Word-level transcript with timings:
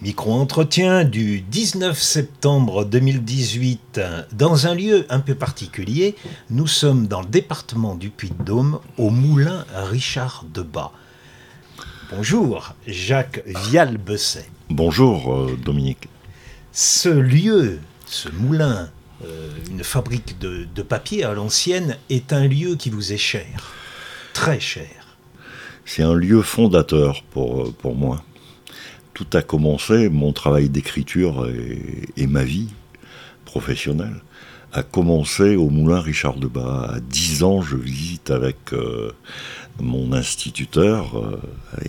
Micro-entretien 0.00 1.02
du 1.02 1.40
19 1.40 2.00
septembre 2.00 2.84
2018. 2.84 4.00
Dans 4.30 4.68
un 4.68 4.76
lieu 4.76 5.04
un 5.10 5.18
peu 5.18 5.34
particulier, 5.34 6.14
nous 6.50 6.68
sommes 6.68 7.08
dans 7.08 7.20
le 7.20 7.26
département 7.26 7.96
du 7.96 8.08
Puy-de-Dôme, 8.08 8.78
au 8.96 9.10
moulin 9.10 9.64
Richard 9.74 10.44
Debat. 10.54 10.92
Bonjour, 12.14 12.74
Jacques 12.86 13.42
Vial-Besset. 13.44 14.48
Bonjour, 14.70 15.34
euh, 15.34 15.58
Dominique. 15.60 16.08
Ce 16.70 17.08
lieu, 17.08 17.80
ce 18.06 18.28
moulin, 18.28 18.90
euh, 19.24 19.50
une 19.68 19.82
fabrique 19.82 20.38
de, 20.38 20.68
de 20.72 20.82
papier 20.82 21.24
à 21.24 21.34
l'ancienne, 21.34 21.96
est 22.08 22.32
un 22.32 22.46
lieu 22.46 22.76
qui 22.76 22.90
vous 22.90 23.12
est 23.12 23.16
cher, 23.16 23.72
très 24.32 24.60
cher. 24.60 25.18
C'est 25.84 26.04
un 26.04 26.14
lieu 26.14 26.42
fondateur 26.42 27.24
pour, 27.32 27.62
euh, 27.62 27.74
pour 27.76 27.96
moi 27.96 28.22
tout 29.18 29.36
a 29.36 29.42
commencé, 29.42 30.08
mon 30.08 30.32
travail 30.32 30.68
d'écriture 30.68 31.48
et, 32.16 32.26
ma 32.28 32.44
vie 32.44 32.68
professionnelle 33.44 34.22
a 34.72 34.84
commencé 34.84 35.56
au 35.56 35.70
Moulin 35.70 36.00
Richard 36.00 36.36
Debat. 36.36 36.92
À 36.94 37.00
10 37.00 37.42
ans, 37.42 37.60
je 37.60 37.74
visite 37.74 38.30
avec 38.30 38.72
euh, 38.72 39.10
mon 39.80 40.12
instituteur 40.12 41.18
euh, 41.18 41.40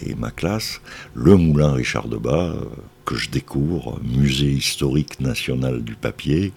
et 0.02 0.16
ma 0.16 0.32
classe 0.32 0.82
le 1.14 1.36
Moulin 1.36 1.74
Richard 1.74 2.08
Debat, 2.08 2.56
euh, 2.56 2.66
que 3.06 3.16
je 3.16 3.30
découvre, 3.30 4.00
musée 4.04 4.50
historique 4.50 5.20
national 5.20 5.84
du 5.84 5.94
papier, 5.94 6.52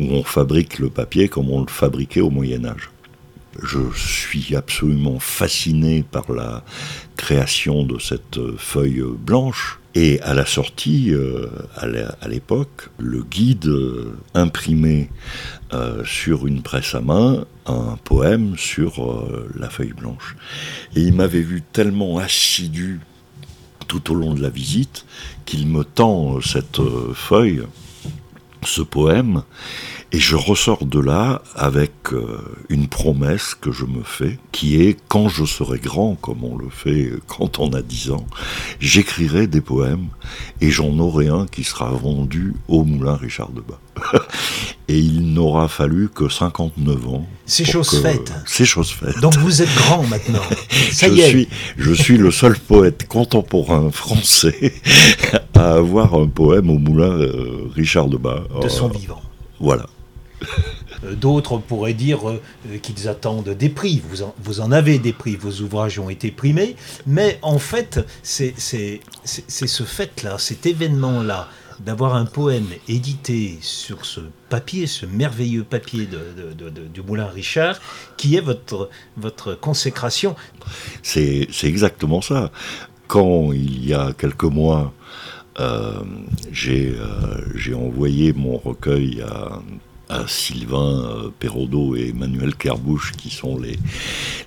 où 0.00 0.04
on 0.10 0.24
fabrique 0.24 0.80
le 0.80 0.90
papier 0.90 1.28
comme 1.28 1.48
on 1.48 1.60
le 1.60 1.70
fabriquait 1.70 2.22
au 2.22 2.30
Moyen 2.30 2.64
Âge. 2.64 2.90
Je 3.62 3.78
suis 3.94 4.56
absolument 4.56 5.20
fasciné 5.20 6.02
par 6.02 6.32
la 6.32 6.64
création 7.16 7.84
de 7.84 8.00
cette 8.00 8.40
feuille 8.56 9.04
blanche 9.16 9.77
et 9.94 10.20
à 10.20 10.34
la 10.34 10.44
sortie, 10.44 11.12
euh, 11.12 11.48
à 11.76 12.28
l'époque, 12.28 12.90
le 12.98 13.22
guide 13.22 13.66
euh, 13.66 14.16
imprimait 14.34 15.08
euh, 15.72 16.04
sur 16.04 16.46
une 16.46 16.62
presse 16.62 16.94
à 16.94 17.00
main 17.00 17.44
un 17.66 17.96
poème 18.04 18.56
sur 18.56 19.28
la 19.54 19.68
feuille 19.68 19.92
blanche. 19.92 20.36
Et 20.96 21.02
il 21.02 21.12
m'avait 21.12 21.42
vu 21.42 21.62
tellement 21.62 22.16
assidu 22.18 23.00
tout 23.86 24.10
au 24.10 24.14
long 24.14 24.32
de 24.34 24.40
la 24.40 24.48
visite 24.48 25.04
qu'il 25.44 25.66
me 25.66 25.84
tend 25.84 26.40
cette 26.40 26.80
feuille, 27.12 27.62
ce 28.64 28.80
poème, 28.80 29.42
et 30.10 30.18
je 30.18 30.36
ressors 30.36 30.86
de 30.86 31.00
là 31.00 31.42
avec 31.54 31.92
euh, 32.12 32.38
une 32.70 32.88
promesse 32.88 33.54
que 33.54 33.72
je 33.72 33.84
me 33.84 34.02
fais, 34.02 34.38
qui 34.52 34.80
est 34.80 34.96
quand 35.08 35.28
je 35.28 35.44
serai 35.44 35.78
grand, 35.78 36.14
comme 36.14 36.44
on 36.44 36.56
le 36.56 36.70
fait 36.70 37.12
quand 37.26 37.58
on 37.58 37.72
a 37.74 37.82
10 37.82 38.12
ans, 38.12 38.26
j'écrirai 38.80 39.46
des 39.46 39.60
poèmes 39.60 40.08
et 40.62 40.70
j'en 40.70 40.98
aurai 40.98 41.28
un 41.28 41.46
qui 41.46 41.62
sera 41.62 41.90
vendu 41.90 42.54
au 42.68 42.84
moulin 42.84 43.16
Richard 43.16 43.50
Debat. 43.50 43.78
et 44.88 44.98
il 44.98 45.34
n'aura 45.34 45.68
fallu 45.68 46.08
que 46.08 46.28
59 46.28 47.08
ans. 47.08 47.26
C'est 47.44 47.66
chose 47.66 48.00
faite. 48.00 48.32
C'est 48.46 48.64
chose 48.64 48.90
faite. 48.90 49.20
Donc 49.20 49.36
vous 49.36 49.60
êtes 49.60 49.74
grand 49.74 50.04
maintenant. 50.04 50.42
Ça 50.90 51.08
je 51.08 51.14
y 51.14 51.20
est. 51.20 51.28
Suis, 51.28 51.48
je 51.76 51.92
suis 51.92 52.16
le 52.16 52.30
seul 52.30 52.58
poète 52.58 53.06
contemporain 53.08 53.90
français 53.90 54.72
à 55.54 55.72
avoir 55.74 56.14
un 56.14 56.28
poème 56.28 56.70
au 56.70 56.78
moulin 56.78 57.10
euh, 57.10 57.68
Richard 57.74 58.08
Debat. 58.08 58.42
De 58.62 58.68
son 58.68 58.88
vivant. 58.88 59.20
Voilà. 59.60 59.86
Euh, 61.04 61.14
d'autres 61.14 61.58
pourraient 61.58 61.94
dire 61.94 62.28
euh, 62.28 62.40
qu'ils 62.82 63.08
attendent 63.08 63.50
des 63.50 63.68
prix. 63.68 64.02
Vous 64.38 64.60
en, 64.60 64.72
avez 64.72 64.98
des 64.98 65.12
prix, 65.12 65.36
vos 65.36 65.62
ouvrages 65.62 65.98
ont 65.98 66.10
été 66.10 66.30
primés, 66.30 66.76
mais 67.06 67.38
en 67.42 67.58
fait, 67.58 68.00
c'est 68.22 68.54
ce 68.56 69.82
fait-là, 69.82 70.38
cet 70.38 70.66
événement-là, 70.66 71.48
d'avoir 71.80 72.16
un 72.16 72.24
poème 72.24 72.66
édité 72.88 73.58
sur 73.60 74.04
ce 74.04 74.20
papier, 74.48 74.88
ce 74.88 75.06
merveilleux 75.06 75.62
papier 75.62 76.08
du 76.92 77.02
Moulin 77.02 77.28
Richard, 77.28 77.78
qui 78.16 78.34
est 78.34 78.40
votre, 78.40 78.90
votre 79.16 79.54
consécration. 79.54 80.34
C'est 81.02 81.48
exactement 81.62 82.20
ça. 82.20 82.50
Quand 83.06 83.52
il 83.52 83.86
y 83.86 83.94
a 83.94 84.12
quelques 84.12 84.42
mois, 84.42 84.92
euh, 85.60 86.02
j'ai 86.52 87.74
envoyé 87.74 88.32
mon 88.32 88.58
recueil 88.58 89.22
à 89.22 89.60
à 90.08 90.26
Sylvain 90.26 91.04
euh, 91.04 91.30
Perraudot 91.38 91.96
et 91.96 92.08
Emmanuel 92.08 92.54
Kerbouche, 92.54 93.12
qui 93.12 93.30
sont 93.30 93.58
les, 93.58 93.78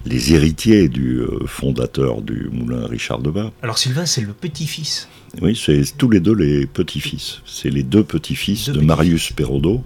les 0.06 0.34
héritiers 0.34 0.90
du 0.90 1.20
euh, 1.20 1.46
fondateur 1.46 2.22
du 2.22 2.50
moulin 2.52 2.88
Richard 2.88 3.20
Debat. 3.20 3.52
Alors 3.62 3.78
Sylvain, 3.78 4.06
c'est 4.06 4.22
le 4.22 4.34
petit-fils. 4.34 5.08
Oui, 5.42 5.56
c'est 5.56 5.98
tous 5.98 6.10
les 6.10 6.20
deux 6.20 6.36
les 6.36 6.68
petits-fils. 6.68 7.42
C'est 7.46 7.70
les 7.70 7.84
deux 7.84 8.04
petits-fils 8.04 8.70
de 8.70 8.82
Marius 8.82 9.32
Perraudot 9.32 9.84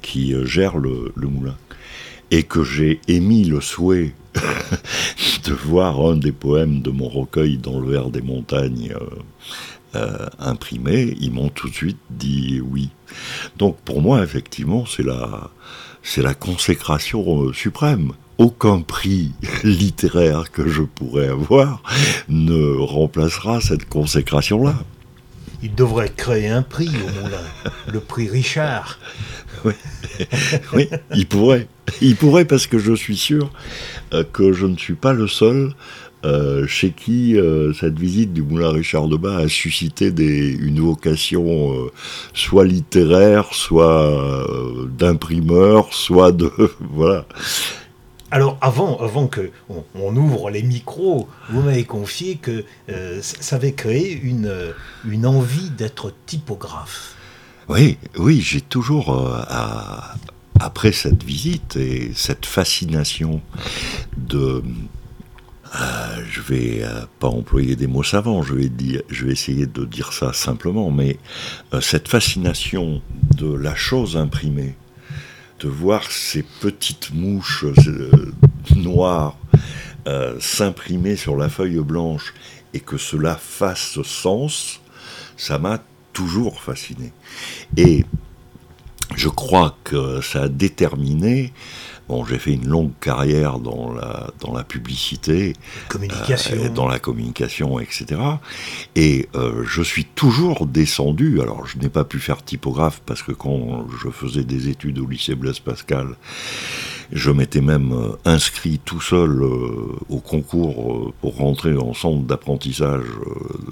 qui 0.00 0.34
euh, 0.34 0.44
gèrent 0.44 0.78
le, 0.78 1.12
moulin. 1.16 1.56
Et 2.30 2.42
que 2.42 2.64
j'ai 2.64 3.00
émis 3.06 3.44
le 3.44 3.60
souhait 3.60 4.12
de 5.44 5.52
voir 5.52 6.00
un 6.00 6.16
des 6.16 6.32
poèmes 6.32 6.80
de 6.82 6.90
mon 6.90 7.08
recueil 7.08 7.58
dans 7.58 7.78
le 7.78 7.90
verre 7.90 8.10
des 8.10 8.22
montagnes 8.22 8.92
euh, 9.00 9.06
imprimé, 10.38 11.16
ils 11.20 11.32
m'ont 11.32 11.48
tout 11.48 11.68
de 11.68 11.74
suite 11.74 11.98
dit 12.10 12.60
oui. 12.60 12.90
Donc 13.58 13.76
pour 13.84 14.02
moi, 14.02 14.22
effectivement, 14.22 14.84
c'est 14.86 15.02
la, 15.02 15.50
c'est 16.02 16.22
la 16.22 16.34
consécration 16.34 17.44
euh, 17.44 17.52
suprême. 17.52 18.12
Aucun 18.38 18.80
prix 18.80 19.32
littéraire 19.64 20.50
que 20.50 20.68
je 20.68 20.82
pourrais 20.82 21.28
avoir 21.28 21.82
ne 22.28 22.76
remplacera 22.76 23.60
cette 23.60 23.88
consécration-là. 23.88 24.74
Il 25.62 25.74
devrait 25.76 26.08
créer 26.08 26.48
un 26.48 26.62
prix 26.62 26.88
au 26.88 27.22
Moulin, 27.22 27.72
le 27.92 28.00
prix 28.00 28.28
Richard. 28.28 28.98
Oui. 29.64 29.74
oui, 30.72 30.88
il 31.14 31.26
pourrait. 31.26 31.68
Il 32.00 32.16
pourrait 32.16 32.46
parce 32.46 32.66
que 32.66 32.78
je 32.78 32.94
suis 32.94 33.16
sûr 33.16 33.52
euh, 34.12 34.24
que 34.24 34.52
je 34.52 34.66
ne 34.66 34.76
suis 34.76 34.94
pas 34.94 35.12
le 35.12 35.28
seul 35.28 35.72
euh, 36.24 36.68
chez 36.68 36.90
qui 36.90 37.36
euh, 37.36 37.72
cette 37.72 37.98
visite 37.98 38.32
du 38.32 38.42
Moulin 38.42 38.70
Richard 38.70 39.08
Debat 39.08 39.38
a 39.38 39.48
suscité 39.48 40.12
des, 40.12 40.50
une 40.50 40.78
vocation 40.78 41.72
euh, 41.72 41.90
soit 42.32 42.64
littéraire, 42.64 43.52
soit 43.52 44.46
d'imprimeur, 44.96 45.92
soit 45.92 46.30
de... 46.30 46.52
voilà. 46.80 47.24
Alors 48.30 48.56
avant, 48.60 48.98
avant 49.00 49.26
que 49.26 49.50
on, 49.94 50.16
ouvre 50.16 50.50
les 50.50 50.62
micros, 50.62 51.28
vous 51.50 51.60
m'avez 51.60 51.84
confié 51.84 52.36
que 52.36 52.64
ça 53.20 53.56
avait 53.56 53.72
créé 53.72 54.18
une, 54.22 54.50
une 55.06 55.26
envie 55.26 55.70
d'être 55.70 56.14
typographe. 56.24 57.14
Oui, 57.68 57.98
oui, 58.16 58.40
j'ai 58.40 58.62
toujours, 58.62 59.14
après 60.58 60.92
cette 60.92 61.22
visite 61.22 61.76
et 61.76 62.12
cette 62.14 62.46
fascination 62.46 63.42
de 64.16 64.62
euh, 65.74 66.22
je 66.28 66.40
vais 66.42 66.82
euh, 66.82 67.06
pas 67.18 67.28
employer 67.28 67.76
des 67.76 67.86
mots 67.86 68.02
savants, 68.02 68.42
je 68.42 68.54
vais, 68.54 69.32
essayer 69.32 69.66
de 69.66 69.84
dire 69.86 70.12
ça 70.12 70.32
simplement, 70.34 70.90
mais 70.90 71.18
euh, 71.72 71.80
cette 71.80 72.08
fascination 72.08 73.00
de 73.36 73.54
la 73.54 73.74
chose 73.74 74.16
imprimée, 74.18 74.74
de 75.60 75.68
voir 75.68 76.10
ces 76.10 76.42
petites 76.60 77.14
mouches 77.14 77.64
noires 78.74 79.36
s'imprimer 80.40 81.14
sur 81.14 81.36
la 81.36 81.48
feuille 81.48 81.78
blanche 81.78 82.34
et 82.74 82.80
que 82.80 82.96
cela 82.96 83.36
fasse 83.36 84.02
sens, 84.02 84.80
ça 85.36 85.60
m'a 85.60 85.80
toujours 86.12 86.60
fasciné. 86.60 87.12
Et 87.76 88.04
je 89.14 89.28
crois 89.28 89.78
que 89.84 90.20
ça 90.20 90.42
a 90.42 90.48
déterminé 90.48 91.52
Bon, 92.08 92.24
j'ai 92.24 92.38
fait 92.38 92.52
une 92.52 92.66
longue 92.66 92.92
carrière 93.00 93.58
dans 93.58 93.92
la, 93.92 94.30
dans 94.40 94.52
la 94.52 94.64
publicité, 94.64 95.54
communication. 95.88 96.56
Euh, 96.56 96.68
dans 96.68 96.88
la 96.88 96.98
communication, 96.98 97.78
etc. 97.78 98.20
Et 98.96 99.28
euh, 99.34 99.62
je 99.64 99.82
suis 99.82 100.04
toujours 100.04 100.66
descendu. 100.66 101.40
Alors, 101.40 101.66
je 101.66 101.78
n'ai 101.78 101.88
pas 101.88 102.04
pu 102.04 102.18
faire 102.18 102.42
typographe 102.42 103.00
parce 103.06 103.22
que 103.22 103.32
quand 103.32 103.86
je 104.02 104.10
faisais 104.10 104.44
des 104.44 104.68
études 104.68 104.98
au 104.98 105.06
lycée 105.06 105.34
Blaise 105.34 105.60
Pascal, 105.60 106.16
je 107.12 107.30
m'étais 107.30 107.60
même 107.60 107.92
euh, 107.92 108.16
inscrit 108.24 108.80
tout 108.84 109.00
seul 109.00 109.42
au 109.42 110.18
concours 110.18 111.12
pour 111.20 111.36
rentrer 111.36 111.76
en 111.76 111.94
centre 111.94 112.22
d'apprentissage 112.22 113.04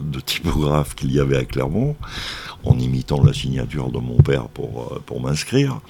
de 0.01 0.21
typographe 0.21 0.95
qu'il 0.95 1.13
y 1.13 1.21
avait 1.21 1.37
à 1.37 1.45
Clermont 1.45 1.97
en 2.65 2.79
imitant 2.79 3.23
la 3.23 3.33
signature 3.33 3.91
de 3.91 3.99
mon 3.99 4.17
père 4.17 4.49
pour, 4.49 4.93
euh, 4.93 5.03
pour 5.05 5.21
m'inscrire. 5.21 5.81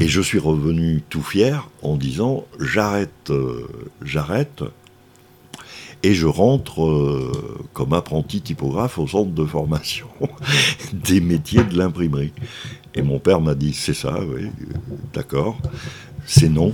Et 0.00 0.08
je 0.08 0.20
suis 0.20 0.38
revenu 0.38 1.02
tout 1.08 1.22
fier 1.22 1.68
en 1.82 1.96
disant 1.96 2.44
j'arrête, 2.60 3.30
euh, 3.30 3.66
j'arrête, 4.02 4.62
et 6.02 6.14
je 6.14 6.26
rentre 6.26 6.84
euh, 6.84 7.32
comme 7.72 7.92
apprenti 7.92 8.40
typographe 8.40 8.98
au 8.98 9.06
centre 9.06 9.32
de 9.32 9.44
formation 9.44 10.08
des 10.92 11.20
métiers 11.20 11.64
de 11.64 11.76
l'imprimerie. 11.76 12.32
Et 12.94 13.02
mon 13.02 13.18
père 13.18 13.40
m'a 13.40 13.54
dit 13.54 13.72
c'est 13.72 13.94
ça, 13.94 14.18
oui, 14.20 14.48
d'accord. 15.12 15.58
C'est 16.30 16.50
non. 16.50 16.72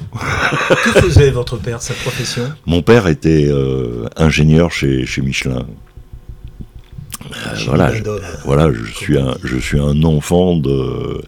que 0.84 1.00
faisait 1.00 1.30
votre 1.30 1.56
père, 1.56 1.80
sa 1.80 1.94
profession? 1.94 2.52
Mon 2.66 2.82
père 2.82 3.06
était 3.06 3.48
ingénieur 4.16 4.72
chez, 4.72 5.06
chez 5.06 5.22
Michelin. 5.22 5.64
voilà, 7.66 7.94
je, 7.94 8.02
voilà, 8.44 8.72
je 8.72 8.92
suis 8.92 9.16
un, 9.16 9.36
je 9.44 9.56
suis 9.56 9.78
un 9.78 10.02
enfant 10.02 10.56
de 10.56 11.22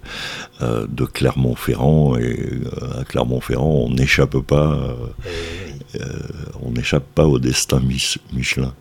de 0.60 1.04
Clermont-Ferrand 1.04 2.16
et 2.16 2.60
à 2.98 3.04
Clermont-Ferrand, 3.04 3.86
on 3.86 3.90
n'échappe 3.90 4.38
pas, 4.40 4.76
eh 5.24 6.00
on 6.62 6.72
n'échappe 6.72 7.06
pas 7.14 7.26
au 7.26 7.38
destin 7.38 7.80
Michelin. 8.32 8.74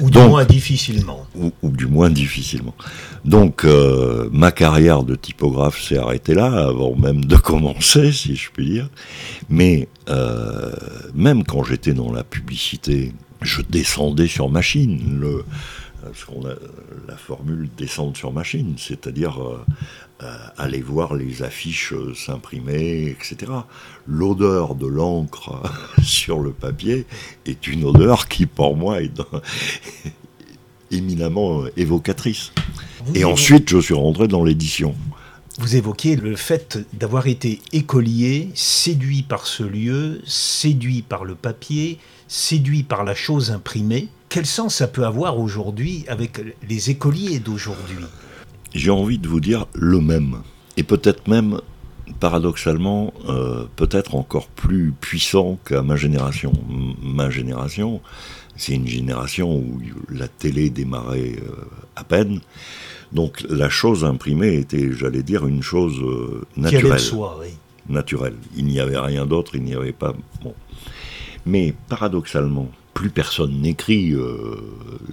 Ou 0.00 0.10
du 0.10 0.18
moins 0.18 0.44
difficilement. 0.44 1.26
Ou, 1.34 1.70
du 1.70 1.86
moins 1.86 2.10
difficilement. 2.10 2.74
Donc, 3.24 3.64
euh, 3.64 4.28
ma 4.32 4.52
carrière 4.52 5.02
de 5.02 5.14
typographe 5.14 5.82
s'est 5.82 5.98
arrêtée 5.98 6.34
là, 6.34 6.68
avant 6.68 6.94
même 6.94 7.24
de 7.24 7.36
commencer, 7.36 8.12
si 8.12 8.36
je 8.36 8.50
puis 8.50 8.66
dire. 8.70 8.88
Mais 9.48 9.88
euh, 10.08 10.72
même 11.14 11.44
quand 11.44 11.64
j'étais 11.64 11.92
dans 11.92 12.12
la 12.12 12.24
publicité, 12.24 13.12
je 13.42 13.62
descendais 13.62 14.28
sur 14.28 14.48
machine. 14.48 15.18
Le, 15.20 15.44
a, 16.04 16.54
la 17.08 17.16
formule 17.16 17.68
descendre 17.76 18.16
sur 18.16 18.32
machine, 18.32 18.74
c'est-à-dire 18.78 19.42
euh, 19.42 19.64
aller 20.56 20.80
voir 20.80 21.14
les 21.14 21.42
affiches 21.42 21.92
euh, 21.92 22.14
s'imprimer, 22.14 23.06
etc. 23.08 23.52
L'odeur 24.06 24.74
de 24.74 24.86
l'encre 24.86 25.62
sur 26.02 26.40
le 26.40 26.52
papier 26.52 27.06
est 27.44 27.66
une 27.66 27.84
odeur 27.84 28.28
qui, 28.28 28.46
pour 28.46 28.76
moi, 28.76 29.02
est 29.02 29.20
éminemment 30.90 31.64
évocatrice. 31.76 32.52
Et 33.14 33.24
ensuite, 33.24 33.68
je 33.68 33.78
suis 33.78 33.94
rentré 33.94 34.26
dans 34.26 34.42
l'édition. 34.42 34.94
Vous 35.58 35.76
évoquiez 35.76 36.16
le 36.16 36.36
fait 36.36 36.78
d'avoir 36.92 37.26
été 37.26 37.60
écolier, 37.72 38.50
séduit 38.54 39.22
par 39.22 39.46
ce 39.46 39.62
lieu, 39.62 40.20
séduit 40.26 41.02
par 41.02 41.24
le 41.24 41.34
papier, 41.34 41.98
séduit 42.28 42.82
par 42.82 43.04
la 43.04 43.14
chose 43.14 43.50
imprimée. 43.50 44.08
Quel 44.28 44.44
sens 44.44 44.76
ça 44.76 44.86
peut 44.86 45.06
avoir 45.06 45.38
aujourd'hui 45.38 46.04
avec 46.08 46.40
les 46.68 46.90
écoliers 46.90 47.38
d'aujourd'hui? 47.38 48.04
J'ai 48.76 48.90
envie 48.90 49.18
de 49.18 49.28
vous 49.28 49.40
dire 49.40 49.66
le 49.74 50.00
même. 50.00 50.38
Et 50.76 50.82
peut-être 50.82 51.28
même, 51.28 51.60
paradoxalement, 52.20 53.12
euh, 53.28 53.64
peut-être 53.76 54.14
encore 54.14 54.48
plus 54.48 54.92
puissant 55.00 55.58
qu'à 55.64 55.82
ma 55.82 55.96
génération. 55.96 56.52
ma 57.02 57.30
génération, 57.30 58.00
c'est 58.56 58.74
une 58.74 58.86
génération 58.86 59.56
où 59.56 59.80
la 60.10 60.28
télé 60.28 60.70
démarrait 60.70 61.36
euh, 61.38 61.64
à 61.96 62.04
peine. 62.04 62.40
Donc 63.12 63.44
la 63.48 63.68
chose 63.68 64.04
imprimée 64.04 64.54
était, 64.54 64.92
j'allais 64.92 65.22
dire, 65.22 65.46
une 65.46 65.62
chose 65.62 65.98
euh, 66.02 66.44
naturelle. 66.56 67.00
Soi, 67.00 67.38
oui. 67.40 67.48
Naturelle. 67.88 68.36
Il 68.56 68.66
n'y 68.66 68.80
avait 68.80 68.98
rien 68.98 69.26
d'autre, 69.26 69.54
il 69.54 69.62
n'y 69.62 69.74
avait 69.74 69.92
pas. 69.92 70.14
Bon. 70.42 70.54
Mais 71.44 71.72
paradoxalement, 71.88 72.68
plus 72.94 73.10
personne 73.10 73.60
n'écrit 73.60 74.12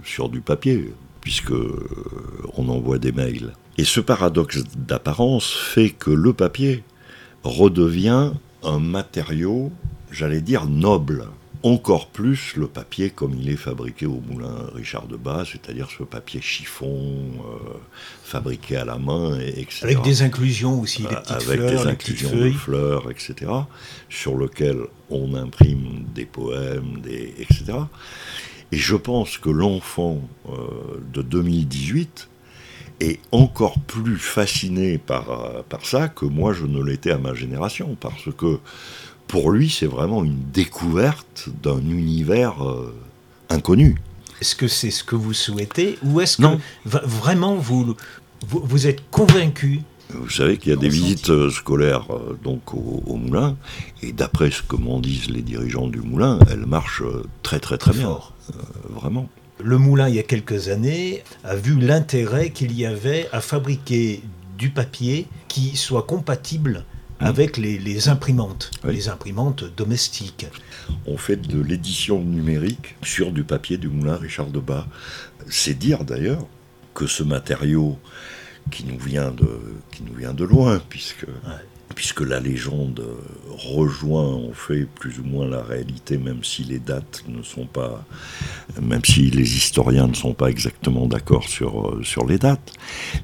sur 0.03 0.29
du 0.29 0.41
papier 0.41 0.91
puisque 1.23 1.51
euh, 1.51 1.87
on 2.57 2.69
envoie 2.69 2.99
des 2.99 3.11
mails. 3.11 3.53
Et 3.77 3.85
ce 3.85 3.99
paradoxe 3.99 4.63
d'apparence 4.75 5.51
fait 5.51 5.89
que 5.89 6.11
le 6.11 6.33
papier 6.33 6.83
redevient 7.43 8.31
un 8.63 8.79
matériau, 8.79 9.71
j'allais 10.11 10.41
dire, 10.41 10.65
noble. 10.65 11.25
Encore 11.63 12.07
plus 12.07 12.57
le 12.57 12.67
papier 12.67 13.09
comme 13.09 13.35
il 13.39 13.49
est 13.49 13.55
fabriqué 13.55 14.05
au 14.05 14.21
moulin 14.29 14.53
Richard 14.75 15.07
de 15.07 15.15
Bas, 15.15 15.45
c'est-à-dire 15.49 15.87
ce 15.97 16.03
papier 16.03 16.41
chiffon 16.41 17.13
euh, 17.39 17.77
fabriqué 18.21 18.75
à 18.75 18.83
la 18.83 18.97
main, 18.97 19.39
etc. 19.39 19.79
Avec 19.83 20.01
des 20.01 20.23
inclusions 20.23 20.81
aussi, 20.81 21.03
des 21.03 21.15
petites 21.15 21.31
Avec 21.31 21.61
des 21.61 21.87
inclusions 21.87 22.35
de 22.35 22.51
fleurs, 22.51 23.09
etc. 23.09 23.49
Sur 24.09 24.35
lequel 24.35 24.79
on 25.09 25.35
imprime 25.35 26.03
des 26.13 26.25
poèmes, 26.25 26.99
des, 27.01 27.33
etc. 27.39 27.75
Et 28.73 28.75
je 28.75 28.95
pense 28.95 29.37
que 29.37 29.51
l'enfant 29.51 30.19
euh, 30.49 30.53
de 31.13 31.21
2018 31.21 32.27
est 33.01 33.19
encore 33.31 33.79
plus 33.81 34.17
fasciné 34.17 34.97
par, 34.97 35.29
euh, 35.29 35.61
par 35.69 35.85
ça 35.85 36.07
que 36.07 36.25
moi 36.25 36.53
je 36.53 36.65
ne 36.65 36.81
l'étais 36.81 37.11
à 37.11 37.19
ma 37.19 37.35
génération, 37.35 37.95
parce 37.99 38.33
que 38.35 38.57
pour 39.27 39.51
lui 39.51 39.69
c'est 39.69 39.85
vraiment 39.85 40.23
une 40.23 40.39
découverte 40.51 41.49
d'un 41.61 41.81
univers 41.81 42.67
euh, 42.67 42.95
inconnu. 43.49 44.01
Est-ce 44.41 44.55
que 44.55 44.67
c'est 44.67 44.89
ce 44.89 45.03
que 45.03 45.15
vous 45.15 45.33
souhaitez 45.33 45.99
ou 46.01 46.19
est-ce 46.19 46.37
que 46.37 46.57
vraiment 46.83 47.53
vous, 47.53 47.95
vous, 48.47 48.63
vous 48.65 48.87
êtes 48.87 49.07
convaincu? 49.11 49.81
Vous 50.09 50.31
savez 50.31 50.57
qu'il 50.57 50.71
y 50.71 50.73
a 50.73 50.77
des 50.77 50.89
visites 50.89 51.49
scolaires 51.51 52.07
donc 52.43 52.73
au, 52.73 53.17
moulin, 53.17 53.55
et 54.01 54.13
d'après 54.13 54.49
ce 54.49 54.63
que 54.63 54.77
m'en 54.77 54.99
disent 54.99 55.29
les 55.29 55.43
dirigeants 55.43 55.87
du 55.87 55.99
moulin, 55.99 56.39
elles 56.49 56.65
marchent 56.65 57.03
très 57.43 57.59
très 57.59 57.77
très, 57.77 57.91
bien, 57.91 58.05
fort. 58.05 58.32
Vraiment. 58.89 59.29
Le 59.59 59.77
moulin, 59.77 60.09
il 60.09 60.15
y 60.15 60.19
a 60.19 60.23
quelques 60.23 60.69
années, 60.69 61.23
a 61.43 61.55
vu 61.55 61.79
l'intérêt 61.79 62.49
qu'il 62.49 62.77
y 62.77 62.85
avait 62.85 63.29
à 63.31 63.39
fabriquer 63.39 64.21
du 64.57 64.69
papier 64.69 65.27
qui 65.47 65.77
soit 65.77 66.03
compatible 66.03 66.85
mmh. 67.19 67.25
avec 67.25 67.57
les, 67.57 68.09
imprimantes, 68.09 68.71
les 68.83 69.09
imprimantes 69.09 69.63
domestiques. 69.63 70.47
On 71.05 71.17
fait 71.17 71.37
de 71.37 71.61
l'édition 71.61 72.21
numérique 72.21 72.95
sur 73.03 73.31
du 73.31 73.43
papier 73.43 73.77
du 73.77 73.87
moulin 73.87 74.15
Richard 74.15 74.47
de 74.47 74.59
Bas. 74.59 74.87
C'est 75.49 75.77
dire 75.77 76.03
d'ailleurs 76.03 76.45
que 76.93 77.07
ce 77.07 77.23
matériau 77.23 77.97
qui 78.71 78.85
nous 78.85 78.97
vient 78.97 79.31
de, 79.31 79.59
qui 79.91 80.03
nous 80.03 80.13
vient 80.13 80.33
de 80.33 80.43
loin, 80.43 80.81
puisque, 80.89 81.25
puisque 81.95 82.21
la 82.21 82.39
légende 82.39 83.03
rejoint 83.51 84.33
en 84.33 84.53
fait 84.53 84.85
plus 84.85 85.19
ou 85.19 85.23
moins 85.23 85.47
la 85.47 85.61
réalité, 85.61 86.17
même 86.17 86.43
si 86.43 86.63
les 86.63 86.79
dates 86.79 87.23
ne 87.27 87.43
sont 87.43 87.65
pas, 87.65 88.03
même 88.81 89.03
si 89.05 89.29
les 89.29 89.55
historiens 89.55 90.07
ne 90.07 90.13
sont 90.13 90.33
pas 90.33 90.49
exactement 90.49 91.05
d'accord 91.07 91.47
sur, 91.47 91.99
sur 92.03 92.25
les 92.25 92.37
dates. 92.37 92.73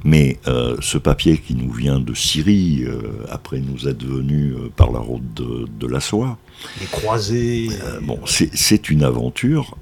Mais 0.04 0.40
euh, 0.48 0.78
ce 0.82 0.98
papier 0.98 1.38
qui 1.38 1.56
nous 1.56 1.72
vient 1.72 2.00
de 2.00 2.14
Syrie, 2.14 2.84
euh, 2.84 3.26
après 3.30 3.60
nous 3.60 3.88
être 3.88 4.04
venu 4.04 4.54
euh, 4.54 4.70
par 4.76 4.92
la 4.92 5.00
route 5.00 5.34
de, 5.34 5.68
de 5.80 5.88
la 5.88 6.00
soie. 6.00 6.38
Les 6.80 6.88
croisés. 6.88 7.70
bon, 8.02 8.20
c'est 8.26 8.90
une 8.90 9.04
aventure 9.04 9.78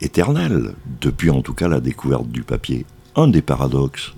éternelle, 0.00 0.74
depuis 1.00 1.30
en 1.30 1.42
tout 1.42 1.52
cas 1.52 1.68
la 1.68 1.80
découverte 1.80 2.28
du 2.28 2.42
papier 2.42 2.86
un 3.14 3.28
des 3.28 3.42
paradoxes 3.42 4.12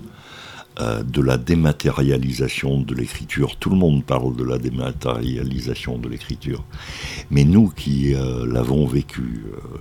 euh, 0.81 1.03
de 1.03 1.21
la 1.21 1.37
dématérialisation 1.37 2.81
de 2.81 2.93
l'écriture. 2.93 3.55
Tout 3.55 3.69
le 3.69 3.77
monde 3.77 4.03
parle 4.03 4.35
de 4.35 4.43
la 4.43 4.57
dématérialisation 4.57 5.97
de 5.97 6.09
l'écriture. 6.09 6.65
Mais 7.31 7.45
nous 7.45 7.69
qui 7.69 8.13
euh, 8.13 8.45
l'avons 8.45 8.85
vécu, 8.85 9.45
euh, 9.53 9.77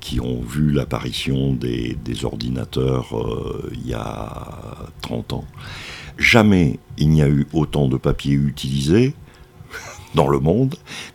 qui 0.00 0.20
ont 0.20 0.42
vu 0.42 0.70
l'apparition 0.70 1.54
des, 1.54 1.96
ordinateurs 2.24 3.14
il 3.72 3.88
y 3.88 3.94
a 3.94 4.90
30 5.00 5.32
ans, 5.32 5.44
jamais 6.18 6.78
il 6.98 7.08
n'y 7.08 7.22
a 7.22 7.28
eu 7.28 7.46
autant 7.54 7.88
de 7.88 7.96
papier 7.96 8.34
utilisé 8.34 9.14
dans 10.14 10.28
le 10.28 10.40
monde 10.40 10.74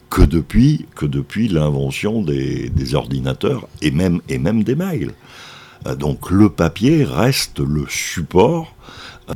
que 0.09 0.23
depuis, 0.23 0.87
que 0.95 1.05
depuis 1.05 1.49
l'invention 1.49 2.23
des, 2.23 2.69
des, 2.69 2.95
ordinateurs 2.95 3.67
et 3.83 3.91
même, 3.91 4.21
et 4.27 4.39
même 4.39 4.63
des 4.63 4.75
mails. 4.75 5.13
Euh, 5.85 5.95
donc 5.95 6.31
le 6.31 6.49
papier 6.49 7.03
reste 7.03 7.59
le 7.59 7.85
support 7.89 8.75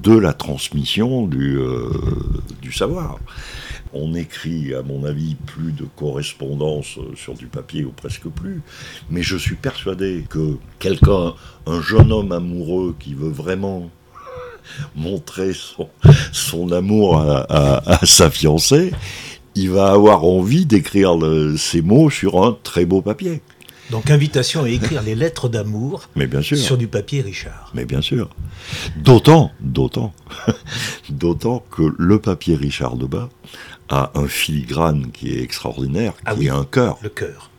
de 0.01 0.17
la 0.17 0.33
transmission 0.33 1.27
du, 1.27 1.57
euh, 1.57 1.89
savoir. 2.71 3.17
On 3.93 4.13
écrit, 4.13 4.73
à 4.73 4.81
mon 4.81 5.05
avis, 5.05 5.35
plus 5.35 5.71
de 5.71 5.85
correspondance 5.95 6.99
sur 7.15 7.35
du 7.35 7.47
papier 7.47 7.85
ou 7.85 7.91
presque 7.91 8.27
plus, 8.27 8.61
mais 9.09 9.23
je 9.23 9.37
suis 9.37 9.55
persuadé 9.55 10.25
que 10.29 10.57
quelqu'un, 10.77 11.33
un 11.65 11.81
jeune 11.81 12.11
homme 12.11 12.33
amoureux 12.33 12.95
qui 12.99 13.13
veut 13.13 13.29
vraiment 13.31 13.89
montrer 14.95 15.53
son, 16.33 16.71
amour 16.73 17.17
à, 17.17 18.05
sa 18.05 18.29
fiancée, 18.29 18.91
il 19.55 19.69
va 19.71 19.91
avoir 19.91 20.25
envie 20.25 20.65
d'écrire 20.65 21.17
ces 21.57 21.81
mots 21.81 22.09
sur 22.09 22.43
un 22.43 22.57
très 22.61 22.85
beau 22.85 23.01
papier. 23.01 23.41
Donc 23.89 24.09
invitation 24.09 24.63
à 24.63 24.69
écrire 24.69 25.01
les 25.01 25.15
lettres 25.15 25.49
d'amour 25.49 26.09
sur 26.41 26.77
du 26.77 26.87
papier 26.87 27.21
Richard. 27.21 27.71
Mais 27.73 27.85
bien 27.85 28.01
sûr. 28.01 28.29
D'autant, 28.97 29.51
d'autant, 29.61 30.13
d'autant 31.09 31.63
que 31.71 31.93
le 31.97 32.19
papier 32.19 32.55
Richard 32.55 32.97
de 32.97 33.05
Bas 33.05 33.29
a 33.89 34.11
un 34.15 34.27
filigrane 34.27 35.11
qui 35.11 35.31
est 35.31 35.41
extraordinaire, 35.41 36.13
ah 36.25 36.35
qui 36.35 36.47
est 36.47 36.49
un 36.49 36.65
cœur. 36.65 36.97
Le 37.01 37.09
cœur. 37.09 37.49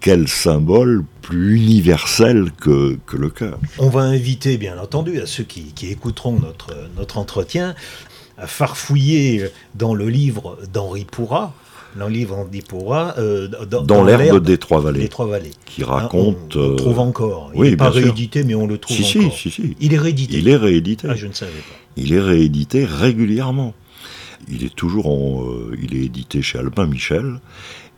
Quel 0.00 0.28
symbole 0.28 1.04
plus 1.22 1.56
universel 1.56 2.52
que, 2.60 2.98
que 3.06 3.16
le 3.16 3.30
cœur. 3.30 3.58
On 3.78 3.88
va 3.88 4.02
inviter, 4.02 4.56
bien 4.56 4.78
entendu, 4.78 5.20
à 5.20 5.26
ceux 5.26 5.42
qui, 5.42 5.72
qui 5.72 5.90
écouteront 5.90 6.38
notre, 6.38 6.72
notre 6.96 7.18
entretien, 7.18 7.74
à 8.36 8.46
farfouiller 8.46 9.50
dans 9.74 9.94
le 9.94 10.08
livre 10.08 10.58
d'Henri 10.72 11.04
Pourrat, 11.04 11.52
dans 11.96 12.08
livre 12.08 12.36
on 12.38 12.44
dit 12.44 12.62
euh, 12.72 13.48
dans, 13.48 13.82
dans 13.82 14.04
l'herbe 14.04 14.44
des 14.44 14.58
Trois 14.58 14.80
Vallées, 14.80 15.08
Vallées, 15.18 15.50
qui 15.64 15.84
raconte. 15.84 16.56
on, 16.56 16.76
trouve 16.76 17.00
encore. 17.00 17.50
Il 17.54 17.62
n'est 17.62 17.76
pas 17.76 17.90
réédité, 17.90 18.44
mais 18.44 18.54
on 18.54 18.66
le 18.66 18.78
trouve 18.78 18.98
encore. 18.98 19.32
Si, 19.36 19.50
si, 19.50 19.76
Il 19.80 19.94
est 19.94 19.98
réédité. 19.98 20.38
Il 20.38 20.48
est 20.48 20.56
réédité. 20.56 21.08
Ah, 21.10 21.16
je 21.16 21.26
ne 21.26 21.32
savais 21.32 21.52
pas. 21.52 21.76
Il 21.96 22.12
est 22.12 22.20
réédité 22.20 22.84
régulièrement. 22.84 23.74
Il 24.48 24.64
est 24.64 24.74
toujours 24.74 25.08
en, 25.08 25.44
euh, 25.44 25.76
il 25.82 25.96
est 25.96 26.04
édité 26.04 26.42
chez 26.42 26.58
Albin 26.58 26.86
Michel. 26.86 27.40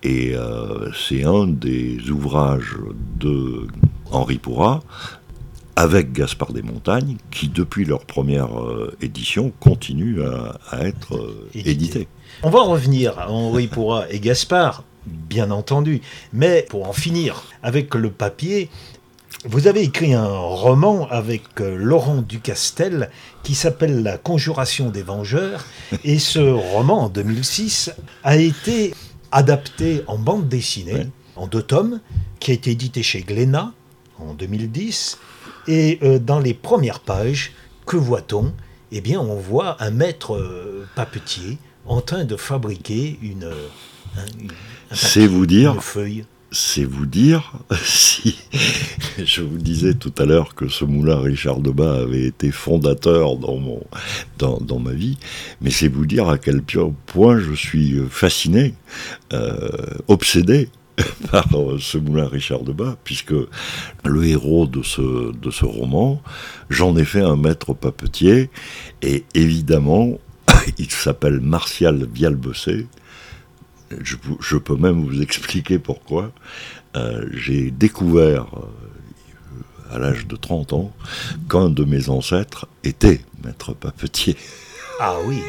Et 0.02 0.34
euh, 0.34 0.90
c'est 0.92 1.24
un 1.24 1.46
des 1.46 2.10
ouvrages 2.10 2.76
de 3.18 3.66
Henri 4.10 4.38
Pourrat 4.38 4.82
avec 5.80 6.12
Gaspard 6.12 6.52
des 6.52 6.60
Montagnes, 6.60 7.16
qui 7.30 7.48
depuis 7.48 7.86
leur 7.86 8.04
première 8.04 8.60
euh, 8.60 8.94
édition 9.00 9.50
continue 9.60 10.18
à, 10.70 10.86
être 10.86 11.16
euh, 11.16 11.48
édité. 11.54 12.06
On 12.42 12.50
va 12.50 12.60
revenir 12.60 13.18
à 13.18 13.30
Henri 13.30 13.66
Pourra 13.66 14.04
et 14.10 14.20
Gaspard, 14.20 14.84
bien 15.06 15.50
entendu, 15.50 16.02
mais 16.34 16.66
pour 16.68 16.86
en 16.86 16.92
finir 16.92 17.44
avec 17.62 17.94
le 17.94 18.10
papier, 18.10 18.68
vous 19.46 19.68
avez 19.68 19.80
écrit 19.80 20.12
un 20.12 20.28
roman 20.28 21.08
avec 21.08 21.44
euh, 21.62 21.76
Laurent 21.76 22.20
Ducastel 22.20 23.08
qui 23.42 23.54
s'appelle 23.54 24.02
La 24.02 24.18
Conjuration 24.18 24.90
des 24.90 25.02
Vengeurs, 25.02 25.64
et 26.04 26.18
ce 26.18 26.40
roman, 26.40 27.04
en 27.04 27.08
2006, 27.08 27.90
a 28.22 28.36
été 28.36 28.92
adapté 29.32 30.02
en 30.08 30.18
bande 30.18 30.46
dessinée, 30.46 31.06
en 31.36 31.46
deux 31.46 31.62
tomes, 31.62 32.00
qui 32.38 32.50
a 32.50 32.54
été 32.54 32.72
édité 32.72 33.02
chez 33.02 33.22
Glénat 33.22 33.72
en 34.18 34.34
2010 34.34 35.18
et 35.66 35.98
euh, 36.02 36.18
dans 36.18 36.38
les 36.38 36.54
premières 36.54 37.00
pages, 37.00 37.52
que 37.86 37.96
voit-on? 37.96 38.52
Eh 38.92 39.00
bien, 39.00 39.20
on 39.20 39.36
voit 39.36 39.82
un 39.82 39.90
maître 39.90 40.34
euh, 40.34 40.86
papetier 40.96 41.58
en 41.86 42.00
train 42.00 42.24
de 42.24 42.36
fabriquer 42.36 43.18
une, 43.22 43.50
c'est 44.92 45.26
vous 45.26 45.46
dire, 45.46 45.82
feuille. 45.82 46.24
C'est 46.52 46.84
vous 46.84 47.06
dire 47.06 47.52
si 47.84 48.36
je 49.18 49.42
vous 49.42 49.58
disais 49.58 49.94
tout 49.94 50.12
à 50.18 50.24
l'heure 50.24 50.56
que 50.56 50.68
ce 50.68 50.84
moulin 50.84 51.20
Richard 51.20 51.60
Debat 51.60 51.94
avait 51.94 52.24
été 52.24 52.50
fondateur 52.50 53.36
dans 53.36 53.56
mon 53.56 53.80
dans, 54.38 54.58
dans 54.58 54.80
ma 54.80 54.92
vie, 54.92 55.16
mais 55.60 55.70
c'est 55.70 55.86
vous 55.86 56.06
dire 56.06 56.28
à 56.28 56.38
quel 56.38 56.62
point 57.06 57.38
je 57.38 57.52
suis 57.52 58.00
fasciné, 58.08 58.74
euh, 59.32 59.68
obsédé 60.08 60.68
par 61.30 61.46
euh, 61.54 61.78
ce 61.78 61.98
moulin 61.98 62.26
Richard 62.26 62.62
Debat, 62.62 62.96
puisque 63.04 63.34
le 64.04 64.24
héros 64.24 64.66
de 64.66 64.82
ce, 64.82 65.64
roman, 65.64 66.22
j'en 66.68 66.96
ai 66.96 67.04
fait 67.04 67.22
un 67.22 67.36
maître 67.36 67.74
papetier, 67.74 68.50
et 69.02 69.24
évidemment, 69.34 70.18
il 70.78 70.90
s'appelle 70.90 71.40
Martial 71.40 72.06
Vialbessé. 72.12 72.86
Je, 74.02 74.16
je, 74.40 74.56
peux 74.56 74.76
même 74.76 75.04
vous 75.04 75.20
expliquer 75.20 75.80
pourquoi. 75.80 76.32
Euh, 76.96 77.28
j'ai 77.32 77.70
découvert, 77.70 78.46
euh, 78.56 79.94
à 79.94 79.98
l'âge 79.98 80.26
de 80.26 80.36
30 80.36 80.72
ans, 80.72 80.92
qu'un 81.48 81.68
de 81.68 81.84
mes 81.84 82.08
ancêtres 82.08 82.68
était 82.84 83.20
maître 83.44 83.74
papetier. 83.74 84.36
Ah 85.02 85.16
oui. 85.24 85.42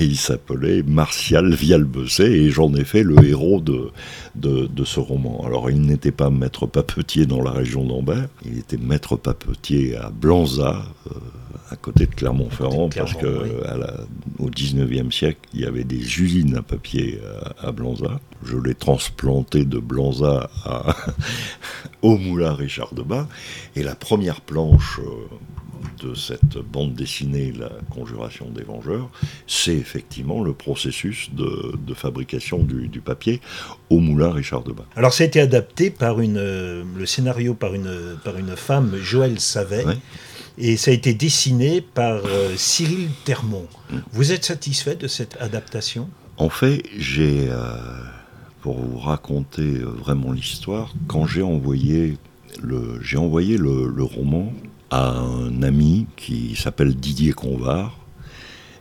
il 0.00 0.16
s'appelait 0.16 0.82
Martial 0.82 1.52
Vialbesset 1.52 2.32
et 2.32 2.50
j'en 2.50 2.72
ai 2.74 2.84
fait 2.84 3.02
le 3.02 3.22
héros 3.22 3.60
de, 3.60 3.90
de, 4.34 4.84
ce 4.84 4.98
roman. 4.98 5.44
Alors 5.44 5.68
il 5.68 5.82
n'était 5.82 6.10
pas 6.10 6.30
maître 6.30 6.66
papetier 6.66 7.26
dans 7.26 7.42
la 7.42 7.50
région 7.50 7.84
d'Ambert, 7.84 8.28
il 8.46 8.56
était 8.56 8.78
maître 8.78 9.16
papetier 9.16 9.94
à 9.98 10.08
Blanza, 10.08 10.86
euh, 11.06 11.14
à 11.70 11.76
côté 11.76 12.06
de 12.06 12.14
Clermont-Ferrand, 12.14 12.88
parce 12.88 13.12
que 13.12 13.62
au 14.38 14.48
19e 14.48 15.12
siècle, 15.12 15.40
il 15.52 15.60
y 15.60 15.64
avait 15.66 15.84
des 15.84 16.20
usines 16.20 16.56
à 16.56 16.62
papier 16.62 17.20
à, 17.58 17.72
Blanza. 17.72 18.20
Je 18.42 18.56
l'ai 18.56 18.74
transplanté 18.74 19.66
de 19.66 19.78
Blanza 19.78 20.48
au 22.02 22.16
moulin 22.16 22.54
Richard 22.54 22.94
de 22.94 23.02
Bas. 23.02 23.28
Et 23.76 23.82
la 23.82 23.94
première 23.94 24.40
planche 24.40 24.98
euh, 25.00 25.26
de 26.02 26.14
cette 26.14 26.58
bande 26.58 26.94
dessinée, 26.94 27.52
La 27.58 27.70
Conjuration 27.90 28.46
des 28.50 28.62
Vengeurs, 28.62 29.10
c'est 29.46 29.74
effectivement 29.74 30.42
le 30.42 30.52
processus 30.52 31.30
de, 31.32 31.94
fabrication 31.94 32.58
du, 32.58 33.00
papier 33.00 33.40
au 33.90 33.98
moulin 33.98 34.32
Richard 34.32 34.62
Debat. 34.62 34.84
Alors 34.96 35.12
ça 35.12 35.24
a 35.24 35.26
été 35.26 35.40
adapté 35.40 35.90
par 35.90 36.20
une, 36.20 36.36
euh, 36.36 36.84
le 36.96 37.06
scénario 37.06 37.54
par 37.54 37.74
une, 37.74 38.18
par 38.24 38.36
une 38.36 38.56
femme, 38.56 38.96
Joëlle 38.96 39.40
Savet, 39.40 39.84
et 40.58 40.76
ça 40.76 40.90
a 40.90 40.94
été 40.94 41.14
dessiné 41.14 41.80
par 41.80 42.22
euh, 42.26 42.54
Cyril 42.56 43.08
Termont. 43.24 43.66
Mm. 43.90 43.96
Vous 44.12 44.32
êtes 44.32 44.44
satisfait 44.44 44.96
de 44.96 45.08
cette 45.08 45.36
adaptation? 45.40 46.08
En 46.36 46.50
fait, 46.50 46.82
j'ai, 46.96 47.48
euh, 47.48 47.76
pour 48.62 48.78
vous 48.78 48.98
raconter 48.98 49.78
vraiment 49.78 50.32
l'histoire, 50.32 50.94
quand 51.06 51.26
j'ai 51.26 51.42
envoyé 51.42 52.16
le, 52.62 52.98
j'ai 53.02 53.16
envoyé 53.16 53.56
le 53.56 54.02
roman 54.02 54.52
à 54.90 55.10
un 55.10 55.62
ami 55.62 56.06
qui 56.16 56.56
s'appelle 56.56 56.94
Didier 56.94 57.32
Convar, 57.32 57.98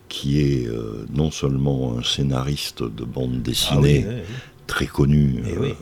qui 0.10 0.40
est 0.40 0.68
euh, 0.68 1.06
non 1.14 1.32
seulement 1.32 1.98
un 1.98 2.04
scénariste 2.04 2.84
de 2.84 3.04
bande 3.04 3.42
dessinée 3.42 4.06
ah 4.08 4.14
très 4.68 4.86
connu, 4.86 5.44
et, 5.48 5.54
euh, 5.54 5.74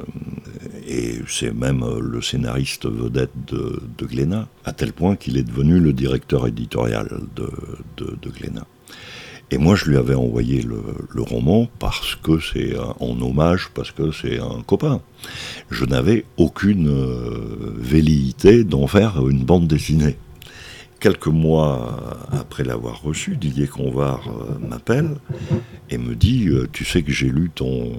et 0.88 1.22
c'est 1.27 1.53
même 1.53 1.82
euh, 1.84 2.00
le 2.00 2.22
scénariste 2.22 2.86
vedette 2.86 3.32
de, 3.48 3.82
de 3.98 4.05
Glénat, 4.05 4.48
à 4.63 4.74
tel 4.74 4.94
point 4.94 5.15
qu'il 5.15 5.38
est 5.38 5.44
devenu 5.44 5.79
le 5.79 5.91
directeur 5.91 6.46
éditorial 6.48 7.10
de, 7.36 7.50
de, 7.98 8.15
de 8.22 8.29
Glénat. 8.29 8.67
Et 9.55 9.57
moi, 9.57 9.77
je 9.77 9.85
lui 9.85 9.95
avais 9.95 10.15
envoyé 10.15 10.62
le, 10.63 11.21
roman 11.21 11.69
parce 11.79 12.15
que 12.15 12.41
c'est 12.41 12.74
en 13.00 13.21
hommage, 13.21 13.69
parce 13.74 13.89
que 13.89 14.12
c'est 14.12 14.38
un 14.38 14.62
copain. 14.67 15.00
Je 15.71 15.85
n'avais 15.85 16.25
aucune 16.35 16.89
euh, 16.89 17.74
velléité 17.77 18.65
d'en 18.65 18.85
faire 18.85 19.25
une 19.29 19.45
bande 19.45 19.65
dessinée. 19.65 20.17
Quelques 21.00 21.27
mois 21.27 22.27
après 22.33 22.65
l'avoir 22.65 23.01
reçu, 23.01 23.38
Didier 23.38 23.67
Convar 23.67 24.27
euh, 24.27 24.59
m'appelle 24.59 25.15
et 25.89 25.97
me 25.97 26.15
dit 26.15 26.50
euh, 26.50 26.67
Tu 26.74 26.83
sais 26.83 27.01
que 27.01 27.13
j'ai 27.13 27.29
lu 27.29 27.50
ton, 27.55 27.93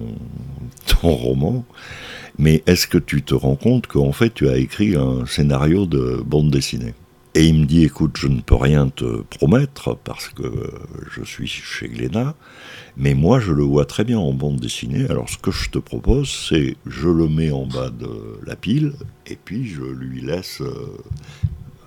ton 1.01 1.09
roman, 1.09 1.65
mais 2.37 2.61
est-ce 2.67 2.85
que 2.85 2.99
tu 2.99 3.23
te 3.23 3.33
rends 3.33 3.55
compte 3.55 3.87
qu'en 3.87 4.11
fait 4.11 4.31
tu 4.31 4.47
as 4.47 4.57
écrit 4.57 4.95
un 4.95 5.25
scénario 5.25 5.87
de 5.87 6.21
bande 6.23 6.51
dessinée? 6.51 6.93
Et 7.37 7.45
il 7.45 7.59
me 7.59 7.65
dit, 7.67 7.83
écoute, 7.83 8.17
je 8.17 8.27
ne 8.27 8.41
peux 8.41 8.55
rien 8.55 8.89
te 8.89 9.21
promettre 9.21 9.95
parce 9.95 10.29
que 10.29 10.71
je 11.11 11.23
suis 11.23 11.45
chez 11.45 11.87
Glénat, 11.87 12.33
mais 12.97 13.13
moi 13.13 13.39
je 13.39 13.51
le 13.51 13.61
vois 13.61 13.85
très 13.85 14.03
bien 14.03 14.17
en 14.17 14.33
bande 14.33 14.59
dessinée. 14.59 15.05
Alors 15.07 15.29
ce 15.29 15.37
que 15.37 15.51
je 15.51 15.69
te 15.69 15.77
propose, 15.77 16.29
c'est 16.29 16.75
je 16.87 17.07
le 17.07 17.27
mets 17.27 17.51
en 17.51 17.67
bas 17.67 17.91
de 17.91 18.09
la 18.43 18.55
pile 18.55 18.93
et 19.27 19.35
puis 19.35 19.67
je 19.67 19.83
lui 19.83 20.21
laisse 20.21 20.61
euh, 20.61 20.97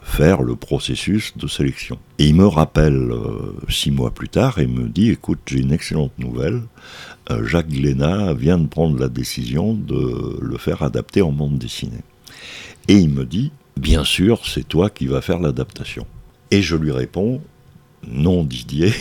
faire 0.03 0.43
le 0.43 0.55
processus 0.55 1.37
de 1.37 1.49
sélection. 1.49 1.99
Et 2.21 2.29
il 2.29 2.37
me 2.37 2.47
rappelle 2.47 3.11
euh, 3.11 3.53
six 3.69 3.91
mois 3.91 4.13
plus 4.13 4.29
tard 4.29 4.61
et 4.61 4.69
me 4.69 4.89
dit, 4.89 5.11
écoute, 5.11 5.41
j'ai 5.47 5.59
une 5.59 5.73
excellente 5.73 6.17
nouvelle. 6.21 6.63
Euh, 7.33 7.45
Jacques 7.45 7.71
Glénat 7.71 8.35
vient 8.35 8.59
de 8.59 8.69
prendre 8.69 8.97
la 9.01 9.09
décision 9.09 9.75
de 9.75 10.39
le 10.41 10.59
faire 10.59 10.85
adapter 10.85 11.23
en 11.23 11.33
bande 11.33 11.59
dessinée. 11.59 12.05
Et 12.87 12.95
il 12.95 13.11
me 13.11 13.25
dit, 13.25 13.51
bien 13.81 14.05
sûr, 14.05 14.47
c'est 14.47 14.69
toi 14.69 14.91
qui 14.91 15.07
vas 15.07 15.23
faire 15.23 15.39
l'adaptation. 15.39 16.07
Et 16.51 16.63
je 16.63 16.77
lui 16.77 16.93
réponds, 16.93 17.41
non 18.07 18.45
Didier, 18.45 18.93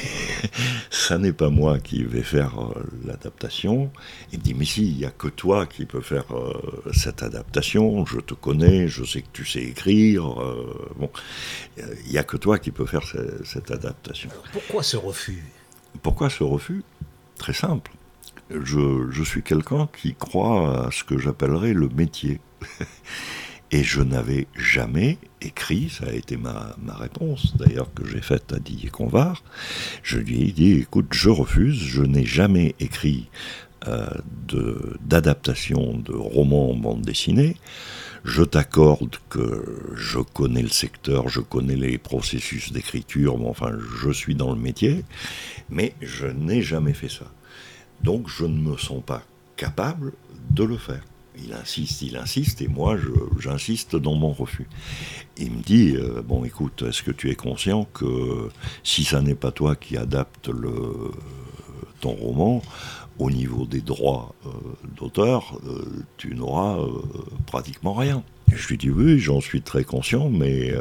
ça 0.89 1.17
n'est 1.17 1.33
pas 1.33 1.50
moi 1.50 1.79
qui 1.79 2.03
vais 2.03 2.24
faire 2.24 2.59
euh, 2.59 2.83
l'adaptation. 3.05 3.91
Il 4.31 4.39
me 4.39 4.43
dit, 4.43 4.53
mais 4.53 4.65
si, 4.65 4.89
il 4.89 4.98
n'y 4.98 5.05
a 5.05 5.12
que 5.12 5.27
toi 5.27 5.65
qui 5.65 5.86
peux 5.86 6.01
faire 6.01 6.25
euh, 6.31 6.53
cette 6.93 7.24
adaptation, 7.24 8.05
je 8.05 8.19
te 8.19 8.33
connais, 8.33 8.88
je 8.88 9.03
sais 9.03 9.21
que 9.21 9.27
tu 9.33 9.45
sais 9.45 9.63
écrire, 9.63 10.41
euh, 10.41 10.93
bon, 10.98 11.09
il 11.77 12.12
n'y 12.12 12.17
a 12.17 12.24
que 12.24 12.38
toi 12.38 12.57
qui 12.57 12.71
peux 12.71 12.86
faire 12.86 13.03
cette 13.43 13.71
adaptation. 13.71 14.29
Pourquoi 14.53 14.83
ce 14.83 14.98
refus? 14.98 15.43
Pourquoi 16.01 16.29
ce 16.29 16.43
refus? 16.43 16.83
Très 17.38 17.53
simple. 17.53 17.91
Je, 18.50 19.07
je 19.12 19.24
suis 19.24 19.43
quelqu'un 19.43 19.89
qui 20.01 20.15
croit 20.15 20.88
à 20.88 20.91
ce 20.91 21.03
que 21.03 21.17
j'appellerais 21.17 21.74
le 21.74 21.89
métier. 21.89 22.39
Et 23.71 23.83
je 23.83 24.01
n'avais 24.01 24.47
jamais 24.55 25.19
écrit, 25.41 25.89
ça 25.89 26.05
a 26.07 26.13
été 26.13 26.38
ma, 26.38 26.75
réponse 26.88 27.55
d'ailleurs 27.55 27.93
que 27.93 28.05
j'ai 28.07 28.21
faite 28.21 28.51
à 28.51 28.59
Didier 28.59 28.89
Convar, 28.89 29.43
je 30.01 30.17
lui 30.17 30.41
ai 30.41 30.51
dit, 30.51 30.71
écoute, 30.71 31.07
je 31.11 31.29
refuse, 31.29 31.79
je 31.79 32.01
n'ai 32.01 32.25
jamais 32.25 32.75
écrit 32.79 33.29
euh, 33.88 34.09
d'adaptation 35.01 35.93
de, 35.93 36.11
de 36.11 36.17
romans 36.17 36.71
en 36.71 36.75
bande 36.75 37.01
dessinée, 37.01 37.57
je 38.23 38.43
t'accorde 38.43 39.17
que 39.29 39.93
je 39.95 40.19
connais 40.19 40.61
le 40.61 40.69
secteur, 40.69 41.29
je 41.29 41.39
connais 41.39 41.75
les 41.75 41.97
processus 41.97 42.71
d'écriture, 42.71 43.35
enfin 43.47 43.71
je 44.01 44.11
suis 44.11 44.35
dans 44.35 44.53
le 44.53 44.59
métier, 44.59 45.05
mais 45.69 45.93
je 46.01 46.27
n'ai 46.27 46.61
jamais 46.61 46.93
fait 46.93 47.09
ça. 47.09 47.25
Donc 48.03 48.29
je 48.29 48.45
ne 48.45 48.57
me 48.57 48.77
sens 48.77 49.03
pas 49.05 49.23
capable 49.55 50.13
de 50.51 50.63
le 50.63 50.77
faire. 50.77 51.03
Il 51.43 51.53
insiste, 51.53 52.01
il 52.01 52.17
insiste, 52.17 52.62
et 52.62 52.67
moi, 52.67 52.98
j'insiste 53.39 53.96
dans 53.96 54.15
mon 54.15 54.31
refus. 54.31 54.67
Il 55.38 55.51
me 55.51 55.62
dit, 55.62 55.96
euh, 55.96 56.22
bon, 56.22 56.43
écoute, 56.43 56.84
est-ce 56.88 57.03
que 57.03 57.12
tu 57.12 57.29
es 57.29 57.36
conscient 57.36 57.86
que 57.93 58.50
si 58.84 59.03
ça 59.03 59.22
n'est 59.22 59.36
pas 59.36 59.51
toi 59.51 59.75
qui 59.75 59.98
adapte 59.98 60.50
ton 62.01 62.12
roman, 62.12 62.62
au 63.17 63.29
niveau 63.29 63.65
des 63.65 63.81
droits 63.81 64.34
euh, 64.46 64.50
d'auteur, 64.96 65.60
euh, 65.65 66.05
tu 66.17 66.36
n'auras 66.36 66.77
pratiquement 67.46 67.93
rien. 67.93 68.24
je 68.48 68.67
lui 68.69 68.77
dis, 68.77 68.89
oui, 68.89 69.19
j'en 69.19 69.41
suis 69.41 69.62
très 69.62 69.84
conscient, 69.84 70.29
mais... 70.29 70.74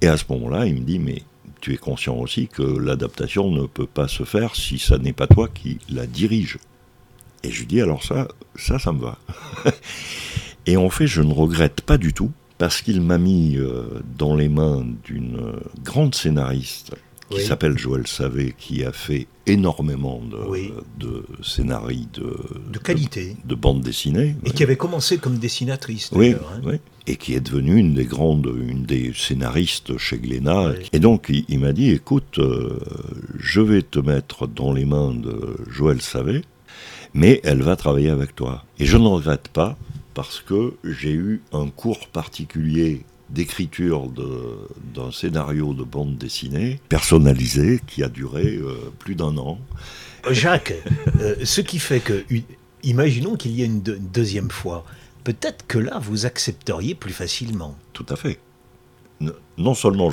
Et 0.00 0.08
à 0.08 0.16
ce 0.16 0.24
moment-là, 0.30 0.66
il 0.66 0.74
me 0.74 0.80
dit, 0.80 0.98
mais 0.98 1.22
tu 1.60 1.72
es 1.72 1.76
conscient 1.76 2.16
aussi 2.16 2.48
que 2.48 2.62
l'adaptation 2.62 3.50
ne 3.52 3.66
peut 3.66 3.86
pas 3.86 4.08
se 4.08 4.24
faire 4.24 4.56
si 4.56 4.80
ça 4.80 4.98
n'est 4.98 5.12
pas 5.12 5.28
toi 5.28 5.48
qui 5.48 5.78
la 5.88 6.06
dirige. 6.08 6.58
Et 7.44 7.50
je 7.50 7.60
lui 7.60 7.66
dis, 7.66 7.80
alors 7.80 8.02
ça, 8.04 8.28
ça, 8.56 8.78
ça 8.78 8.92
me 8.92 9.00
va. 9.00 9.18
et 10.66 10.76
en 10.76 10.90
fait, 10.90 11.06
je 11.06 11.22
ne 11.22 11.32
regrette 11.32 11.80
pas 11.80 11.98
du 11.98 12.12
tout, 12.12 12.30
parce 12.58 12.80
qu'il 12.82 13.00
m'a 13.00 13.18
mis 13.18 13.56
euh, 13.56 13.84
dans 14.18 14.34
les 14.36 14.48
mains 14.48 14.84
d'une 15.04 15.40
grande 15.82 16.14
scénariste 16.14 16.92
qui 17.30 17.38
Oui. 17.38 17.44
s'appelle 17.46 17.78
Joël 17.78 18.06
Savé, 18.06 18.54
qui 18.58 18.84
a 18.84 18.92
fait 18.92 19.26
énormément 19.46 20.20
de, 20.30 20.36
Oui. 20.48 20.70
de 21.00 21.24
scénarii 21.42 22.06
de, 22.12 22.36
De 22.70 22.78
qualité. 22.78 23.36
de, 23.44 23.54
bande 23.54 23.80
dessinée. 23.80 24.36
Et 24.44 24.48
ouais. 24.48 24.54
qui 24.54 24.62
avait 24.62 24.76
commencé 24.76 25.16
comme 25.18 25.38
dessinatrice, 25.38 26.10
Oui, 26.12 26.32
hein. 26.34 26.60
oui. 26.64 26.74
Et 27.08 27.16
qui 27.16 27.34
est 27.34 27.40
devenue 27.40 27.76
une 27.78 27.94
des 27.94 28.04
grandes, 28.04 28.52
une 28.68 28.84
des 28.84 29.12
scénaristes 29.16 29.96
chez 29.98 30.18
Glénat. 30.18 30.74
Et 30.92 31.00
donc, 31.00 31.26
il, 31.30 31.44
il 31.48 31.58
m'a 31.58 31.72
dit, 31.72 31.90
écoute, 31.90 32.38
euh, 32.38 32.78
je 33.40 33.60
vais 33.62 33.82
te 33.82 33.98
mettre 33.98 34.46
dans 34.46 34.72
les 34.72 34.84
mains 34.84 35.12
de 35.12 35.56
Joël 35.68 36.00
Savé, 36.02 36.42
mais 37.14 37.40
elle 37.44 37.62
va 37.62 37.76
travailler 37.76 38.10
avec 38.10 38.34
toi. 38.34 38.64
Et 38.78 38.86
je 38.86 38.96
ne 38.96 39.06
regrette 39.08 39.48
pas, 39.48 39.76
parce 40.14 40.40
que 40.40 40.74
j'ai 40.84 41.12
eu 41.12 41.42
un 41.52 41.68
cours 41.68 42.08
particulier 42.08 43.02
d'écriture 43.30 44.10
d'un 44.94 45.10
scénario 45.10 45.72
de 45.72 45.84
bande 45.84 46.18
dessinée 46.18 46.80
personnalisé 46.90 47.80
qui 47.86 48.02
a 48.02 48.08
duré 48.10 48.56
euh, 48.56 48.92
plus 48.98 49.14
d'un 49.14 49.36
an. 49.38 49.58
Jacques, 50.30 50.74
euh, 51.20 51.36
ce 51.42 51.62
qui 51.62 51.78
fait 51.78 52.00
que, 52.00 52.24
une- 52.28 52.42
imaginons 52.82 53.36
qu'il 53.36 53.52
y 53.52 53.62
ait 53.62 53.66
une 53.66 53.80
deuxième 53.80 54.50
fois, 54.50 54.84
peut-être 55.24 55.66
que 55.66 55.78
là, 55.78 55.98
vous 55.98 56.26
accepteriez 56.26 56.94
plus 56.94 57.12
facilement. 57.14 57.74
Tout 57.94 58.06
à 58.10 58.16
fait. 58.16 58.38
Non 59.58 59.74
seulement 59.74 60.10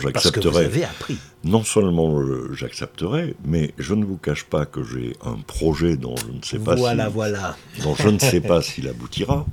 appris. 0.84 1.18
non 1.44 1.64
seulement 1.64 2.20
euh, 2.20 2.54
j'accepterai, 2.54 3.36
mais 3.46 3.74
je 3.78 3.94
ne 3.94 4.04
vous 4.06 4.18
cache 4.18 4.44
pas 4.46 4.66
que 4.66 4.84
j'ai 4.84 5.16
un 5.24 5.38
projet 5.38 5.96
dont 5.98 6.16
je 6.18 6.28
ne 6.32 6.42
sais 6.44 6.60
pas 6.60 6.76
Voilà, 6.76 7.08
si, 7.08 7.14
voilà. 7.14 7.56
dont 7.84 7.96
je 7.96 8.10
ne 8.10 8.20
sais 8.20 8.42
pas 8.42 8.62
s'il 8.64 8.88
aboutira. 8.88 9.46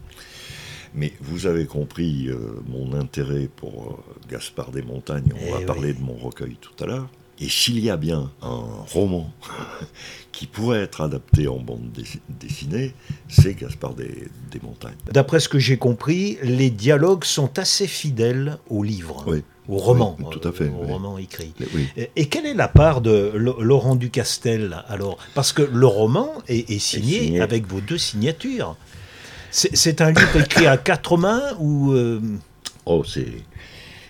Mais 0.94 1.12
vous 1.20 1.46
avez 1.46 1.66
compris 1.66 2.28
euh, 2.28 2.38
mon 2.66 2.94
intérêt 2.94 3.48
pour 3.54 3.98
euh, 4.08 4.28
Gaspard 4.30 4.70
des 4.70 4.82
Montagnes. 4.82 5.32
On 5.34 5.46
Eh 5.46 5.50
va 5.50 5.58
oui. 5.58 5.64
parler 5.66 5.92
de 5.92 6.00
mon 6.02 6.14
recueil 6.14 6.56
tout 6.60 6.72
à 6.82 6.86
l'heure. 6.86 7.08
Et 7.40 7.48
s'il 7.48 7.78
y 7.84 7.90
a 7.90 7.96
bien 7.96 8.30
un 8.42 8.62
roman 8.92 9.30
qui 10.32 10.46
pourrait 10.46 10.80
être 10.82 11.00
adapté 11.02 11.48
en 11.48 11.58
bande 11.58 11.90
dessi- 11.94 12.20
dessinée, 12.28 12.94
c'est 13.28 13.54
Gaspard 13.54 13.94
des, 13.94 14.28
des 14.50 14.60
Montagnes. 14.62 14.94
D'après 15.12 15.40
ce 15.40 15.48
que 15.48 15.58
j'ai 15.58 15.76
compris, 15.76 16.38
les 16.42 16.70
dialogues 16.70 17.24
sont 17.24 17.58
assez 17.58 17.86
fidèles 17.86 18.58
au 18.68 18.82
livre, 18.82 19.24
Oui. 19.26 19.42
au 19.68 19.76
roman, 19.78 20.16
Oui, 20.18 20.26
tout 20.30 20.46
à 20.48 20.52
fait, 20.52 20.68
au 20.68 20.84
oui. 20.84 20.92
roman 20.92 21.18
écrit. 21.18 21.52
Oui. 21.74 21.88
Et- 22.16 22.26
quelle 22.26 22.46
est 22.46 22.54
la 22.54 22.68
part 22.68 23.00
de 23.02 23.32
Laurent 23.34 23.96
Ducastel 23.96 24.82
alors? 24.88 25.18
Parce 25.34 25.52
que 25.52 25.62
le 25.62 25.86
roman 25.86 26.32
est, 26.48 26.70
est 26.70 26.78
signé, 26.78 27.20
signé. 27.20 27.40
avec 27.40 27.66
vos 27.66 27.80
deux 27.80 27.98
signatures. 27.98 28.76
C'est 29.50 29.74
c'est 29.76 30.00
un 30.02 30.10
livre 30.10 30.36
écrit 30.40 30.66
à 30.66 30.76
quatre 30.76 31.16
mains 31.16 31.54
ou 31.60 31.92
euh, 31.92 32.20
Oh, 32.84 33.02
c'est 33.04 33.26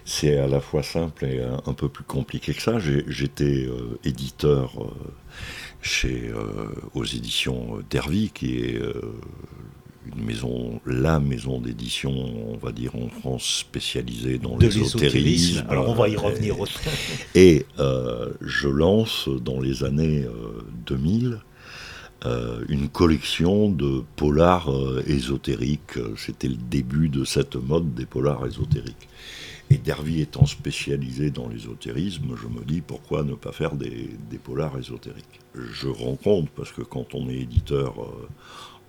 c'est 0.07 0.39
à 0.39 0.47
la 0.47 0.61
fois 0.61 0.83
simple 0.83 1.25
et 1.27 1.43
un, 1.43 1.61
un 1.67 1.73
peu 1.75 1.89
plus 1.89 2.05
compliqué 2.05 2.55
que 2.55 2.63
ça. 2.63 2.79
J'étais 2.79 3.67
euh, 3.67 3.99
éditeur 4.05 4.73
euh, 4.81 4.87
chez 5.83 6.29
euh, 6.29 6.69
aux 6.95 7.05
éditions 7.05 7.81
Dervy, 7.91 8.31
qui 8.33 8.59
est 8.61 8.77
euh, 8.81 8.93
une 10.17 10.25
maison, 10.25 10.81
la 10.87 11.19
maison 11.19 11.61
d'édition, 11.61 12.13
on 12.13 12.57
va 12.57 12.71
dire 12.71 12.95
en 12.95 13.09
France 13.09 13.45
spécialisée 13.67 14.39
dans 14.39 14.57
l'ésotérisme. 14.57 15.65
Alors 15.69 15.89
on 15.89 15.95
va 15.95 16.09
y 16.09 16.15
Euh, 16.15 16.21
revenir. 16.21 16.61
au- 16.61 16.67
Et 17.35 17.67
euh, 17.81 18.33
je 18.41 18.69
lance 18.69 19.29
dans 19.29 19.61
les 19.61 19.83
années 19.83 20.23
euh, 20.25 20.63
2000 20.87 21.41
euh, 22.25 22.65
une 22.69 22.89
collection 22.89 23.69
de 23.69 24.03
polars 24.17 24.71
euh, 24.73 25.03
ésotériques. 25.07 25.99
C'était 26.17 26.49
le 26.49 26.57
début 26.57 27.09
de 27.09 27.25
cette 27.25 27.57
mode 27.57 27.93
des 27.95 28.07
polars 28.07 28.47
ésotériques. 28.47 29.09
Et 29.77 29.79
Dervy 29.79 30.23
étant 30.23 30.47
spécialisé 30.47 31.31
dans 31.31 31.49
l'ésotérisme, 31.49 32.35
je 32.35 32.49
me 32.49 32.65
dis 32.65 32.81
pourquoi 32.81 33.25
ne 33.25 33.35
pas 33.35 33.53
faire 33.53 33.75
des, 33.77 34.09
polars 34.43 34.79
ésotériques. 34.79 35.41
Je 35.55 35.89
rencontre, 35.89 36.51
parce 36.53 36.73
que 36.73 36.81
quand 36.81 37.15
on 37.15 37.29
est 37.29 37.35
éditeur, 37.35 37.93
euh, 38.03 38.27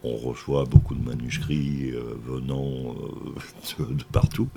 on 0.05 0.15
reçoit 0.15 0.63
beaucoup 0.63 0.95
de 0.95 1.03
manuscrits 1.03 1.91
euh, 1.91 2.15
venant 2.25 2.95
euh, 3.81 3.85
de, 3.95 4.03
partout. 4.13 4.47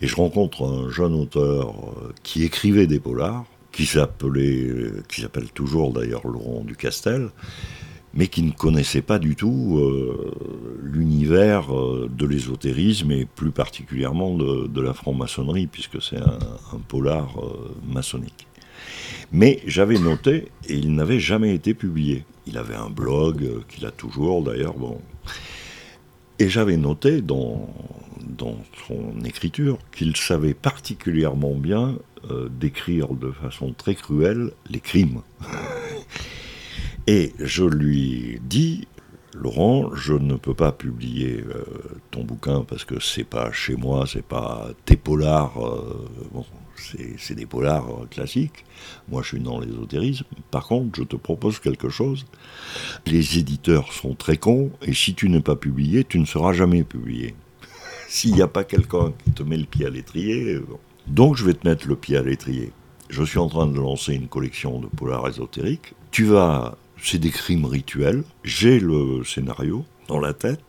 Et 0.00 0.08
je 0.08 0.16
rencontre 0.16 0.66
un 0.66 0.90
jeune 0.90 1.14
auteur 1.14 1.72
qui 2.24 2.42
écrivait 2.42 2.88
des 2.88 2.98
polars, 2.98 3.44
qui 3.70 3.86
s'appelait, 3.86 4.72
qui 5.08 5.20
s'appelle 5.20 5.52
toujours 5.52 5.92
d'ailleurs 5.92 6.26
Laurent 6.26 6.64
Ducastel, 6.64 7.30
mais 8.14 8.26
qui 8.26 8.42
ne 8.42 8.50
connaissait 8.50 9.02
pas 9.02 9.18
du 9.18 9.36
tout 9.36 9.78
euh, 9.78 10.32
l'univers 10.82 11.74
euh, 11.74 12.08
de 12.10 12.26
l'ésotérisme 12.26 13.12
et 13.12 13.24
plus 13.24 13.52
particulièrement 13.52 14.36
de, 14.36 14.80
la 14.80 14.94
franc-maçonnerie, 14.94 15.66
puisque 15.66 16.02
c'est 16.02 16.18
un, 16.18 16.78
polar 16.88 17.38
euh, 17.38 17.74
maçonnique. 17.86 18.46
Mais 19.30 19.60
j'avais 19.66 19.98
noté, 19.98 20.48
et 20.68 20.74
il 20.74 20.94
n'avait 20.94 21.20
jamais 21.20 21.54
été 21.54 21.74
publié. 21.74 22.24
Il 22.46 22.58
avait 22.58 22.74
un 22.74 22.90
blog 22.90 23.64
qu'il 23.68 23.86
a 23.86 23.90
toujours 23.90 24.42
d'ailleurs, 24.42 24.74
bon. 24.74 24.98
Et 26.38 26.48
j'avais 26.48 26.78
noté 26.78 27.20
dans, 27.20 27.68
dans 28.26 28.56
son 28.88 29.22
écriture 29.24 29.78
qu'il 29.94 30.16
savait 30.16 30.54
particulièrement 30.54 31.54
bien 31.54 31.96
décrire 32.50 33.14
de 33.14 33.30
façon 33.30 33.72
très 33.72 33.94
cruelle 33.94 34.52
les 34.68 34.80
crimes. 34.80 35.20
Et 37.06 37.32
je 37.38 37.64
lui 37.64 38.40
dis, 38.44 38.86
Laurent, 39.34 39.94
je 39.94 40.12
ne 40.12 40.34
peux 40.34 40.54
pas 40.54 40.72
publier 40.72 41.44
euh, 41.48 41.64
ton 42.10 42.24
bouquin 42.24 42.62
parce 42.62 42.84
que 42.84 43.00
c'est 43.00 43.24
pas 43.24 43.52
chez 43.52 43.76
moi, 43.76 44.04
c'est 44.06 44.24
pas 44.24 44.68
tes 44.84 44.96
polars, 44.96 45.56
euh, 45.64 46.08
bon, 46.32 46.44
c'est 46.74 47.34
des 47.34 47.46
polars 47.46 47.88
euh, 47.88 48.06
classiques. 48.06 48.64
Moi, 49.08 49.22
je 49.22 49.28
suis 49.28 49.40
dans 49.40 49.60
l'ésotérisme. 49.60 50.24
Par 50.50 50.66
contre, 50.66 50.98
je 50.98 51.04
te 51.04 51.16
propose 51.16 51.60
quelque 51.60 51.88
chose. 51.88 52.26
Les 53.06 53.38
éditeurs 53.38 53.92
sont 53.92 54.14
très 54.14 54.36
cons 54.36 54.70
et 54.82 54.94
si 54.94 55.14
tu 55.14 55.28
n'es 55.28 55.40
pas 55.40 55.56
publié, 55.56 56.04
tu 56.04 56.18
ne 56.18 56.26
seras 56.26 56.52
jamais 56.52 56.82
publié. 56.82 57.34
S'il 58.08 58.34
n'y 58.34 58.42
a 58.42 58.48
pas 58.48 58.64
quelqu'un 58.64 59.12
qui 59.24 59.30
te 59.30 59.42
met 59.44 59.56
le 59.56 59.66
pied 59.66 59.86
à 59.86 59.90
l'étrier, 59.90 60.58
donc 61.06 61.36
je 61.36 61.44
vais 61.44 61.54
te 61.54 61.66
mettre 61.68 61.86
le 61.86 61.94
pied 61.94 62.16
à 62.16 62.22
l'étrier. 62.22 62.72
Je 63.08 63.22
suis 63.22 63.38
en 63.38 63.48
train 63.48 63.66
de 63.66 63.76
lancer 63.76 64.14
une 64.14 64.28
collection 64.28 64.80
de 64.80 64.86
polars 64.86 65.28
ésotériques. 65.28 65.94
Tu 66.10 66.24
vas, 66.24 66.76
c'est 67.02 67.18
des 67.18 67.30
crimes 67.30 67.64
rituels. 67.64 68.24
J'ai 68.44 68.80
le 68.80 69.24
scénario 69.24 69.84
dans 70.08 70.20
la 70.20 70.34
tête. 70.34 70.62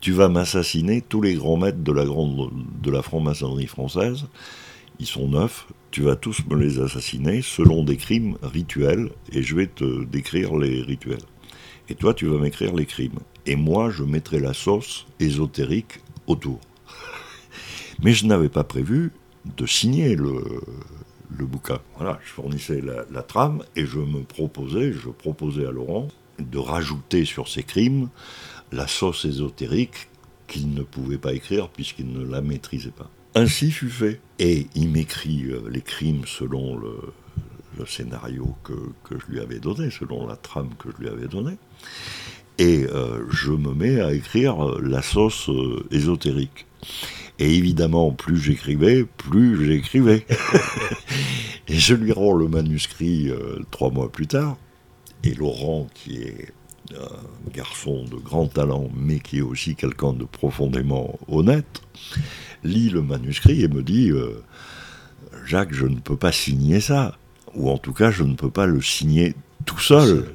Tu 0.00 0.12
vas 0.12 0.28
m'assassiner 0.28 1.02
tous 1.02 1.22
les 1.22 1.34
grands 1.34 1.56
maîtres 1.56 1.82
de 1.82 1.92
la 1.92 2.04
grande, 2.04 2.50
de 2.82 2.90
la 2.90 3.02
franc-maçonnerie 3.02 3.66
française. 3.66 4.26
Ils 4.98 5.06
sont 5.06 5.28
neuf. 5.28 5.66
Tu 5.90 6.02
vas 6.02 6.16
tous 6.16 6.42
me 6.48 6.56
les 6.56 6.78
assassiner 6.78 7.42
selon 7.42 7.82
des 7.82 7.96
crimes 7.96 8.36
rituels 8.42 9.10
et 9.32 9.42
je 9.42 9.56
vais 9.56 9.66
te 9.66 10.04
décrire 10.04 10.56
les 10.56 10.82
rituels. 10.82 11.24
Et 11.88 11.94
toi, 11.94 12.14
tu 12.14 12.26
vas 12.26 12.38
m'écrire 12.38 12.74
les 12.74 12.86
crimes. 12.86 13.18
Et 13.46 13.56
moi, 13.56 13.90
je 13.90 14.02
mettrai 14.02 14.40
la 14.40 14.54
sauce 14.54 15.06
ésotérique 15.20 16.00
autour. 16.26 16.60
Mais 18.02 18.12
je 18.12 18.26
n'avais 18.26 18.48
pas 18.48 18.64
prévu 18.64 19.12
de 19.56 19.66
signer 19.66 20.16
le, 20.16 20.42
le 21.38 21.46
bouquin. 21.46 21.80
Voilà, 21.96 22.18
je 22.24 22.30
fournissais 22.30 22.82
la, 22.82 23.22
trame 23.22 23.62
et 23.74 23.86
je 23.86 23.98
me 23.98 24.22
proposais, 24.22 24.92
je 24.92 25.08
proposais 25.08 25.66
à 25.66 25.70
Laurent 25.70 26.08
de 26.38 26.58
rajouter 26.58 27.24
sur 27.24 27.48
ces 27.48 27.62
crimes 27.62 28.08
la 28.72 28.86
sauce 28.86 29.24
ésotérique 29.24 30.08
qu'il 30.48 30.74
ne 30.74 30.82
pouvait 30.82 31.18
pas 31.18 31.32
écrire 31.32 31.68
puisqu'il 31.68 32.12
ne 32.12 32.24
la 32.24 32.40
maîtrisait 32.40 32.90
pas. 32.90 33.10
Ainsi 33.34 33.70
fut 33.70 33.90
fait. 33.90 34.20
Et 34.38 34.66
il 34.74 34.90
m'écrit 34.90 35.44
euh, 35.50 35.60
les 35.70 35.80
crimes 35.82 36.22
selon 36.26 36.76
le, 36.76 36.96
scénario 37.86 38.54
que, 38.64 38.72
je 39.10 39.30
lui 39.30 39.40
avais 39.40 39.58
donné, 39.58 39.90
selon 39.90 40.26
la 40.26 40.36
trame 40.36 40.70
que 40.78 40.88
je 40.90 41.02
lui 41.02 41.08
avais 41.08 41.28
donnée. 41.28 41.58
Et 42.58 42.86
euh, 42.86 43.24
je 43.30 43.50
me 43.50 43.74
mets 43.74 44.00
à 44.00 44.14
écrire 44.14 44.66
euh, 44.66 44.80
la 44.82 45.02
sauce 45.02 45.50
ésotérique. 45.90 46.66
Et 47.38 47.54
évidemment, 47.54 48.12
plus 48.12 48.38
j'écrivais, 48.38 49.04
plus 49.04 49.66
j'écrivais. 49.66 50.26
et 51.68 51.74
je 51.74 51.94
lui 51.94 52.12
rends 52.12 52.32
le 52.32 52.48
manuscrit 52.48 53.28
euh, 53.28 53.58
trois 53.70 53.90
mois 53.90 54.10
plus 54.10 54.26
tard. 54.26 54.56
Et 55.22 55.34
Laurent, 55.34 55.86
qui 55.94 56.16
est 56.22 56.52
un 56.94 57.50
garçon 57.52 58.04
de 58.04 58.16
grand 58.16 58.46
talent, 58.46 58.88
mais 58.94 59.18
qui 59.18 59.38
est 59.38 59.42
aussi 59.42 59.74
quelqu'un 59.74 60.12
de 60.12 60.24
profondément 60.24 61.18
honnête, 61.28 61.82
lit 62.64 62.90
le 62.90 63.02
manuscrit 63.02 63.62
et 63.62 63.68
me 63.68 63.82
dit 63.82 64.10
euh, 64.10 64.42
Jacques, 65.44 65.74
je 65.74 65.86
ne 65.86 65.98
peux 65.98 66.16
pas 66.16 66.32
signer 66.32 66.80
ça. 66.80 67.16
Ou 67.54 67.70
en 67.70 67.78
tout 67.78 67.92
cas, 67.92 68.10
je 68.10 68.22
ne 68.22 68.34
peux 68.34 68.50
pas 68.50 68.66
le 68.66 68.80
signer 68.82 69.34
tout 69.64 69.78
seul. 69.78 70.26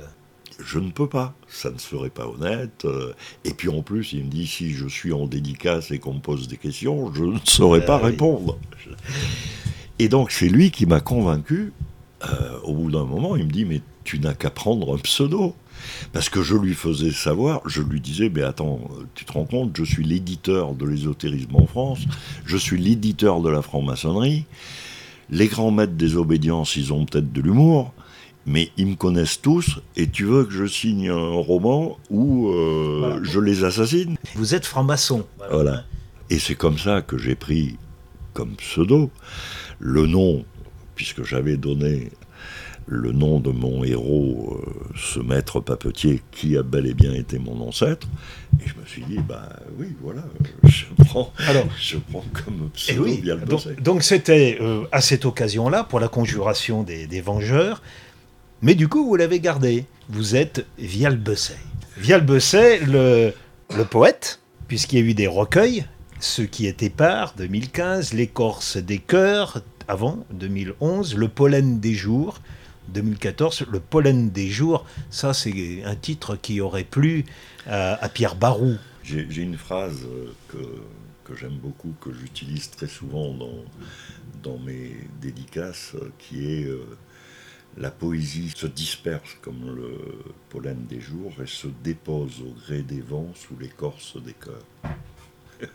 Je 0.65 0.80
ne 0.80 0.91
peux 0.91 1.08
pas, 1.08 1.34
ça 1.47 1.71
ne 1.71 1.78
serait 1.78 2.10
pas 2.10 2.28
honnête. 2.28 2.86
euh, 2.86 3.13
Et 3.45 3.54
puis 3.54 3.69
en 3.69 3.82
plus, 3.82 4.13
il 4.13 4.26
me 4.26 4.30
dit 4.30 4.47
si 4.47 4.71
je 4.74 4.88
suis 4.88 5.13
en 5.13 5.26
dédicace 5.28 5.91
et 5.91 6.00
qu'on 6.00 6.13
me 6.15 6.19
pose 6.19 6.47
des 6.47 6.58
questions, 6.58 7.13
je 7.13 7.24
ne 7.24 7.38
saurais 7.43 7.80
Ah 7.84 7.88
pas 7.88 7.97
oui. 7.97 8.12
répondre. 8.12 8.58
Et 10.00 10.10
donc 10.10 10.32
c'est 10.32 10.50
lui 10.50 10.71
qui 10.71 10.86
m'a 10.86 11.00
convaincu. 11.00 11.74
euh, 12.30 12.60
au 12.63 12.74
bout 12.76 12.91
d'un 12.91 13.04
moment, 13.06 13.36
il 13.36 13.45
me 13.45 13.52
dit 13.52 13.65
mais 13.65 13.82
tu 14.04 14.19
n'as 14.19 14.34
qu'à 14.34 14.50
prendre 14.52 14.93
un 14.95 14.97
pseudo. 15.00 15.56
Parce 16.13 16.30
que 16.30 16.43
je 16.43 16.56
lui 16.56 16.76
faisais 16.76 17.10
savoir, 17.12 17.62
je 17.67 17.82
lui 17.82 18.00
disais, 18.00 18.30
mais 18.32 18.43
attends, 18.43 18.82
tu 19.15 19.26
te 19.26 19.32
rends 19.32 19.45
compte, 19.45 19.76
je 19.76 19.84
suis 19.84 20.04
l'éditeur 20.04 20.76
de 20.76 20.86
l'ésotérisme 20.86 21.56
en 21.56 21.65
France, 21.65 22.02
je 22.45 22.56
suis 22.56 22.78
l'éditeur 22.80 23.41
de 23.41 23.50
la 23.50 23.63
franc-maçonnerie, 23.63 24.45
les 25.32 25.47
grands 25.47 25.71
maîtres 25.71 25.93
des 25.93 26.17
obédiences, 26.17 26.76
ils 26.76 26.93
ont 26.93 27.06
peut-être 27.06 27.34
de 27.34 27.41
l'humour, 27.41 27.93
mais 28.45 28.71
ils 28.77 28.88
me 28.88 28.95
connaissent 28.95 29.41
tous, 29.41 29.80
et 29.95 30.08
tu 30.08 30.25
veux 30.25 30.45
que 30.45 30.51
je 30.51 30.65
signe 30.65 31.10
un 31.10 31.32
roman 31.32 31.97
où 32.10 32.49
euh, 32.49 33.19
je 33.23 33.39
les 33.39 33.63
assassine? 33.63 34.17
Vous 34.36 34.56
êtes 34.56 34.65
franc-maçon. 34.65 35.25
Voilà. 35.51 35.84
Et 36.30 36.39
c'est 36.39 36.56
comme 36.56 36.77
ça 36.77 37.01
que 37.01 37.17
j'ai 37.17 37.36
pris 37.36 37.77
comme 38.34 38.56
pseudo 38.56 39.12
le 39.80 40.08
nom, 40.08 40.45
puisque 40.95 41.23
j'avais 41.23 41.58
donné 41.58 42.12
le 42.88 43.12
nom 43.12 43.39
de 43.39 43.51
mon 43.51 43.84
héros, 43.84 44.60
euh, 44.60 44.95
ce 44.97 45.19
maître 45.19 45.60
papetier, 45.60 46.21
qui 46.32 46.58
a 46.58 46.63
bel 46.63 46.86
et 46.88 46.93
bien 46.93 47.13
été 47.13 47.39
mon 47.39 47.62
ancêtre. 47.62 48.08
Et 48.60 48.67
je 48.67 48.73
me 48.80 48.86
suis 48.86 49.04
dit, 49.04 49.19
bah 49.19 49.49
oui, 49.77 49.95
voilà, 50.01 50.23
je 50.63 50.86
prends, 51.06 51.32
Alors, 51.47 51.67
je 51.80 51.97
prends 51.97 52.25
comme 52.34 52.69
eh 52.69 52.77
pseudo 52.77 53.04
oui, 53.04 53.23
Donc 53.82 54.04
c'était 54.04 54.58
euh, 54.62 54.84
à 54.91 55.01
cette 55.01 55.25
occasion-là, 55.25 55.84
pour 55.84 55.99
la 55.99 56.08
conjuration 56.08 56.84
des, 56.84 57.21
Vengeurs, 57.21 57.82
mais 58.62 58.76
du 58.76 58.88
coup, 58.88 59.06
vous 59.06 59.15
l'avez 59.15 59.39
gardé. 59.39 59.86
Vous 60.10 60.36
êtes 60.36 60.65
Vial 60.78 61.17
Besset. 61.17 61.58
Vial 61.97 62.21
Besset, 62.21 62.80
le, 62.86 63.34
le 63.76 63.86
poète, 63.86 64.39
puisqu'il 64.67 65.00
y 65.00 65.02
a 65.02 65.06
eu 65.06 65.13
des 65.13 65.28
recueils, 65.28 65.86
ce 66.19 66.41
qui 66.41 66.67
est 66.67 66.84
épars, 66.84 67.34
2015, 67.38 68.13
l'écorce 68.13 68.78
des 68.78 69.00
cœurs, 69.00 69.63
avant, 69.88 70.26
2011, 70.32 71.15
le 71.15 71.28
pollen 71.28 71.80
des 71.80 71.93
jours, 71.93 72.39
2014, 72.89 73.65
Le 73.69 73.80
pollen 73.80 74.30
des 74.30 74.50
jours, 74.50 74.86
ça 75.10 75.34
c'est 75.34 75.84
un 75.84 75.95
titre 75.95 76.36
qui 76.36 76.62
aurait 76.62 76.84
plu 76.84 77.26
à, 77.67 78.10
Pierre 78.10 78.36
Barou. 78.36 78.76
J'ai 79.04 79.41
une 79.41 79.58
phrase 79.58 80.06
que, 80.50 80.58
que 81.26 81.36
j'aime 81.36 81.58
beaucoup, 81.58 81.93
que 82.02 82.12
j'utilise 82.13 82.69
très 82.69 82.88
souvent 82.88 83.34
dans, 84.43 84.58
mes 84.60 84.97
dédicaces, 85.21 85.95
qui 86.17 86.45
est 86.45 86.65
euh, 86.65 86.86
La 87.77 87.89
poésie 87.89 88.51
se 88.55 88.67
disperse 88.67 89.38
comme 89.41 89.75
le 89.75 89.97
pollen 90.49 90.86
des 90.89 90.99
jours 90.99 91.31
et 91.41 91.47
se 91.47 91.67
dépose 91.84 92.41
au 92.41 92.53
gré 92.65 92.81
des 92.81 93.01
vents 93.01 93.31
sous 93.36 93.57
l'écorce 93.60 94.17
des 94.21 94.34
cœurs. 94.34 94.91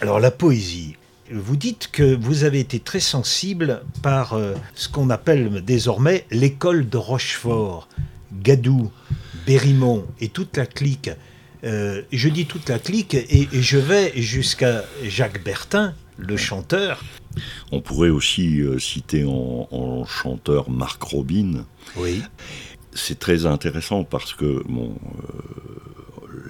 Alors 0.00 0.20
la 0.20 0.30
poésie, 0.30 0.96
vous 1.30 1.56
dites 1.56 1.90
que 1.90 2.14
vous 2.14 2.44
avez 2.44 2.60
été 2.60 2.80
très 2.80 3.00
sensible 3.00 3.82
par 4.02 4.34
euh, 4.34 4.54
ce 4.74 4.88
qu'on 4.88 5.10
appelle 5.10 5.62
désormais 5.64 6.26
l'école 6.30 6.88
de 6.88 6.96
Rochefort, 6.96 7.88
Gadou, 8.32 8.90
Bérimont 9.46 10.06
et 10.20 10.28
toute 10.28 10.56
la 10.56 10.66
clique. 10.66 11.10
Euh, 11.64 12.02
je 12.12 12.28
dis 12.28 12.46
toute 12.46 12.68
la 12.68 12.78
clique 12.78 13.14
et, 13.14 13.48
je 13.52 13.78
vais 13.78 14.12
jusqu'à 14.16 14.84
Jacques 15.04 15.42
Bertin, 15.42 15.94
le 16.18 16.36
chanteur. 16.36 17.02
On 17.72 17.80
pourrait 17.80 18.10
aussi 18.10 18.60
euh, 18.60 18.78
citer 18.78 19.24
en, 19.24 20.04
chanteur 20.04 20.70
Marc 20.70 21.02
Robin. 21.02 21.64
Oui. 21.96 22.22
C'est 22.92 23.18
très 23.18 23.46
intéressant 23.46 24.04
parce 24.04 24.34
que 24.34 24.62
bon, 24.68 24.94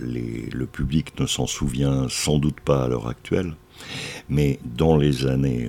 le 0.00 0.66
public 0.66 1.18
ne 1.18 1.26
s'en 1.26 1.46
souvient 1.46 2.06
sans 2.08 2.38
doute 2.38 2.60
pas 2.60 2.84
à 2.84 2.88
l'heure 2.88 3.08
actuelle. 3.08 3.54
Mais 4.28 4.58
dans 4.64 4.96
les 4.96 5.26
années 5.26 5.68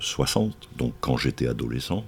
60, 0.00 0.48
euh, 0.48 0.78
donc 0.78 0.92
quand 1.00 1.16
j'étais 1.16 1.46
adolescent, 1.46 2.04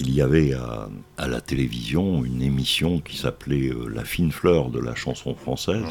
il 0.00 0.14
y 0.14 0.20
avait 0.20 0.52
à, 0.54 1.28
la 1.28 1.40
télévision 1.40 2.24
une 2.24 2.42
émission 2.42 3.00
qui 3.00 3.16
s'appelait 3.16 3.70
euh, 3.70 3.88
La 3.88 4.04
fine 4.04 4.32
fleur 4.32 4.70
de 4.70 4.80
la 4.80 4.94
chanson 4.94 5.34
française, 5.34 5.84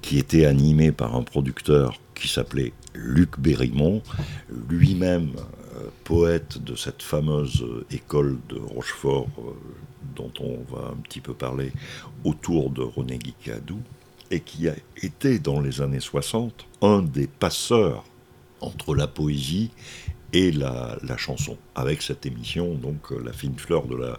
qui 0.00 0.18
était 0.18 0.46
animée 0.46 0.92
par 0.92 1.16
un 1.16 1.22
producteur 1.22 1.98
qui 2.14 2.28
s'appelait 2.28 2.72
Luc 2.94 3.38
Bérimont, 3.38 4.02
lui-même 4.68 5.32
euh, 5.76 5.88
poète 6.04 6.62
de 6.62 6.74
cette 6.74 7.02
fameuse 7.02 7.64
école 7.90 8.38
de 8.48 8.58
Rochefort 8.58 9.28
dont 10.16 10.32
on 10.40 10.58
va 10.74 10.88
un 10.88 10.96
petit 11.02 11.20
peu 11.20 11.34
parler 11.34 11.72
autour 12.24 12.70
de 12.70 12.82
René 12.82 13.18
Guicadou 13.18 13.78
et 14.30 14.40
qui 14.40 14.68
a 14.68 14.74
été 15.02 15.38
dans 15.38 15.60
les 15.60 15.80
années 15.80 16.00
60 16.00 16.66
un 16.82 17.02
des 17.02 17.26
passeurs 17.26 18.04
entre 18.60 18.94
la 18.94 19.06
poésie 19.06 19.70
et 20.32 20.50
la, 20.50 20.98
chanson, 21.18 21.58
avec 21.74 22.00
cette 22.00 22.24
émission, 22.24 22.74
donc 22.74 23.12
euh, 23.12 23.22
la 23.22 23.32
fine 23.32 23.58
fleur 23.58 23.86
de 23.86 23.96
la 23.96 24.18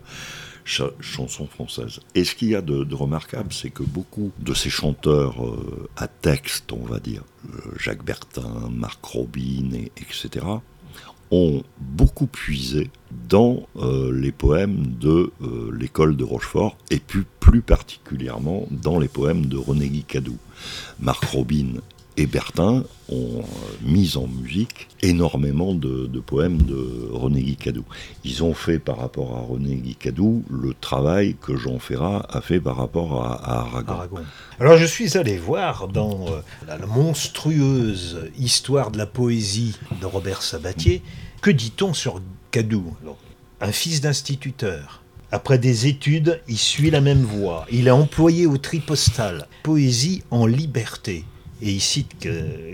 chanson 0.65 1.47
française. 1.47 1.99
Et 2.15 2.23
ce 2.23 2.35
qu'il 2.35 2.49
y 2.49 2.55
a 2.55 2.61
de, 2.61 2.93
remarquable, 2.93 3.51
c'est 3.51 3.69
que 3.69 3.83
beaucoup 3.83 4.31
de 4.39 4.53
ces 4.53 4.69
chanteurs 4.69 5.45
euh, 5.45 5.89
à 5.97 6.07
texte, 6.07 6.71
on 6.71 6.85
va 6.85 6.99
dire, 6.99 7.23
euh, 7.49 7.57
Jacques 7.77 8.03
Bertin, 8.03 8.69
Marc 8.71 9.03
Robin, 9.03 9.71
et, 9.73 9.91
etc., 9.97 10.45
ont 11.31 11.63
beaucoup 11.79 12.27
puisé 12.27 12.91
dans 13.27 13.65
les 13.75 14.31
poèmes 14.31 14.85
de 14.99 15.31
l'école 15.71 16.15
de 16.15 16.23
Rochefort 16.23 16.77
et 16.91 16.99
plus, 16.99 17.25
plus 17.39 17.63
particulièrement 17.63 18.67
dans 18.69 18.99
les 18.99 19.07
poèmes 19.07 19.47
de 19.47 19.57
René 19.57 19.89
Guicadou. 19.89 20.37
Marc 20.99 21.23
Robin 21.23 21.79
et 22.17 22.25
Bertin 22.25 22.83
ont 23.09 23.39
euh, 23.39 23.43
mis 23.81 24.17
en 24.17 24.27
musique 24.27 24.87
énormément 25.01 25.73
de, 25.73 26.07
poèmes 26.25 26.61
de 26.61 27.09
René 27.11 27.41
Guicadou. 27.41 27.83
Ils 28.23 28.43
ont 28.43 28.53
fait 28.53 28.79
par 28.79 28.97
rapport 28.97 29.35
à 29.35 29.41
René 29.41 29.75
Guicadou 29.75 30.43
le 30.49 30.73
travail 30.79 31.35
que 31.41 31.55
Jean 31.55 31.79
Ferrat 31.79 32.25
a 32.29 32.41
fait 32.41 32.59
par 32.59 32.77
rapport 32.77 33.25
à, 33.25 33.61
Aragon. 33.61 34.07
Alors 34.59 34.77
je 34.77 34.85
suis 34.85 35.17
allé 35.17 35.37
voir 35.37 35.87
dans 35.87 36.27
euh, 36.27 36.41
la, 36.67 36.77
monstrueuse 36.85 38.29
histoire 38.37 38.91
de 38.91 38.97
la 38.97 39.05
poésie 39.05 39.77
de 39.99 40.05
Robert 40.05 40.41
Sabatier, 40.41 41.01
que 41.41 41.51
dit-on 41.51 41.93
sur 41.93 42.21
Cadou 42.51 42.95
Un 43.59 43.71
fils 43.71 44.01
d'instituteur. 44.01 45.01
Après 45.31 45.57
des 45.57 45.87
études, 45.87 46.41
il 46.47 46.59
suit 46.59 46.91
la 46.91 47.01
même 47.01 47.23
voie. 47.23 47.65
Il 47.71 47.87
est 47.87 47.91
employé 47.91 48.45
au 48.45 48.57
tripostal. 48.57 49.47
Poésie 49.63 50.21
en 50.29 50.45
liberté 50.45 51.25
et 51.61 51.71
il 51.71 51.81
cite 51.81 52.27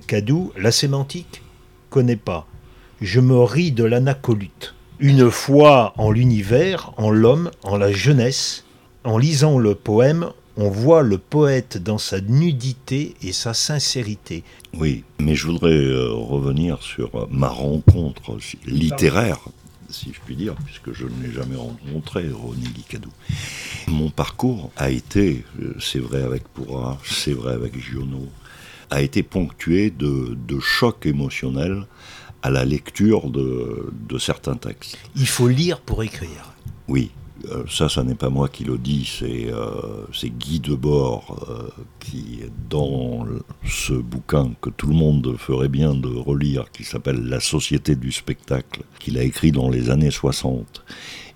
Cadou, 0.08 0.52
la 0.58 0.72
sémantique, 0.72 1.42
connaît 1.89 2.15
pas. 2.15 2.48
Je 3.02 3.20
me 3.20 3.39
ris 3.39 3.72
de 3.72 3.84
l'anacolute. 3.84 4.76
Une 5.00 5.32
fois 5.32 5.94
en 5.98 6.12
l'univers, 6.12 6.92
en 6.98 7.10
l'homme, 7.10 7.52
en 7.63 7.78
la 7.78 7.92
jeunesse, 7.92 8.65
en 9.04 9.18
lisant 9.18 9.58
le 9.58 9.76
poème, 9.76 10.32
on 10.58 10.70
voit 10.70 11.04
le 11.04 11.18
poète 11.18 11.78
dans 11.78 11.98
sa 11.98 12.20
nudité 12.20 13.15
et 13.24 13.32
sa 13.32 13.54
sincérité. 13.54 14.44
Oui, 14.74 15.06
mais 15.18 15.36
je 15.36 15.48
voudrais 15.48 15.72
euh, 15.72 16.12
revenir 16.12 16.82
sur 16.84 17.30
ma 17.32 17.48
rencontre 17.48 18.38
littéraire, 18.65 19.39
si 19.89 20.12
je 20.13 20.20
puis 20.26 20.36
dire, 20.36 20.56
puisque 20.65 20.92
je 20.92 21.06
ne 21.06 21.24
l'ai 21.24 21.32
jamais 21.32 21.56
rencontré, 21.56 22.24
René 22.30 22.68
Guicadou. 22.76 23.10
Mon 23.88 24.10
parcours 24.10 24.70
a 24.76 24.89
été, 24.89 25.46
euh, 25.62 25.74
c'est 25.80 26.00
vrai 26.00 26.24
avec 26.24 26.44
Pourra, 26.50 27.00
c'est 27.06 27.34
vrai 27.34 27.54
avec 27.54 27.80
Giono, 27.80 28.28
a 28.89 29.02
été 29.02 29.23
ponctué 29.23 29.89
de, 29.89 30.60
chocs 30.60 31.06
émotionnels 31.06 31.86
à 32.41 32.49
la 32.49 32.65
lecture 32.65 33.30
de, 33.30 34.17
certains 34.17 34.56
textes. 34.56 34.97
Il 35.15 35.28
faut 35.28 35.47
lire 35.47 35.82
pour 35.82 36.04
écrire. 36.04 36.54
Oui, 36.88 37.12
ça, 37.69 37.89
ça 37.89 38.04
n'est 38.04 38.15
pas 38.15 38.30
moi 38.30 38.49
qui 38.49 38.63
le 38.63 38.78
dis, 38.78 39.10
c'est 39.19 39.52
euh, 39.52 40.06
Guy 40.23 40.60
Debord 40.60 41.47
euh, 41.49 41.69
qui, 41.99 42.39
dans 42.69 43.25
ce 43.65 43.93
bouquin 43.93 44.52
que 44.62 44.69
tout 44.69 44.88
le 44.88 44.95
monde 44.95 45.36
ferait 45.38 45.69
bien 45.69 45.93
de 45.93 46.08
relire, 46.08 46.71
qui 46.71 46.84
s'appelle 46.84 47.23
La 47.25 47.39
Société 47.39 47.95
du 47.95 48.12
spectacle, 48.12 48.82
qu'il 48.99 49.17
a 49.17 49.23
écrit 49.23 49.52
dans 49.52 49.69
les 49.69 49.89
années 49.89 50.12
60, 50.12 50.84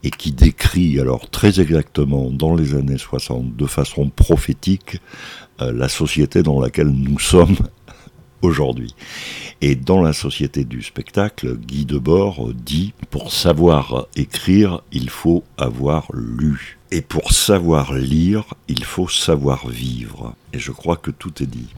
et 0.04 0.10
qui 0.12 0.32
décrit 0.32 1.00
alors 1.00 1.30
très 1.30 1.60
exactement 1.60 2.30
dans 2.30 2.56
les 2.56 2.76
années 2.76 2.98
60, 2.98 3.56
de 3.56 3.66
façon 3.66 4.10
prophétique, 4.10 5.00
euh, 5.62 5.72
la 5.72 5.90
société 5.90 6.44
dans 6.44 6.60
laquelle 6.60 6.90
nous 6.90 7.20
sommes 7.20 7.58
aujourd'hui. 8.44 8.94
Et 9.62 9.76
dans 9.76 10.02
la 10.02 10.14
société 10.14 10.66
du 10.66 10.84
spectacle, 10.84 11.58
Guy 11.58 11.86
Debord 11.86 12.54
dit 12.54 12.94
Pour 13.10 13.32
savoir 13.32 14.08
écrire, 14.16 14.82
il 14.92 15.10
faut 15.10 15.44
avoir 15.58 16.08
lu. 16.14 16.78
Et 16.92 17.02
pour 17.02 17.32
savoir 17.32 17.94
lire, 17.94 18.54
il 18.68 18.84
faut 18.84 19.08
savoir 19.08 19.68
vivre. 19.68 20.36
Et 20.52 20.60
je 20.60 20.72
crois 20.72 20.98
que 20.98 21.12
tout 21.12 21.42
est 21.42 21.48
dit. 21.48 21.70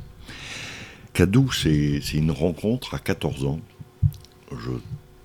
Cadou, 1.14 1.52
c'est 1.52 2.02
une 2.14 2.32
rencontre 2.32 2.96
à 2.96 3.00
14 3.00 3.46
ans. 3.46 3.60
Je 4.52 4.72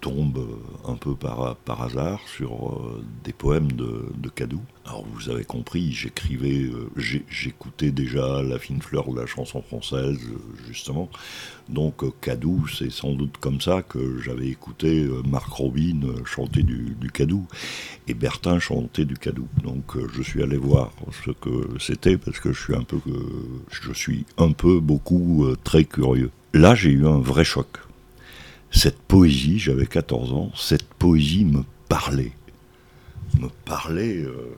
tombe 0.01 0.47
un 0.87 0.95
peu 0.95 1.15
par, 1.15 1.57
hasard 1.83 2.21
sur 2.37 2.73
euh, 2.73 3.05
des 3.25 3.33
poèmes 3.33 3.73
de, 3.73 4.07
de 4.17 4.29
Cadou. 4.29 4.61
Alors 4.91 5.05
vous 5.15 5.31
avez 5.31 5.45
compris, 5.45 5.93
j'écrivais, 5.93 6.65
euh, 6.65 6.91
j'écoutais 7.31 7.93
déjà 7.93 8.43
La 8.43 8.59
fine 8.59 8.83
fleur 8.83 9.13
de 9.13 9.21
la 9.21 9.27
chanson 9.27 9.63
française, 9.63 10.19
justement. 10.67 11.09
Donc 11.69 12.03
Cadou, 12.21 12.67
c'est 12.67 12.91
sans 12.91 13.13
doute 13.13 13.37
comme 13.39 13.61
ça 13.61 13.83
que 13.83 14.19
j'avais 14.21 14.49
écouté 14.49 15.09
Marc 15.25 15.53
Robin 15.53 16.01
chanter 16.25 16.65
du, 16.65 16.97
Cadou 17.15 17.47
et 18.09 18.15
Bertin 18.15 18.59
chanter 18.59 19.05
du 19.05 19.15
Cadou. 19.15 19.47
Donc 19.63 19.97
je 20.13 20.23
suis 20.23 20.43
allé 20.43 20.57
voir 20.57 20.91
ce 21.25 21.31
que 21.31 21.79
c'était 21.79 22.19
parce 22.19 22.41
que 22.41 22.53
je 22.53 22.61
suis 22.61 22.75
un 22.75 22.83
peu, 22.83 22.99
je 23.71 23.93
suis 23.93 24.25
un 24.39 24.51
peu 24.51 24.81
beaucoup 24.81 25.47
très 25.63 25.85
curieux. 25.85 26.33
Là, 26.53 26.75
j'ai 26.75 26.91
eu 26.91 27.07
un 27.07 27.21
vrai 27.21 27.45
choc 27.45 27.79
cette 28.73 28.99
poésie, 28.99 29.59
j'avais 29.59 29.87
14 29.87 30.33
ans, 30.33 30.51
cette 30.57 30.85
poésie 30.95 31.45
me 31.45 31.63
parlait. 31.89 32.33
Me 33.41 33.49
parlait, 33.65 34.19
euh, 34.19 34.55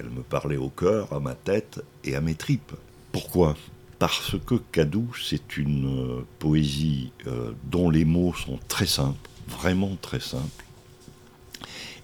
elle 0.00 0.10
me 0.10 0.22
parlait 0.22 0.56
au 0.56 0.70
cœur, 0.70 1.12
à 1.12 1.20
ma 1.20 1.34
tête 1.34 1.82
et 2.04 2.16
à 2.16 2.20
mes 2.20 2.34
tripes. 2.34 2.72
Pourquoi? 3.12 3.56
Parce 3.98 4.36
que 4.46 4.54
Cadou, 4.72 5.12
c'est 5.22 5.58
une 5.58 5.86
euh, 5.86 6.26
poésie 6.38 7.12
euh, 7.26 7.52
dont 7.64 7.90
les 7.90 8.06
mots 8.06 8.32
sont 8.34 8.58
très 8.66 8.86
simples, 8.86 9.28
vraiment 9.46 9.96
très 10.00 10.20
simples. 10.20 10.64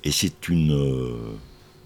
Et 0.05 0.13
c'est 0.13 0.49
une 0.49 1.39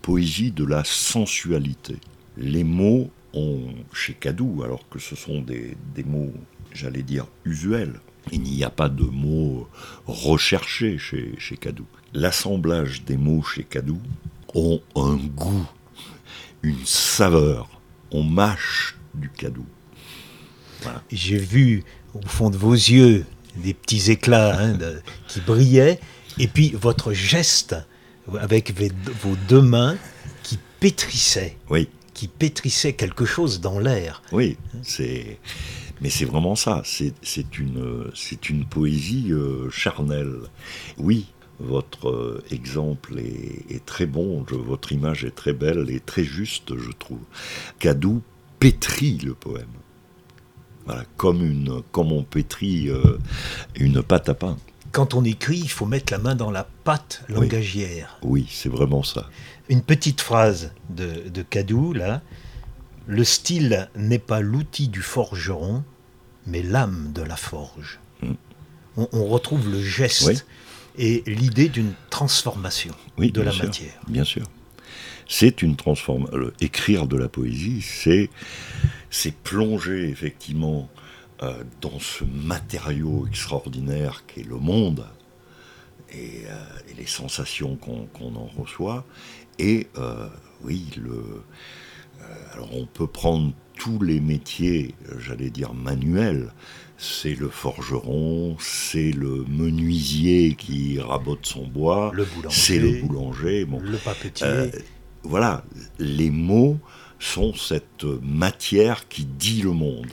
poésie 0.03 0.51
de 0.51 0.65
la 0.65 0.85
sensualité. 0.85 1.97
Les 2.37 2.65
mots 2.65 3.11
ont, 3.33 3.69
chez 3.93 4.15
Cadou, 4.15 4.63
alors 4.65 4.87
que 4.91 4.99
ce 4.99 5.17
sont 5.17 5.41
des, 5.41 5.77
des 5.95 6.05
mots, 6.05 6.33
j'allais 6.73 7.03
dire, 7.03 7.27
usuels, 7.45 8.01
il 8.33 8.43
n'y 8.43 8.65
a 8.65 8.71
pas 8.71 8.89
de 8.89 9.05
mots 9.05 9.69
recherchés 10.07 10.99
chez, 10.99 11.35
chez 11.39 11.57
Cadou. 11.57 11.87
L'assemblage 12.13 13.05
des 13.05 13.17
mots 13.17 13.43
chez 13.43 13.65
Cadou 13.65 14.01
ont 14.55 14.81
un 14.97 15.17
goût, 15.17 15.67
une 16.63 16.85
saveur. 16.85 17.69
On 18.11 18.23
mâche 18.23 18.97
du 19.15 19.29
Cadou. 19.31 19.65
J'ai 21.11 21.39
vu 21.39 21.85
au 22.15 22.27
fond 22.27 22.51
de 22.51 22.57
vos 22.57 22.73
yeux 22.73 23.25
des 23.57 23.75
petits 23.75 24.11
éclats 24.11 24.59
hein, 24.59 24.79
qui 25.29 25.41
brillaient, 25.41 26.01
et 26.39 26.47
puis 26.47 26.71
votre 26.71 27.13
geste 27.13 27.77
avec 28.39 28.73
vos 29.23 29.37
deux 29.49 29.61
mains 29.61 29.97
qui 30.43 30.59
pétrissaient. 30.81 31.57
Oui. 31.69 31.89
Qui 32.15 32.29
pétrissaient 32.29 32.95
quelque 32.95 33.25
chose 33.25 33.61
dans 33.61 33.79
l'air. 33.79 34.23
Oui, 34.33 34.57
c'est 34.83 35.39
mais 36.01 36.09
c'est 36.09 36.25
vraiment 36.25 36.57
ça, 36.57 36.83
c'est 36.85 37.59
une, 37.59 38.11
une 38.49 38.65
poésie 38.65 39.33
euh, 39.33 39.69
charnelle. 39.71 40.35
Oui, 40.97 41.27
votre 41.61 42.09
euh, 42.09 42.45
exemple 42.51 43.19
est, 43.19 43.85
très 43.85 44.07
bon, 44.07 44.45
votre 44.49 44.93
image 44.93 45.25
est 45.25 45.35
très 45.35 45.53
belle 45.53 45.91
et 45.91 46.01
très 46.01 46.25
juste, 46.25 46.77
je 46.77 46.91
trouve. 46.91 47.21
Cadou 47.79 48.23
pétrit 48.59 49.19
le 49.19 49.35
poème. 49.35 49.67
Voilà, 50.87 51.05
comme, 51.17 51.45
une, 51.45 51.83
comme 51.93 52.13
on 52.13 52.23
pétrit 52.23 52.89
euh, 52.89 53.19
une 53.77 54.03
pâte 54.03 54.29
à 54.29 54.35
pain. 54.35 54.57
Quand 54.93 55.15
on 55.15 55.25
écrit, 55.25 55.59
il 55.59 55.71
faut 55.71 55.87
mettre 55.87 56.13
la 56.13 56.19
main 56.19 56.35
dans 56.35 56.51
la 56.51 56.67
pâte 56.85 57.23
langagière. 57.29 58.19
Oui, 58.23 58.49
c'est 58.51 58.69
vraiment 58.69 59.03
ça. 59.03 59.29
Une 59.69 59.83
petite 59.83 60.21
phrase 60.21 60.73
de, 60.89 61.29
de 61.29 61.43
Cadou, 61.43 61.93
là. 61.93 62.23
Le 63.07 63.25
style 63.25 63.89
n'est 63.95 64.19
pas 64.19 64.41
l'outil 64.41 64.89
du 64.89 65.03
forgeron, 65.03 65.85
mais 66.47 66.63
l'âme 66.63 67.13
de 67.15 67.23
la 67.23 67.37
forge. 67.37 68.01
Mm. 68.23 68.33
On, 69.13 69.27
retrouve 69.27 69.71
le 69.71 69.81
geste 69.81 70.45
et 71.01 71.23
l'idée 71.27 71.71
d'une 71.71 71.95
transformation 72.11 72.95
de 73.17 73.41
la 73.41 73.55
matière. 73.55 73.99
Bien 74.07 74.25
sûr. 74.25 74.47
C'est 75.27 75.63
une 75.63 75.75
transformation. 75.75 76.51
Écrire 76.61 77.07
de 77.07 77.17
la 77.17 77.29
poésie, 77.29 77.81
c'est, 77.81 78.29
c'est 79.09 79.35
plonger 79.35 80.11
effectivement 80.11 80.91
euh, 81.43 81.65
dans 81.81 81.99
ce 81.99 82.25
matériau 82.25 83.27
extraordinaire 83.27 84.25
qu'est 84.27 84.47
le 84.47 84.57
monde 84.57 85.07
et, 86.13 86.43
euh, 86.47 86.65
les 86.99 87.07
sensations 87.07 87.77
qu'on, 87.77 88.35
en 88.35 88.51
reçoit. 88.59 89.07
Et 89.59 89.87
euh, 89.97 90.29
oui, 90.65 90.85
le, 91.03 91.45
alors 92.53 92.77
on 92.77 92.85
peut 92.85 93.07
prendre 93.07 93.55
tous 93.81 93.99
les 94.03 94.21
métiers, 94.21 94.95
j'allais 95.19 95.49
dire 95.49 95.73
manuels, 95.73 96.53
c'est 96.99 97.35
le 97.35 97.49
forgeron, 97.49 98.59
c'est 98.61 99.11
le 99.11 99.47
menuisier 99.49 100.55
qui 100.55 101.01
rabote 101.01 101.47
son 101.47 101.67
bois, 101.67 102.13
c'est 102.51 102.79
le 102.79 103.01
boulanger, 103.01 103.65
le 103.65 103.97
papetier. 103.97 104.47
Euh, 104.47 104.69
voilà, 105.23 105.65
les 105.99 106.29
mots 106.29 106.77
sont 107.19 107.55
cette 107.55 108.05
matière 108.23 109.09
qui 109.09 109.25
dit 109.25 109.63
le 109.63 109.73
monde. 109.73 110.11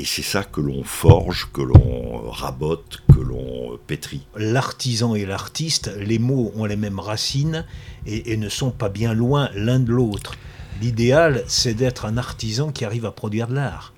Et 0.00 0.04
c'est 0.04 0.22
ça 0.22 0.42
que 0.42 0.60
l'on 0.60 0.82
forge, 0.82 1.48
que 1.52 1.62
l'on 1.62 2.28
rabote, 2.28 3.04
que 3.14 3.20
l'on 3.20 3.78
pétrit. 3.86 4.26
L'artisan 4.36 5.14
et 5.14 5.24
l'artiste, 5.24 5.92
les 5.96 6.18
mots 6.18 6.52
ont 6.56 6.64
les 6.64 6.76
mêmes 6.76 6.98
racines 6.98 7.64
et 8.04 8.36
ne 8.36 8.48
sont 8.48 8.72
pas 8.72 8.88
bien 8.88 9.14
loin 9.14 9.48
l'un 9.54 9.78
de 9.78 9.92
l'autre. 9.92 10.34
L'idéal, 10.80 11.44
c'est 11.46 11.74
d'être 11.74 12.04
un 12.04 12.16
artisan 12.16 12.70
qui 12.70 12.84
arrive 12.84 13.06
à 13.06 13.10
produire 13.10 13.48
de 13.48 13.54
l'art. 13.54 13.92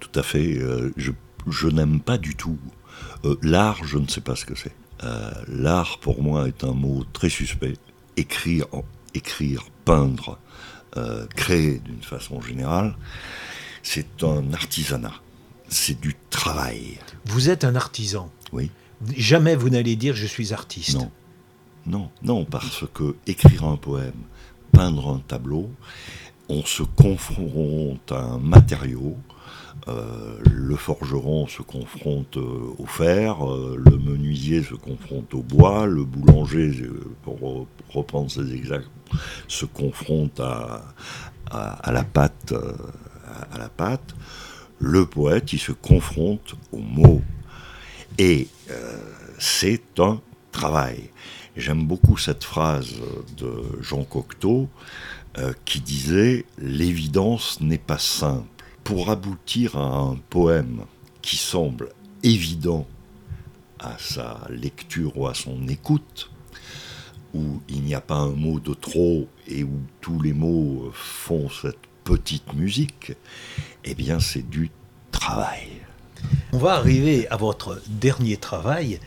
Tout 0.00 0.18
à 0.18 0.22
fait. 0.22 0.58
Euh, 0.58 0.92
je, 0.96 1.68
n'aime 1.68 2.00
pas 2.00 2.18
du 2.18 2.34
tout. 2.34 2.58
Euh, 3.24 3.36
l'art, 3.42 3.84
je 3.84 3.98
ne 3.98 4.06
sais 4.06 4.20
pas 4.20 4.36
ce 4.36 4.44
que 4.44 4.54
c'est. 4.54 4.74
Euh, 5.04 5.30
l'art, 5.48 5.98
pour 5.98 6.22
moi, 6.22 6.48
est 6.48 6.64
un 6.64 6.72
mot 6.72 7.04
très 7.12 7.28
suspect. 7.28 7.74
Écrire, 8.16 8.66
écrire 9.14 9.64
peindre, 9.84 10.38
créer 11.34 11.78
d'une 11.78 12.02
façon 12.02 12.40
générale, 12.42 12.94
c'est 13.82 14.22
un 14.22 14.52
artisanat. 14.52 15.14
C'est 15.68 15.98
du 15.98 16.14
travail. 16.28 16.98
Vous 17.24 17.48
êtes 17.48 17.64
un 17.64 17.74
artisan. 17.74 18.30
Oui. 18.52 18.70
Jamais 19.16 19.56
vous 19.56 19.70
n'allez 19.70 19.96
dire 19.96 20.14
je 20.14 20.26
suis 20.26 20.52
artiste. 20.52 20.96
Non. 20.96 21.10
Non, 21.86 22.10
non, 22.22 22.44
parce 22.44 22.84
que 22.94 23.16
écrire 23.26 23.64
un 23.64 23.76
poème, 23.76 24.12
peindre 24.72 25.14
un 25.14 25.20
tableau, 25.20 25.70
on 26.48 26.64
se 26.64 26.82
confronte 26.82 28.12
à 28.12 28.22
un 28.22 28.38
matériau. 28.38 29.16
Euh, 29.88 30.38
le 30.48 30.76
forgeron 30.76 31.48
se 31.48 31.62
confronte 31.62 32.36
euh, 32.36 32.74
au 32.78 32.86
fer, 32.86 33.44
euh, 33.44 33.76
le 33.76 33.98
menuisier 33.98 34.62
se 34.62 34.74
confronte 34.74 35.34
au 35.34 35.42
bois, 35.42 35.86
le 35.86 36.04
boulanger, 36.04 36.70
pour 37.22 37.66
reprendre 37.88 38.30
ses 38.30 38.52
exemples, 38.54 38.86
se 39.48 39.64
confronte 39.64 40.38
à, 40.38 40.84
à, 41.50 41.90
la 41.90 42.04
pâte, 42.04 42.54
à, 43.52 43.58
la 43.58 43.68
pâte. 43.68 44.14
Le 44.78 45.04
poète, 45.06 45.52
il 45.52 45.58
se 45.58 45.72
confronte 45.72 46.54
aux 46.72 46.78
mots. 46.78 47.22
Et 48.18 48.48
c'est 49.38 49.98
un 49.98 50.20
travail. 50.50 51.10
J'aime 51.56 51.86
beaucoup 51.86 52.16
cette 52.16 52.44
phrase 52.44 52.94
de 53.36 53.52
Jean 53.82 54.04
Cocteau 54.04 54.68
euh, 55.36 55.52
qui 55.66 55.80
disait 55.80 56.46
L'évidence 56.58 57.60
n'est 57.60 57.78
pas 57.78 57.98
simple. 57.98 58.46
Pour 58.84 59.10
aboutir 59.10 59.76
à 59.76 59.98
un 59.98 60.16
poème 60.30 60.84
qui 61.20 61.36
semble 61.36 61.90
évident 62.22 62.86
à 63.78 63.96
sa 63.98 64.40
lecture 64.48 65.16
ou 65.16 65.26
à 65.26 65.34
son 65.34 65.68
écoute, 65.68 66.30
où 67.34 67.60
il 67.68 67.82
n'y 67.82 67.94
a 67.94 68.00
pas 68.00 68.16
un 68.16 68.32
mot 68.32 68.58
de 68.58 68.74
trop 68.74 69.28
et 69.46 69.62
où 69.62 69.80
tous 70.00 70.20
les 70.20 70.32
mots 70.32 70.90
font 70.94 71.48
cette 71.50 71.78
petite 72.02 72.54
musique, 72.54 73.12
eh 73.84 73.94
bien 73.94 74.20
c'est 74.20 74.48
du 74.48 74.70
travail. 75.10 75.68
On 76.52 76.58
va 76.58 76.74
arriver 76.74 77.28
à 77.28 77.36
votre 77.36 77.80
dernier 77.88 78.36
travail 78.36 79.00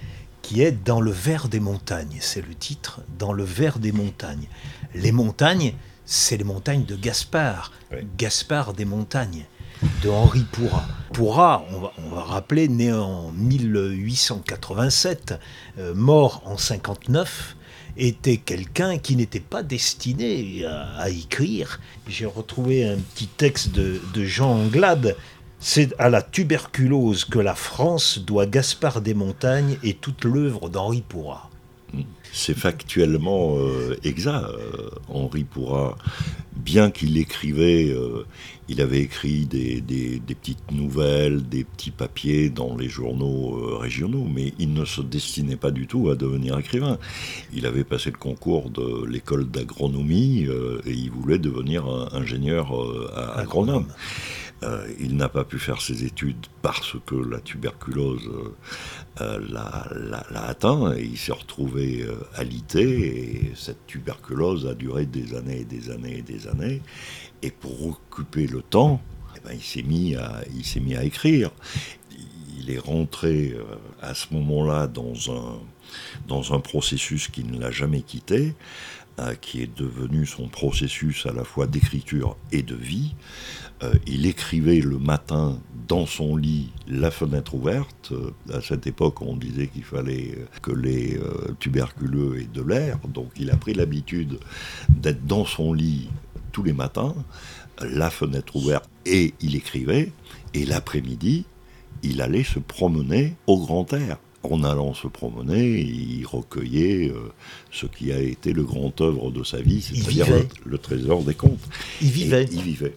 qui 0.46 0.62
est 0.62 0.72
Dans 0.72 1.02
le 1.02 1.10
vert 1.10 1.50
des 1.50 1.60
montagnes. 1.60 2.18
C'est 2.20 2.46
le 2.46 2.54
titre, 2.54 3.02
Dans 3.18 3.34
le 3.34 3.44
vert 3.44 3.80
des 3.80 3.92
montagnes. 3.92 4.48
Les 4.94 5.12
montagnes, 5.12 5.74
c'est 6.06 6.38
les 6.38 6.44
montagnes 6.44 6.86
de 6.86 6.96
Gaspard. 6.96 7.72
Gaspard 8.16 8.74
des 8.74 8.86
montagnes 8.86 9.46
de 10.04 10.10
Henri 10.10 10.46
Pourrat. 10.52 10.86
Pourrat, 11.14 11.66
on 11.74 12.10
va, 12.10 12.22
rappeler, 12.22 12.68
né 12.68 12.94
en 12.94 13.32
1887, 13.32 15.34
euh, 15.80 15.96
mort 15.96 16.44
en 16.46 16.58
59, 16.58 17.56
était 17.98 18.38
quelqu'un 18.38 19.00
qui 19.00 19.16
n'était 19.16 19.40
pas 19.40 19.64
destiné 19.64 20.64
à, 20.66 21.10
écrire. 21.10 21.80
J'ai 22.08 22.26
retrouvé 22.26 22.88
un 22.88 22.98
petit 22.98 23.28
texte 23.28 23.72
de, 23.72 24.00
de 24.14 24.26
Jean 24.26 24.52
Anglade 24.52 25.16
c'est 25.68 25.96
à 25.98 26.10
la 26.10 26.22
tuberculose 26.22 27.26
que 27.26 27.40
la 27.40 27.56
France 27.56 28.20
doit 28.20 28.46
Gaspard 28.46 29.02
des 29.02 29.16
Montagnes 29.16 29.78
et 29.82 29.96
toute 29.96 30.24
l'œuvre 30.24 30.70
d'Henri 30.70 31.02
Pourrat. 31.02 31.50
C'est 32.32 32.56
factuellement 32.56 33.58
euh, 33.58 33.98
exact. 34.04 34.44
Euh, 34.44 34.90
Henri 35.10 35.44
Pourra, 35.44 35.98
bien 36.56 36.92
qu'il 36.92 37.18
écrivait, 37.18 37.90
euh, 37.90 38.28
il 38.70 38.80
avait 38.80 39.00
écrit 39.00 39.48
des, 39.48 39.82
petites 40.28 40.72
nouvelles, 40.72 41.42
des 41.50 41.64
petits 41.64 41.90
papiers 41.90 42.52
dans 42.52 42.78
les 42.78 42.88
journaux 42.88 43.80
régionaux, 43.80 44.28
mais 44.32 44.54
il 44.60 44.72
ne 44.72 44.86
se 44.86 45.02
destinait 45.02 45.56
pas 45.56 45.72
du 45.72 45.88
tout 45.88 46.12
à 46.12 46.16
devenir 46.16 46.60
écrivain. 46.60 47.00
Il 47.54 47.66
avait 47.66 47.84
passé 47.84 48.12
le 48.12 48.18
concours 48.18 48.70
de 48.70 49.04
l'école 49.08 49.50
d'agronomie 49.50 50.46
et 50.86 50.92
il 50.92 51.10
voulait 51.10 51.40
devenir 51.40 51.88
ingénieur 52.14 52.72
agronome. 53.36 53.88
Euh, 54.66 54.88
il 55.00 55.16
n'a 55.16 55.30
pas 55.30 55.44
pu 55.44 55.60
faire 55.60 55.82
ses 55.82 56.04
études 56.06 56.48
parce 56.62 56.96
que 57.06 57.16
la 57.16 57.40
tuberculose 57.40 58.28
euh, 58.28 58.56
euh, 59.22 59.40
l'a 59.50 60.48
atteint 60.48 60.94
et 60.96 61.04
il 61.04 61.18
s'est 61.18 61.34
retrouvé 61.34 62.06
alité 62.36 63.42
et 63.42 63.52
cette 63.56 63.86
tuberculose 63.86 64.66
a 64.66 64.74
duré 64.74 65.06
des 65.06 65.36
années 65.36 65.62
et 65.62 65.66
des 65.66 65.92
années 65.92 66.18
et 66.18 66.22
des 66.22 66.48
années. 66.48 66.82
Et 67.44 67.52
pour 67.52 67.88
occuper 67.88 68.48
le 68.48 68.62
temps, 68.62 69.02
eh 69.36 69.40
ben, 69.46 69.54
il 69.54 69.62
s'est 69.62 69.84
mis, 69.84 70.16
à, 70.16 71.04
écrire. 71.04 71.52
Il 72.58 72.72
est 72.72 72.80
rentré 72.80 73.56
à 74.02 74.16
ce 74.16 74.34
moment-là 74.34 74.88
dans 74.88 76.54
un 76.54 76.60
processus 76.60 77.28
qui 77.28 77.44
ne 77.44 77.60
l'a 77.60 77.72
jamais 77.72 78.02
quitté, 78.02 78.56
qui 79.42 79.62
est 79.62 79.78
devenu 79.78 80.26
son 80.26 80.48
processus 80.48 81.26
à 81.28 81.34
la 81.34 81.44
fois 81.44 81.68
d'écriture 81.68 82.38
et 82.52 82.64
de 82.64 82.76
vie. 82.76 83.14
Euh, 83.84 83.94
il 84.08 84.26
écrivait 84.26 84.80
le 84.80 84.98
matin 84.98 85.60
dans 85.88 86.06
son 86.06 86.38
lit, 86.38 86.70
la 86.88 87.12
fenêtre 87.12 87.56
ouverte. 87.56 88.12
Euh, 88.12 88.32
à 88.54 88.62
cette 88.62 88.88
époque, 88.88 89.22
on 89.22 89.36
disait 89.36 89.68
qu'il 89.68 89.84
fallait 89.84 90.34
euh, 90.38 90.46
que 90.62 90.72
les 90.72 91.20
tuberculeux 91.60 92.40
aient 92.40 92.50
de 92.54 92.62
l'air. 92.62 93.00
Donc 93.08 93.32
il 93.38 93.52
a 93.52 93.58
pris 93.58 93.74
l'habitude 93.74 94.40
d'être 94.90 95.26
dans 95.26 95.46
son 95.46 95.74
lit 95.74 96.10
tous 96.52 96.64
les 96.64 96.74
matins, 96.74 97.14
la 97.82 98.10
fenêtre 98.10 98.56
ouverte, 98.56 98.90
et 99.06 99.34
il 99.42 99.56
écrivait. 99.56 100.12
Et 100.54 100.66
l'après-midi, 100.66 101.44
il 102.02 102.22
allait 102.22 102.46
se 102.46 102.60
promener 102.60 103.36
au 103.46 103.60
grand 103.60 103.92
air 103.94 104.18
en 104.44 104.64
allant 104.64 104.94
se 104.94 105.08
promener, 105.08 105.80
il 105.80 106.24
recueillait 106.24 107.12
ce 107.72 107.88
qui 107.88 108.12
a 108.12 108.20
été 108.20 108.54
le 108.54 108.64
grand 108.64 109.02
œuvre 109.02 109.32
de 109.32 109.44
sa 109.44 109.60
vie, 109.60 109.82
c'est-à-dire 109.82 110.28
le, 110.64 110.78
trésor 110.78 111.24
des 111.24 111.34
contes. 111.34 111.68
Il 112.00 112.12
vivait. 112.12 112.46
il 112.52 112.62
vivait. 112.62 112.94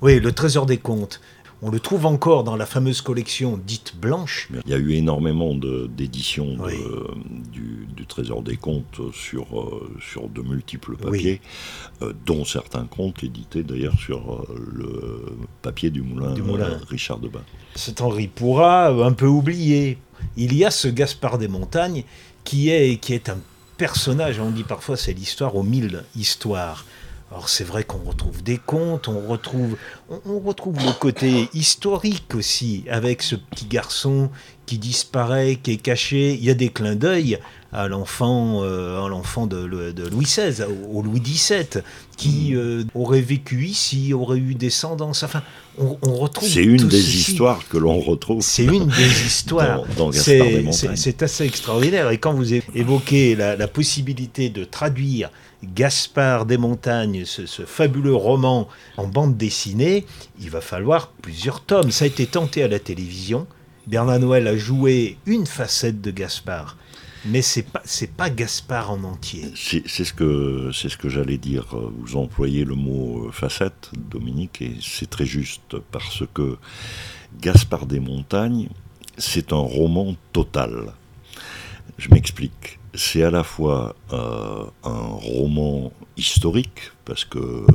Oui, 0.00 0.20
le 0.20 0.32
Trésor 0.32 0.66
des 0.66 0.78
Contes. 0.78 1.20
On 1.60 1.70
le 1.70 1.80
trouve 1.80 2.06
encore 2.06 2.44
dans 2.44 2.54
la 2.54 2.66
fameuse 2.66 3.00
collection 3.00 3.58
dite 3.58 3.96
blanche. 3.96 4.48
Il 4.64 4.70
y 4.70 4.74
a 4.74 4.78
eu 4.78 4.92
énormément 4.92 5.54
d'éditions 5.56 6.56
du, 7.50 8.06
Trésor 8.06 8.42
des 8.42 8.56
Contes 8.56 9.00
sur, 9.12 9.60
euh, 9.60 9.90
sur 10.00 10.28
de 10.28 10.40
multiples 10.40 10.96
papiers, 10.96 11.40
euh, 12.00 12.14
dont 12.24 12.44
certains 12.44 12.84
contes 12.84 13.22
édités 13.22 13.62
d'ailleurs 13.62 13.98
sur 13.98 14.32
euh, 14.32 14.66
le 14.72 15.36
papier 15.60 15.90
du 15.90 16.00
moulin, 16.00 16.32
du 16.32 16.42
moulin. 16.42 16.80
Richard 16.88 17.18
Debain. 17.18 17.42
C'est 17.74 18.00
Henri 18.00 18.28
Pourra, 18.28 18.88
un 18.88 19.12
peu 19.12 19.26
oublié. 19.26 19.98
Il 20.36 20.54
y 20.54 20.64
a 20.64 20.70
ce 20.70 20.88
Gaspard 20.88 21.38
des 21.38 21.48
Montagnes 21.48 22.04
qui 22.44 22.70
est, 22.70 22.98
qui 22.98 23.12
est 23.12 23.28
un 23.28 23.38
personnage, 23.76 24.40
on 24.40 24.50
dit 24.50 24.64
parfois 24.64 24.96
c'est 24.96 25.12
l'histoire 25.12 25.54
aux 25.56 25.62
mille 25.62 26.04
histoires. 26.16 26.86
Alors 27.30 27.50
c'est 27.50 27.64
vrai 27.64 27.84
qu'on 27.84 27.98
retrouve 27.98 28.42
des 28.42 28.56
contes, 28.56 29.06
on 29.06 29.28
retrouve, 29.28 29.76
on, 30.08 30.40
retrouve 30.40 30.76
le 30.76 30.92
côté 30.98 31.50
historique 31.52 32.34
aussi, 32.34 32.84
avec 32.90 33.20
ce 33.20 33.36
petit 33.36 33.66
garçon 33.66 34.30
qui 34.64 34.78
disparaît, 34.78 35.58
qui 35.62 35.72
est 35.72 35.76
caché. 35.76 36.32
Il 36.32 36.42
y 36.42 36.48
a 36.48 36.54
des 36.54 36.70
clins 36.70 36.96
d'œil 36.96 37.38
à 37.70 37.86
l'enfant, 37.86 38.62
euh, 38.62 39.04
à 39.04 39.08
l'enfant 39.10 39.46
de, 39.46 39.58
Louis 39.58 40.24
XVI, 40.24 40.64
au, 40.90 41.02
Louis 41.02 41.20
XVII, 41.20 41.82
qui 42.16 42.52
mm. 42.52 42.56
euh, 42.56 42.84
aurait 42.94 43.20
vécu 43.20 43.66
ici, 43.66 44.14
aurait 44.14 44.38
eu 44.38 44.54
descendance. 44.54 45.22
Enfin, 45.22 45.42
on, 45.76 46.14
retrouve. 46.16 46.48
C'est 46.48 46.64
une 46.64 46.88
des 46.88 47.16
histoires 47.16 47.60
que 47.68 47.76
l'on 47.76 48.00
retrouve. 48.00 48.40
C'est 48.40 48.64
une 48.64 48.86
des 48.86 49.26
histoires. 49.26 49.82
dans, 49.98 50.12
C'est 50.12 51.22
assez 51.22 51.44
extraordinaire. 51.44 52.08
Et 52.08 52.16
quand 52.16 52.32
vous 52.32 52.54
évoquez 52.54 53.36
la 53.36 53.68
possibilité 53.68 54.48
de 54.48 54.64
traduire 54.64 55.30
Gaspard 55.64 56.46
des 56.46 56.56
Montagnes, 56.56 57.24
ce, 57.24 57.46
fabuleux 57.62 58.14
roman 58.14 58.68
en 58.96 59.06
bande 59.06 59.36
dessinée, 59.36 60.06
il 60.40 60.50
va 60.50 60.60
falloir 60.60 61.08
plusieurs 61.10 61.60
tomes. 61.60 61.90
Ça 61.90 62.04
a 62.04 62.08
été 62.08 62.26
tenté 62.26 62.62
à 62.62 62.68
la 62.68 62.78
télévision. 62.78 63.46
Bernard 63.86 64.20
Noël 64.20 64.46
a 64.46 64.56
joué 64.56 65.16
une 65.26 65.46
facette 65.46 66.00
de 66.00 66.10
Gaspard. 66.10 66.76
Mais 67.24 67.42
c'est 67.42 67.62
pas 67.62 67.82
pas 68.16 68.30
Gaspard 68.30 68.92
en 68.92 69.02
entier. 69.02 69.50
C'est 69.56 70.04
ce 70.04 70.12
que 70.12 70.70
c'est 70.72 70.88
ce 70.88 70.96
que 70.96 71.08
j'allais 71.08 71.36
dire. 71.36 71.66
Vous 71.98 72.16
employez 72.16 72.64
le 72.64 72.76
mot 72.76 73.30
facette, 73.32 73.90
Dominique, 73.96 74.62
et 74.62 74.76
c'est 74.80 75.10
très 75.10 75.26
juste 75.26 75.76
parce 75.90 76.22
que 76.32 76.58
Gaspard 77.40 77.86
des 77.86 77.98
Montagnes, 77.98 78.68
c'est 79.16 79.52
un 79.52 79.56
roman 79.56 80.14
total. 80.32 80.92
Je 81.98 82.08
m'explique 82.10 82.77
c'est 82.94 83.22
à 83.22 83.30
la 83.30 83.44
fois 83.44 83.94
euh, 84.12 84.64
un 84.84 85.06
roman 85.06 85.92
historique, 86.16 86.92
parce 87.04 87.24
que 87.24 87.38
euh, 87.38 87.66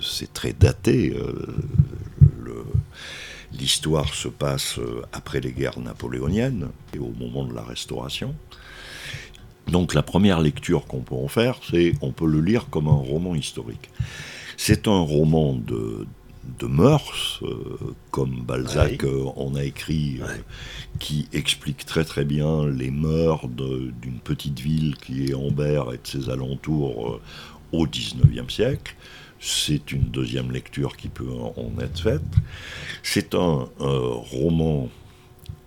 c'est 0.00 0.32
très 0.32 0.52
daté. 0.52 1.14
Euh, 1.16 1.46
l'histoire 3.52 4.14
se 4.14 4.28
passe 4.28 4.78
après 5.12 5.40
les 5.40 5.52
guerres 5.52 5.80
napoléoniennes 5.80 6.68
et 6.94 6.98
au 6.98 7.12
moment 7.18 7.44
de 7.44 7.54
la 7.54 7.62
Restauration. 7.62 8.34
Donc 9.66 9.92
la 9.92 10.02
première 10.02 10.40
lecture 10.40 10.86
qu'on 10.86 11.00
peut 11.00 11.16
en 11.16 11.28
faire, 11.28 11.58
c'est 11.68 11.94
on 12.00 12.12
peut 12.12 12.26
le 12.26 12.40
lire 12.40 12.68
comme 12.70 12.86
un 12.86 12.92
roman 12.92 13.34
historique. 13.34 13.90
C'est 14.56 14.86
un 14.88 15.00
roman 15.00 15.54
de, 15.54 16.06
de 16.58 16.66
mœurs, 16.66 17.40
euh, 17.42 17.94
comme 18.10 18.42
Balzac 18.42 19.04
en 19.36 19.54
a 19.54 19.64
écrit, 19.64 20.20
euh, 20.22 20.36
qui 20.98 21.28
explique 21.32 21.84
très 21.84 22.04
très 22.04 22.24
bien 22.24 22.66
les 22.66 22.90
mœurs 22.90 23.48
d'une 23.48 24.20
petite 24.22 24.60
ville 24.60 24.96
qui 24.96 25.26
est 25.26 25.34
Ambert 25.34 25.92
et 25.92 25.98
de 25.98 26.06
ses 26.06 26.30
alentours 26.30 27.10
euh, 27.10 27.20
au 27.72 27.86
XIXe 27.86 28.52
siècle. 28.52 28.94
C'est 29.38 29.92
une 29.92 30.04
deuxième 30.04 30.50
lecture 30.50 30.96
qui 30.96 31.08
peut 31.08 31.30
en 31.30 31.80
être 31.80 31.98
faite. 31.98 32.20
C'est 33.02 33.34
un 33.34 33.68
roman, 33.78 34.90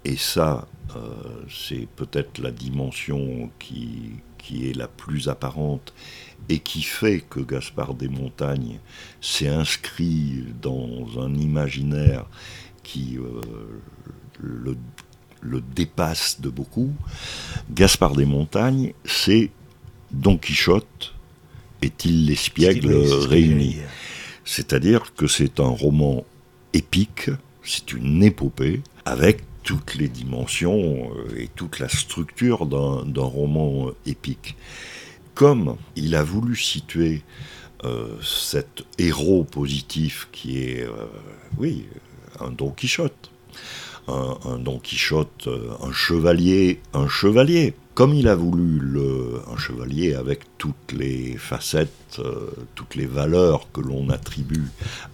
et 0.05 0.15
ça, 0.15 0.67
c'est 1.49 1.87
peut-être 1.95 2.37
la 2.37 2.51
dimension 2.51 3.49
qui, 3.57 4.11
qui 4.37 4.69
est 4.69 4.75
la 4.75 4.87
plus 4.87 5.27
apparente 5.27 5.91
et 6.49 6.59
qui 6.59 6.81
fait 6.81 7.21
que 7.21 7.39
Gaspard 7.39 7.93
des 7.93 8.07
Montagnes 8.07 8.79
s'est 9.21 9.47
inscrit 9.47 10.43
dans 10.61 11.07
un 11.19 11.33
imaginaire 11.35 12.25
qui 12.83 13.17
euh, 13.17 13.41
le, 14.39 15.61
dépasse 15.75 16.41
de 16.41 16.49
beaucoup. 16.49 16.93
Gaspard 17.71 18.15
des 18.15 18.25
Montagnes, 18.25 18.93
c'est 19.05 19.51
Don 20.11 20.37
Quichotte 20.37 21.13
est-il 21.81 22.25
l'espiègle 22.27 22.93
réuni 23.27 23.77
C'est-à-dire 24.45 25.13
que 25.15 25.27
c'est 25.27 25.59
un 25.59 25.67
roman 25.67 26.23
épique, 26.73 27.29
c'est 27.63 27.91
une 27.93 28.23
épopée, 28.23 28.81
avec 29.05 29.41
toutes 29.63 29.95
les 29.95 30.07
dimensions 30.07 31.11
euh, 31.15 31.39
et 31.39 31.49
toute 31.55 31.79
la 31.79 31.89
structure 31.89 32.65
d'un 32.65 33.21
roman 33.21 33.91
épique 34.05 34.55
comme 35.35 35.75
il 35.95 36.15
a 36.15 36.23
voulu 36.23 36.55
situer 36.55 37.23
euh, 37.85 38.07
cet 38.21 38.83
héros 38.97 39.43
positif 39.43 40.29
qui 40.31 40.63
est, 40.63 40.83
euh, 40.83 41.05
oui, 41.57 41.85
un 42.39 42.49
Don 42.49 42.69
Quichotte, 42.69 43.29
un, 44.07 44.57
Don 44.57 44.79
Quichotte, 44.79 45.47
euh, 45.47 45.69
un 45.81 45.91
chevalier, 45.91 46.79
un 46.93 47.09
chevalier, 47.09 47.73
comme 47.93 48.13
il 48.13 48.29
a 48.29 48.35
voulu 48.35 48.79
le, 48.79 49.41
un 49.53 49.57
chevalier 49.57 50.13
avec 50.13 50.41
toutes 50.57 50.93
les 50.93 51.35
facettes, 51.37 52.21
toutes 52.73 52.95
les 52.95 53.05
valeurs 53.05 53.67
que 53.73 53.81
l'on 53.81 54.09
attribue 54.09 54.67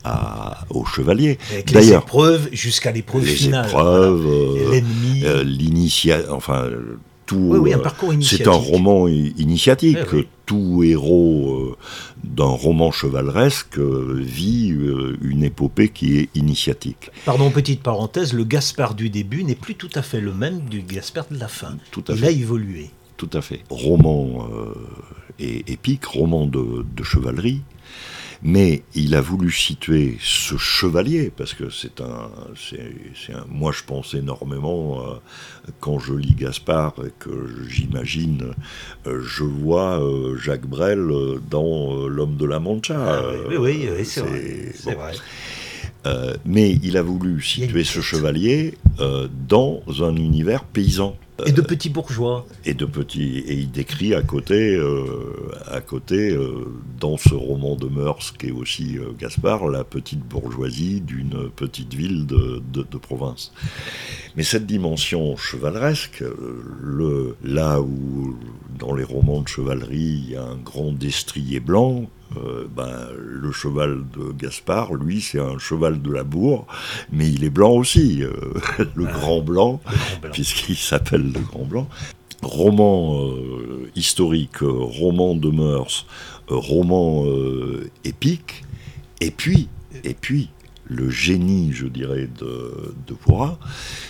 à, 0.04 0.66
au 0.70 0.86
chevalier. 0.86 1.40
Avec 1.52 1.72
les 1.72 1.94
épreuves 1.94 2.50
jusqu'à 2.52 2.92
l'épreuve 2.92 3.26
finale. 3.26 3.66
Les 3.66 3.72
épreuves, 3.72 4.72
l'ennemi, 4.72 5.24
l'initiative, 5.44 6.30
enfin 7.32 7.60
oui, 7.60 7.74
un 7.74 7.80
euh, 7.80 8.22
C'est 8.22 8.48
un 8.48 8.52
roman 8.52 9.08
initiatique. 9.08 9.98
Eh 10.14 10.28
Tout 10.46 10.84
héros 10.84 11.54
euh, 11.54 11.78
d'un 12.24 12.46
roman 12.46 12.92
chevaleresque 12.92 13.78
euh, 13.78 14.16
vit 14.20 14.70
une 15.22 15.44
épopée 15.44 15.90
qui 15.90 16.18
est 16.18 16.30
initiatique. 16.36 17.12
Pardon, 17.26 17.50
petite 17.52 17.82
parenthèse, 17.82 18.34
le 18.34 18.44
Gaspard 18.44 18.96
du 18.96 19.10
début 19.10 19.44
n'est 19.44 19.56
plus 19.56 19.76
tout 19.76 19.90
à 19.96 20.02
fait 20.02 20.22
le 20.22 20.34
même 20.34 20.62
du 20.62 20.82
Gaspard 20.82 21.28
de 21.30 21.40
la 21.40 21.48
fin. 21.48 21.78
Tout 21.92 22.04
à 22.08 22.14
Il 22.14 22.26
a 22.26 22.32
évolué. 22.32 22.90
Tout 23.18 23.30
à 23.34 23.42
fait. 23.42 23.62
Roman 23.70 24.48
épique, 25.40 26.06
roman 26.06 26.46
de, 26.46 27.04
chevalerie, 27.04 27.62
Mais 28.42 28.84
il 28.96 29.16
a 29.16 29.22
voulu 29.22 29.52
situer 29.52 30.18
ce 30.22 30.56
chevalier, 30.56 31.30
parce 31.36 31.54
que 31.54 31.70
c'est 31.70 32.00
un, 32.00 32.32
c'est, 32.56 33.34
un. 33.34 33.46
Moi, 33.50 33.74
je 33.74 33.84
pense 33.84 34.14
énormément 34.14 35.02
euh, 35.02 35.16
quand 35.82 36.00
je 36.00 36.14
lis 36.14 36.36
Gaspard 36.36 36.96
et 37.06 37.12
que 37.20 37.50
j'imagine, 37.68 38.54
euh, 39.08 39.22
je 39.22 39.44
vois 39.44 40.02
euh, 40.02 40.38
Jacques 40.38 40.68
Brel 40.68 41.06
dans 41.50 42.08
L'homme 42.08 42.38
de 42.38 42.46
la 42.46 42.60
Mancha. 42.60 42.96
Ah 42.98 43.22
oui, 43.50 43.58
oui, 43.92 44.06
c'est, 44.06 44.22
vrai. 44.22 44.72
C'est 44.74 44.96
vrai. 44.96 45.14
mais 46.46 46.80
il 46.82 46.96
a 46.96 47.02
voulu 47.02 47.42
situer 47.42 47.84
ce 47.84 48.00
chevalier 48.00 48.76
dans 49.48 49.84
un 50.00 50.16
univers 50.16 50.64
paysan. 50.64 51.18
Et 51.46 51.52
de 51.52 51.62
petits 51.62 51.90
bourgeois. 51.90 52.46
Et 52.66 52.74
de 52.74 52.86
petits. 52.86 53.40
Et 53.40 53.54
il 53.54 53.72
décrit 53.72 54.14
à 54.14 54.22
côté, 54.22 54.76
euh, 54.76 55.52
à 55.68 55.82
côté, 55.82 56.32
euh, 56.32 56.66
dans 57.00 57.18
ce 57.18 57.34
roman 57.34 57.76
de 57.76 57.88
Meurs, 57.88 58.20
qui 58.38 58.48
est 58.48 58.52
aussi 58.52 58.98
euh, 58.98 59.12
Gaspard, 59.18 59.68
la 59.68 59.84
petite 59.84 60.20
bourgeoisie 60.20 61.02
d'une 61.02 61.50
petite 61.50 61.94
ville 61.94 62.26
de, 62.26 62.62
de, 62.72 62.98
province. 62.98 63.52
Mais 64.36 64.44
cette 64.44 64.66
dimension 64.66 65.38
chevaleresque, 65.38 66.24
le, 66.82 67.36
là 67.44 67.82
où 67.82 68.38
dans 68.78 68.94
les 68.94 69.04
romans 69.04 69.42
de 69.42 69.48
chevalerie 69.48 70.24
il 70.26 70.32
y 70.32 70.36
a 70.36 70.44
un 70.44 70.58
grand 70.58 70.92
destrier 70.92 71.60
blanc, 71.60 72.10
euh, 72.38 72.68
ben, 72.70 73.08
le 73.18 73.52
cheval 73.52 74.04
de 74.16 74.32
Gaspard, 74.32 74.94
lui, 74.94 75.22
c'est 75.22 75.40
un 75.40 75.58
cheval 75.58 76.02
de 76.02 76.12
la 76.12 76.24
bourre, 76.24 76.68
mais 77.12 77.30
il 77.30 77.44
est 77.44 77.50
blanc 77.50 77.72
aussi, 77.72 78.24
euh, 78.24 78.34
le, 78.96 79.06
grand 79.06 79.42
blanc, 79.42 79.82
puisqu'il 80.32 80.78
s'appelle 80.78 81.32
le 81.32 81.40
Grand 81.40 81.66
Blanc. 81.66 81.88
Roman 82.42 83.26
euh, 83.26 83.90
historique, 83.96 84.60
roman 84.62 85.36
de 85.36 85.50
mœurs, 85.50 86.06
roman 86.48 87.26
épique, 88.06 88.64
et 89.20 89.32
puis, 89.32 89.68
et 90.04 90.14
puis, 90.14 90.50
le 90.86 91.10
génie, 91.10 91.72
je 91.74 91.88
dirais, 91.88 92.30
de, 92.40 92.94
de 93.08 93.16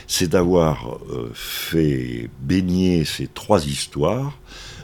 c'est 0.07 0.29
d'avoir 0.29 0.99
fait 1.33 2.29
baigner 2.41 3.03
ces 3.03 3.27
trois 3.27 3.65
histoires 3.65 4.37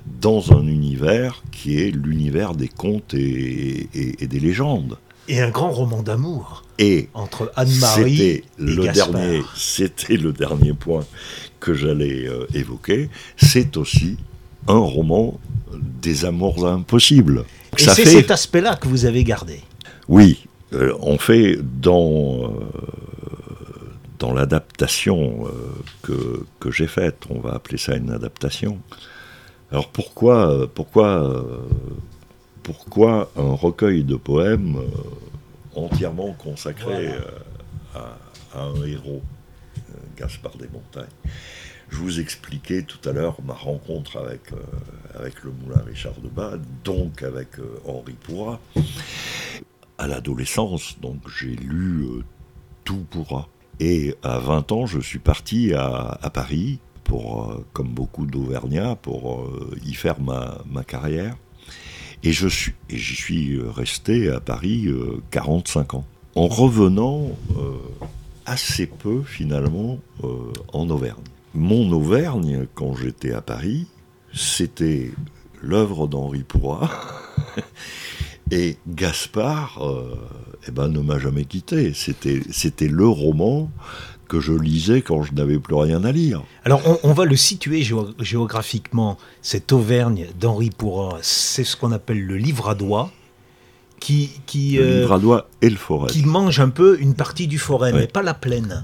dans 0.06 0.52
un 0.54 0.68
univers 0.68 1.44
qui 1.52 1.80
est 1.80 1.92
l'univers 1.92 2.54
des 2.54 2.68
contes 2.68 3.14
et, 3.14 3.88
des 3.94 4.40
légendes. 4.40 4.98
Et 5.28 5.42
un 5.42 5.50
grand 5.50 5.72
roman 5.72 6.04
d'amour. 6.04 6.64
Et 6.78 7.10
entre 7.14 7.52
Anne-Marie 7.56 8.22
et 8.22 8.44
le 8.60 8.92
dernier, 8.92 9.42
c'était 9.56 10.18
le 10.18 10.34
dernier 10.34 10.74
point 10.74 11.06
que 11.60 11.74
j'allais 11.74 12.28
euh, 12.28 12.46
évoquer. 12.54 13.10
C'est 13.38 13.76
aussi 13.78 14.18
un 14.68 14.78
roman 14.78 15.40
des 15.74 16.26
amours 16.26 16.68
impossibles. 16.68 17.46
Et 17.78 17.84
c'est 17.84 18.06
cet 18.06 18.30
aspect-là 18.30 18.76
que 18.76 18.88
vous 18.88 19.06
avez 19.06 19.24
gardé. 19.24 19.62
Oui, 20.08 20.46
euh, 20.74 20.94
on 21.02 21.18
fait 21.18 21.58
dans 21.82 22.44
euh, 22.44 22.50
dans 24.20 24.34
l'adaptation 24.34 25.46
que, 26.04 26.46
que 26.60 26.72
j'ai 26.72 26.88
faite, 26.88 27.18
on 27.30 27.40
va 27.40 27.54
appeler 27.54 27.78
ça 27.78 27.96
une 27.96 28.12
adaptation. 28.12 28.80
Alors 29.72 29.90
pourquoi, 29.90 30.52
euh, 30.52 30.68
pourquoi, 30.68 31.24
euh, 31.24 31.68
pourquoi 32.64 33.32
un 33.36 33.54
recueil 33.54 34.04
de 34.04 34.16
poèmes 34.16 34.78
euh, 34.78 35.80
entièrement 35.80 36.34
consacré 36.34 37.10
à, 37.94 38.18
un 38.58 38.86
héros, 38.86 39.22
Gaspard 40.18 40.56
des 40.58 40.68
Montagnes 40.68 41.12
Je 41.90 41.98
vous 41.98 42.20
expliquais 42.20 42.84
tout 42.84 43.10
à 43.10 43.12
l'heure 43.12 43.38
ma 43.44 43.54
rencontre 43.54 44.18
avec, 44.18 44.42
avec 45.20 45.44
le 45.44 45.52
moulin 45.52 45.82
Richard 45.86 46.20
de 46.24 46.30
Bade, 46.30 46.64
donc 46.84 47.24
avec 47.24 47.50
Henri 47.86 48.14
Pourrat. 48.14 48.62
À 49.98 50.08
l'adolescence, 50.08 50.98
donc 51.02 51.18
j'ai 51.38 51.56
lu 51.56 52.06
tout 52.86 53.06
Pourrat. 53.10 53.50
Et 53.82 54.16
à 54.24 54.40
20 54.40 54.72
ans, 54.72 54.86
je 54.86 55.00
suis 55.00 55.20
parti 55.20 55.74
à, 55.74 56.18
à 56.22 56.30
Paris 56.30 56.80
pour, 57.06 57.52
euh, 57.52 57.66
comme 57.72 57.88
beaucoup 57.88 58.26
d'Auvergnats, 58.26 58.98
pour 58.98 59.40
euh, 59.40 59.78
y 59.86 59.94
faire 59.94 60.20
ma, 60.20 60.58
ma 60.70 60.84
carrière. 60.84 61.38
Et 62.24 62.34
je 62.34 62.48
suis, 62.48 62.74
j'y 62.90 63.16
suis 63.16 63.62
resté 63.62 64.30
à 64.30 64.42
Paris 64.42 64.90
45 65.32 65.94
euh, 65.94 65.98
ans. 65.98 66.06
En 66.36 66.48
revenant 66.48 67.30
assez 68.46 68.88
peu 68.88 69.22
finalement 69.24 70.00
en 70.74 70.90
Auvergne. 70.90 71.24
Mon 71.54 71.90
Auvergne, 71.94 72.68
quand 72.74 72.94
j'étais 72.94 73.32
à 73.32 73.42
Paris, 73.42 73.88
c'était 74.34 75.12
l'œuvre 75.62 76.08
d'Henri 76.08 76.44
Pourrat. 76.44 76.92
Et 78.52 78.76
Gaspard 78.86 79.80
eh 80.68 80.72
ben, 80.72 80.90
ne 80.90 81.00
m'a 81.00 81.20
jamais 81.20 81.46
quitté. 81.46 81.94
C'était 81.94 82.88
le 82.90 83.08
roman 83.08 83.72
que 84.28 84.40
je 84.40 84.54
lisais 84.54 85.02
quand 85.02 85.24
je 85.24 85.34
n'avais 85.34 85.60
plus 85.60 85.76
rien 85.76 86.04
à 86.04 86.12
lire. 86.12 86.44
Alors 86.64 86.82
on, 87.04 87.14
va 87.14 87.26
le 87.26 87.36
situer 87.36 87.84
géographiquement, 88.20 89.18
cette 89.42 89.72
Auvergne 89.72 90.28
d'Henri 90.40 90.70
Pourrat, 90.70 91.20
c'est 91.22 91.64
ce 91.64 91.76
qu'on 91.76 91.92
appelle 91.92 92.26
le 92.26 92.38
livradois, 92.38 93.12
qui, 94.00 94.32
qui, 94.46 94.78
le 94.78 95.02
livradois 95.02 95.38
euh, 95.38 95.66
et 95.66 95.70
le 95.70 95.78
forêt. 95.78 96.12
qui 96.12 96.24
mange 96.24 96.60
un 96.60 96.70
peu 96.70 97.00
une 97.00 97.16
partie 97.16 97.48
du 97.48 97.60
forêt, 97.60 97.94
mais 97.94 98.08
pas 98.08 98.24
la 98.24 98.34
plaine. 98.34 98.84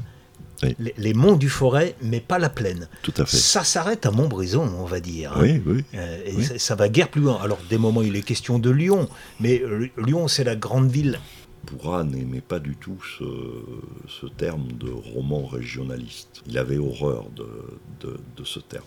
Les, 0.98 1.16
monts 1.16 1.38
du 1.38 1.50
forêt, 1.50 1.96
mais 2.04 2.20
pas 2.20 2.38
la 2.38 2.50
plaine. 2.50 2.88
Tout 3.02 3.14
à 3.18 3.26
fait. 3.26 3.36
Ça 3.36 3.64
s'arrête 3.64 4.06
à 4.06 4.12
Montbrison, 4.12 4.70
on 4.80 4.86
va 4.86 5.00
dire. 5.00 5.34
Oui, 5.40 5.60
oui. 5.66 5.84
Euh, 5.96 6.20
et 6.24 6.44
Ça, 6.44 6.60
ça, 6.60 6.76
va 6.76 6.88
guère 6.88 7.10
plus 7.10 7.22
loin. 7.22 7.40
Alors, 7.42 7.58
des 7.68 7.80
moments, 7.80 8.04
il 8.04 8.16
est 8.16 8.22
question 8.22 8.60
de 8.60 8.70
Lyon, 8.70 9.10
mais 9.40 9.60
euh, 9.60 9.90
Lyon, 9.98 10.28
c'est 10.28 10.44
la 10.44 10.56
grande 10.56 10.92
ville 10.92 11.20
Pourra 11.66 12.04
n'aimait 12.04 12.42
pas 12.42 12.60
du 12.60 12.76
tout 12.76 12.98
ce, 13.18 14.26
terme 14.38 14.72
de 14.74 14.90
roman 14.90 15.46
régionaliste. 15.46 16.42
Il 16.48 16.58
avait 16.58 16.78
horreur 16.78 17.26
de, 17.36 18.44
ce 18.44 18.60
terme. 18.60 18.84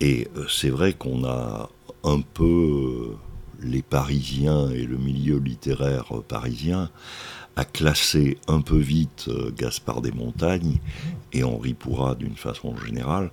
Et 0.00 0.28
euh, 0.36 0.46
c'est 0.48 0.70
vrai 0.70 0.92
qu'on 0.92 1.24
a 1.24 1.70
un 2.02 2.20
peu 2.20 2.44
euh, 2.44 3.16
les 3.60 3.82
Parisiens 3.82 4.70
et 4.70 4.84
le 4.84 4.96
milieu 4.96 5.38
littéraire 5.38 6.06
parisien 6.26 6.90
à 7.56 7.64
classer 7.64 8.38
un 8.48 8.60
peu 8.60 8.78
vite 8.78 9.26
euh, 9.28 9.52
Gaspard 9.56 10.00
des 10.00 10.10
Montagnes 10.10 10.78
et 11.32 11.44
Henri 11.44 11.74
Pourra 11.74 12.14
d'une 12.14 12.36
façon 12.36 12.76
générale 12.76 13.30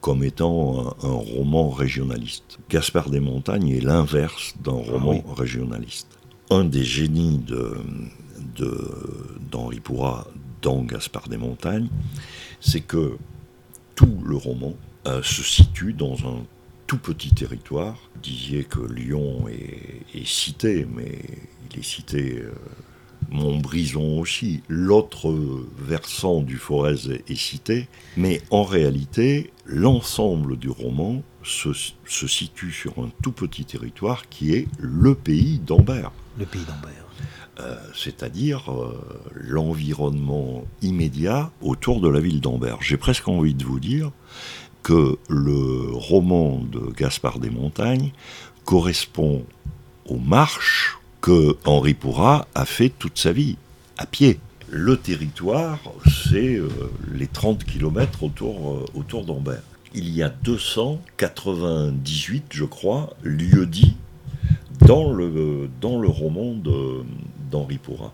comme 0.00 0.22
étant 0.22 0.94
un, 1.02 1.08
roman 1.08 1.70
régionaliste. 1.70 2.58
Gaspard 2.68 3.08
des 3.08 3.20
Montagnes 3.20 3.70
est 3.70 3.80
l'inverse 3.80 4.54
d'un 4.62 4.76
ah 4.76 4.90
roman 4.90 5.24
régionaliste 5.34 6.13
un 6.50 6.64
des 6.64 6.84
génies 6.84 7.38
d'Henri 8.58 9.76
de, 9.76 9.80
Pourrat 9.82 10.26
dans 10.62 10.82
Gaspard 10.82 11.28
des 11.28 11.36
Montagnes, 11.36 11.88
c'est 12.60 12.80
que 12.80 13.16
tout 13.94 14.18
le 14.24 14.36
roman 14.36 14.74
euh, 15.06 15.22
se 15.22 15.42
situe 15.42 15.92
dans 15.92 16.14
un 16.26 16.44
tout 16.86 16.98
petit 16.98 17.32
territoire. 17.32 17.96
Vous 18.14 18.20
disiez 18.22 18.64
que 18.64 18.80
Lyon 18.80 19.46
est, 19.48 20.26
cité, 20.26 20.86
mais 20.94 21.18
il 21.70 21.80
est 21.80 21.84
cité 21.84 22.38
euh, 22.38 22.52
Montbrison 23.30 24.20
aussi. 24.20 24.62
L'autre 24.68 25.34
versant 25.78 26.40
du 26.40 26.56
Forez 26.56 27.22
est 27.28 27.34
cité, 27.34 27.88
mais 28.16 28.40
en 28.50 28.64
réalité, 28.64 29.52
l'ensemble 29.66 30.56
du 30.56 30.70
roman 30.70 31.22
se, 31.44 31.70
se, 32.06 32.26
situe 32.26 32.72
sur 32.72 32.98
un 32.98 33.10
tout 33.22 33.32
petit 33.32 33.64
territoire 33.64 34.28
qui 34.28 34.54
est 34.54 34.66
le 34.78 35.14
pays 35.14 35.58
d'Ambert 35.58 36.10
le 36.38 36.46
pays 36.46 36.62
d'Ambert. 36.62 37.04
Euh, 37.60 37.76
c'est-à-dire 37.94 38.72
euh, 38.72 38.98
l'environnement 39.32 40.64
immédiat 40.82 41.50
autour 41.62 42.00
de 42.00 42.08
la 42.08 42.18
ville 42.18 42.40
d'Ambert. 42.40 42.78
J'ai 42.80 42.96
presque 42.96 43.28
envie 43.28 43.54
de 43.54 43.64
vous 43.64 43.78
dire 43.78 44.10
que 44.82 45.18
le 45.28 45.90
roman 45.92 46.60
de 46.60 46.92
Gaspard 46.96 47.38
des 47.38 47.50
Montagnes 47.50 48.10
correspond 48.64 49.44
aux 50.06 50.18
marches 50.18 50.98
que 51.20 51.56
Henri 51.64 51.94
Pourrat 51.94 52.48
a 52.54 52.64
fait 52.64 52.90
toute 52.90 53.18
sa 53.18 53.32
vie, 53.32 53.56
à 53.98 54.06
pied. 54.06 54.40
Le 54.68 54.96
territoire, 54.96 55.78
c'est 56.04 56.56
euh, 56.56 56.68
les 57.12 57.28
30 57.28 57.64
km 57.64 58.24
autour, 58.24 58.84
autour 58.94 59.24
d'Ambert. 59.24 59.62
Il 59.96 60.12
y 60.12 60.24
a 60.24 60.28
298, 60.28 62.46
je 62.50 62.64
crois, 62.64 63.14
lieux 63.22 63.66
dits 63.66 63.94
dans 64.80 65.12
le, 65.12 65.70
dans 65.80 66.00
le 66.00 66.08
roman 66.08 66.56
d'Henri 67.50 67.78
Pourrat. 67.78 68.12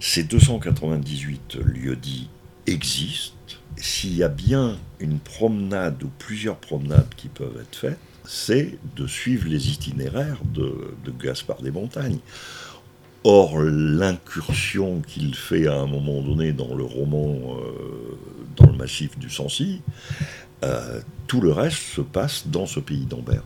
Ces 0.00 0.24
298 0.24 1.56
lieux-dits 1.56 2.30
existent. 2.66 3.34
S'il 3.76 4.16
y 4.16 4.22
a 4.22 4.28
bien 4.28 4.78
une 4.98 5.18
promenade 5.18 6.02
ou 6.02 6.10
plusieurs 6.18 6.56
promenades 6.56 7.14
qui 7.16 7.28
peuvent 7.28 7.58
être 7.60 7.76
faites, 7.76 7.98
c'est 8.24 8.78
de 8.96 9.06
suivre 9.06 9.46
les 9.46 9.68
itinéraires 9.70 10.40
de, 10.54 10.94
Gaspard 11.22 11.60
des 11.60 11.70
Montagnes. 11.70 12.20
Or, 13.24 13.60
l'incursion 13.60 15.02
qu'il 15.06 15.34
fait 15.34 15.66
à 15.66 15.74
un 15.74 15.86
moment 15.86 16.22
donné 16.22 16.52
dans 16.52 16.74
le 16.74 16.84
roman, 16.84 17.58
euh, 17.58 18.16
dans 18.56 18.70
le 18.70 18.78
massif 18.78 19.18
du 19.18 19.28
Sancy, 19.28 19.82
Euh, 20.62 21.00
tout 21.26 21.40
le 21.40 21.52
reste 21.52 21.78
se 21.78 22.00
passe 22.00 22.48
dans 22.48 22.66
ce 22.66 22.80
pays 22.80 23.06
d'Ambert. 23.06 23.44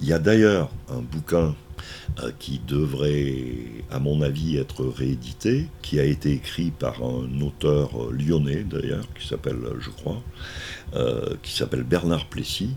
Il 0.00 0.06
y 0.06 0.12
a 0.12 0.18
d'ailleurs 0.18 0.70
un 0.88 1.00
bouquin 1.00 1.54
euh, 2.20 2.32
qui 2.38 2.60
devrait, 2.66 3.44
à 3.90 3.98
mon 3.98 4.22
avis, 4.22 4.56
être 4.56 4.84
réédité, 4.84 5.68
qui 5.82 6.00
a 6.00 6.04
été 6.04 6.32
écrit 6.32 6.70
par 6.70 7.02
un 7.04 7.40
auteur 7.40 7.90
euh, 8.02 8.12
lyonnais 8.12 8.64
d'ailleurs, 8.64 9.06
qui 9.18 9.28
s'appelle, 9.28 9.58
je 9.78 9.90
crois, 9.90 10.22
qui 11.42 11.54
s'appelle 11.54 11.82
Bernard 11.82 12.26
Plessis, 12.26 12.74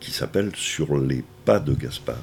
qui 0.00 0.10
s'appelle 0.10 0.50
Sur 0.56 0.98
les 0.98 1.22
pas 1.44 1.60
de 1.60 1.74
Gaspard. 1.74 2.16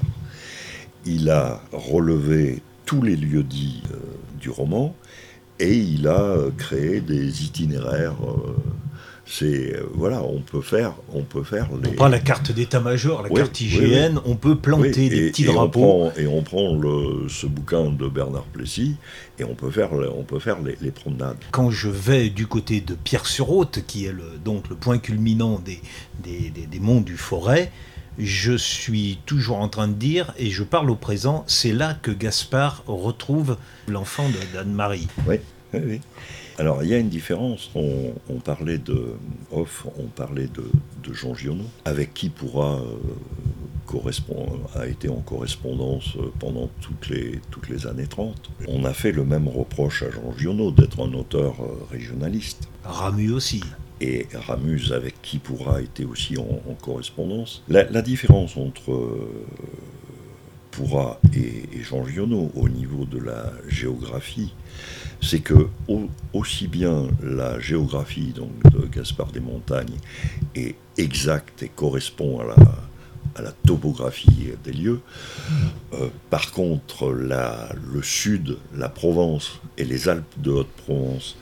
Il 1.06 1.30
a 1.30 1.62
relevé 1.72 2.62
tous 2.84 3.00
les 3.00 3.16
lieux 3.16 3.42
dits 3.42 3.82
du 4.38 4.50
roman 4.50 4.94
et 5.58 5.74
il 5.74 6.08
a 6.08 6.36
créé 6.58 7.00
des 7.00 7.44
itinéraires 7.44 8.16
c'est 9.26 9.74
euh, 9.74 9.86
voilà, 9.94 10.22
on 10.22 10.40
peut 10.40 10.60
faire, 10.60 10.94
on 11.12 11.22
peut 11.22 11.42
faire. 11.42 11.68
Les... 11.82 11.90
On 11.90 11.92
prend 11.92 12.08
la 12.08 12.18
carte 12.18 12.52
d'état-major, 12.52 13.22
la 13.22 13.30
carte 13.30 13.58
IGN, 13.60 14.20
on 14.26 14.36
peut 14.36 14.56
planter 14.56 15.08
des 15.08 15.30
petits 15.30 15.44
drapeaux. 15.44 16.10
et 16.18 16.26
on 16.26 16.42
prend 16.42 16.76
le, 16.76 17.28
ce 17.28 17.46
bouquin 17.46 17.90
de 17.90 18.06
Bernard 18.08 18.44
Plessis 18.44 18.96
et 19.38 19.44
on 19.44 19.54
peut 19.54 19.70
faire, 19.70 19.90
on 19.92 20.22
peut 20.22 20.38
faire 20.38 20.58
les, 20.60 20.90
promenades. 20.90 21.38
Quand 21.50 21.70
je 21.70 21.88
vais 21.88 22.28
du 22.28 22.46
côté 22.46 22.80
de 22.80 22.94
Pierre-sur-Haute, 22.94 23.80
qui 23.86 24.04
est 24.04 24.12
le, 24.12 24.24
donc 24.44 24.68
le 24.68 24.76
point 24.76 24.98
culminant 24.98 25.58
des, 25.58 25.80
des, 26.22 26.50
des, 26.50 26.80
monts 26.80 27.00
du 27.00 27.16
Forêt, 27.16 27.72
je 28.18 28.52
suis 28.52 29.18
toujours 29.26 29.58
en 29.58 29.68
train 29.68 29.88
de 29.88 29.94
dire, 29.94 30.34
et 30.38 30.50
je 30.50 30.62
parle 30.62 30.90
au 30.90 30.94
présent, 30.94 31.44
c'est 31.46 31.72
là 31.72 31.94
que 31.94 32.10
Gaspard 32.10 32.84
retrouve 32.86 33.56
l'enfant 33.88 34.26
d'Anne-Marie. 34.52 35.08
Oui, 35.26 35.36
oui, 35.72 35.80
oui. 35.84 36.00
Alors, 36.58 36.82
il 36.84 36.90
y 36.90 36.94
a 36.94 36.98
une 36.98 37.08
différence. 37.08 37.70
On, 37.74 38.38
parlait 38.44 38.78
de 38.78 39.14
Off, 39.50 39.86
on 39.98 40.06
parlait 40.06 40.48
de, 40.48 41.12
Jean 41.12 41.34
Giono, 41.34 41.64
avec 41.84 42.14
qui 42.14 42.28
pourra 42.28 42.78
euh, 42.80 44.10
a 44.74 44.86
été 44.86 45.08
en 45.08 45.20
correspondance 45.20 46.16
euh, 46.16 46.32
pendant 46.38 46.68
toutes 46.80 47.08
les, 47.08 47.40
toutes 47.50 47.68
les 47.68 47.86
années 47.86 48.06
30. 48.06 48.50
On 48.68 48.84
a 48.84 48.92
fait 48.92 49.12
le 49.12 49.24
même 49.24 49.48
reproche 49.48 50.02
à 50.02 50.10
Jean 50.10 50.32
Giono 50.36 50.70
d'être 50.70 51.00
un 51.00 51.12
auteur 51.14 51.54
euh, 51.60 51.86
régionaliste. 51.90 52.68
Ramu 52.84 53.32
aussi. 53.32 53.62
Et 54.00 54.26
Ramus, 54.34 54.92
avec 54.92 55.20
qui 55.22 55.38
pourra 55.38 55.80
était 55.80 56.04
aussi 56.04 56.36
en, 56.36 56.74
correspondance. 56.82 57.62
La, 57.68 58.02
différence 58.02 58.56
entre 58.56 59.28
Pourra 60.72 61.20
et, 61.32 61.78
et 61.78 61.82
Jean 61.82 62.04
Giono 62.04 62.50
au 62.54 62.68
niveau 62.68 63.04
de 63.04 63.18
la 63.18 63.52
géographie, 63.68 64.52
c'est 65.24 65.40
que 65.40 65.68
aussi 66.32 66.66
bien 66.66 67.08
la 67.22 67.58
géographie 67.58 68.32
donc, 68.34 68.50
de 68.70 68.86
Gaspard 68.86 69.32
des 69.32 69.40
Montagnes 69.40 69.96
est 70.54 70.74
exacte 70.98 71.62
et 71.62 71.68
correspond 71.68 72.40
à 72.40 73.42
la, 73.42 73.52
topographie 73.66 74.50
des 74.62 74.72
lieux. 74.72 75.00
Euh, 75.94 76.08
par 76.30 76.52
contre, 76.52 77.10
le 77.10 78.02
sud, 78.02 78.58
la 78.76 78.88
Provence 78.88 79.60
et 79.76 79.84
les 79.84 80.08
Alpes 80.08 80.34
de 80.36 80.50
Haute-Provence, 80.50 81.36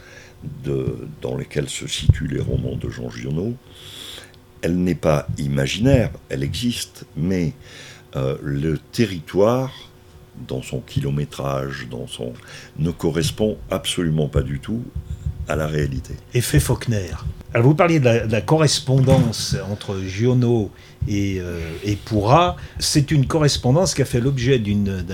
dans 1.21 1.37
lesquelles 1.37 1.69
se 1.69 1.87
situent 1.87 2.29
les 2.29 2.41
romans 2.41 2.77
de 2.77 2.89
Jean 2.89 3.11
Giono, 3.11 3.55
elle 4.63 4.77
n'est 4.77 4.95
pas 4.95 5.27
imaginaire, 5.39 6.11
elle 6.29 6.43
existe, 6.43 7.05
mais 7.17 7.53
euh, 8.17 8.37
le 8.43 8.79
territoire 8.79 9.92
dans 10.47 10.63
son 10.63 10.81
kilométrage, 10.81 11.87
dans 11.91 12.07
son 12.07 12.33
ne 12.79 12.91
correspond 12.91 13.57
absolument 13.71 14.29
pas 14.29 14.43
du 14.43 14.61
tout 14.61 14.83
à 15.49 15.57
la 15.57 15.67
réalité. 15.67 16.15
Effet 16.35 16.61
Faulkner. 16.61 17.11
Alors 17.55 17.67
vous 17.67 17.75
parliez 17.75 18.01
de 18.01 18.07
la, 18.31 18.41
correspondance 18.41 19.57
entre 19.71 20.01
Giono 20.01 20.71
et, 21.07 21.39
euh, 21.39 21.61
Pourra. 22.07 22.57
C'est 22.79 23.11
une 23.11 23.27
correspondance 23.27 23.95
qui 23.95 24.01
a 24.01 24.07
fait 24.07 24.21
l'objet 24.21 24.59
d'une 24.59 25.05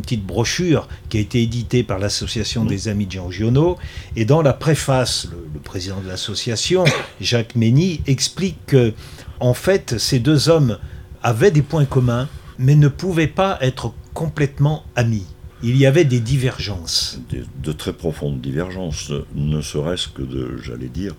petite 0.00 0.24
brochure 0.24 0.86
qui 1.08 1.18
a 1.18 1.20
été 1.20 1.42
éditée 1.42 1.82
par 1.82 1.98
l'association 1.98 2.64
des 2.64 2.86
Amis 2.86 3.06
de 3.06 3.12
Jean 3.12 3.30
Giono. 3.32 3.78
Et 4.14 4.24
dans 4.24 4.42
la 4.42 4.52
préface, 4.52 5.26
le, 5.32 5.44
le 5.52 5.58
président 5.58 6.00
de 6.00 6.06
l'association, 6.06 6.84
Jacques 7.20 7.56
Mény, 7.56 8.00
explique 8.06 8.58
que 8.66 8.92
en 9.40 9.54
fait 9.54 9.98
ces 9.98 10.20
deux 10.20 10.48
hommes 10.48 10.78
avaient 11.24 11.50
des 11.50 11.62
points 11.62 11.84
communs, 11.84 12.28
mais 12.58 12.76
ne 12.76 12.88
pouvaient 12.88 13.26
pas 13.26 13.58
être 13.60 13.92
complètement 14.14 14.84
amis. 14.96 15.26
Il 15.62 15.76
y 15.76 15.86
avait 15.86 16.04
des 16.04 16.20
divergences. 16.20 17.20
De, 17.62 17.72
très 17.72 17.92
profondes 17.92 18.40
divergences, 18.40 19.12
ne 19.34 19.60
serait-ce 19.60 20.08
que 20.08 20.22
de, 20.22 20.56
j'allais 20.58 20.88
dire, 20.88 21.14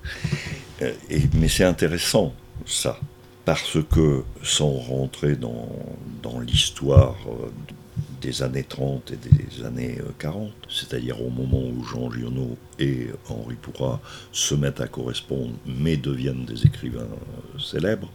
euh, 0.82 0.92
mais 1.36 1.48
c'est 1.48 1.64
intéressant 1.64 2.34
ça, 2.66 3.00
parce 3.46 3.78
que 3.90 4.24
sans 4.42 4.72
rentrer 4.72 5.36
dans, 5.36 5.70
dans 6.22 6.42
l'histoire 6.42 7.16
euh, 7.28 7.48
des 8.22 8.44
années 8.44 8.64
30 8.64 9.12
et 9.12 9.18
des 9.18 9.66
années 9.66 10.00
40, 10.20 10.48
euh, 10.48 10.52
c'est-à-dire 10.70 11.22
au 11.22 11.30
moment 11.30 11.62
où 11.62 11.84
Jean 11.86 12.12
Giono 12.12 12.58
et 12.80 13.08
Henri 13.30 13.56
Pourrat 13.62 14.02
se 14.34 14.56
mettent 14.56 14.82
à 14.82 14.88
correspondre 14.88 15.54
mais 15.66 15.96
deviennent 15.96 16.46
des 16.46 16.66
écrivains 16.66 17.08
célèbres, 17.60 18.10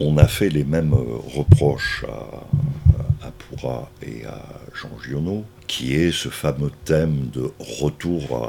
on 0.00 0.16
a 0.16 0.26
fait 0.26 0.48
les 0.48 0.64
mêmes 0.64 0.94
reproches 0.94 2.04
à, 2.08 3.26
à 3.26 3.30
Pourra 3.30 3.90
et 4.02 4.24
à 4.24 4.42
Jean 4.74 4.90
Giono, 5.02 5.44
qui 5.66 5.94
est 5.94 6.12
ce 6.12 6.28
fameux 6.28 6.70
thème 6.84 7.28
de 7.32 7.50
retour 7.58 8.48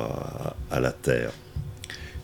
à, 0.70 0.80
la 0.80 0.91
terre, 0.91 1.32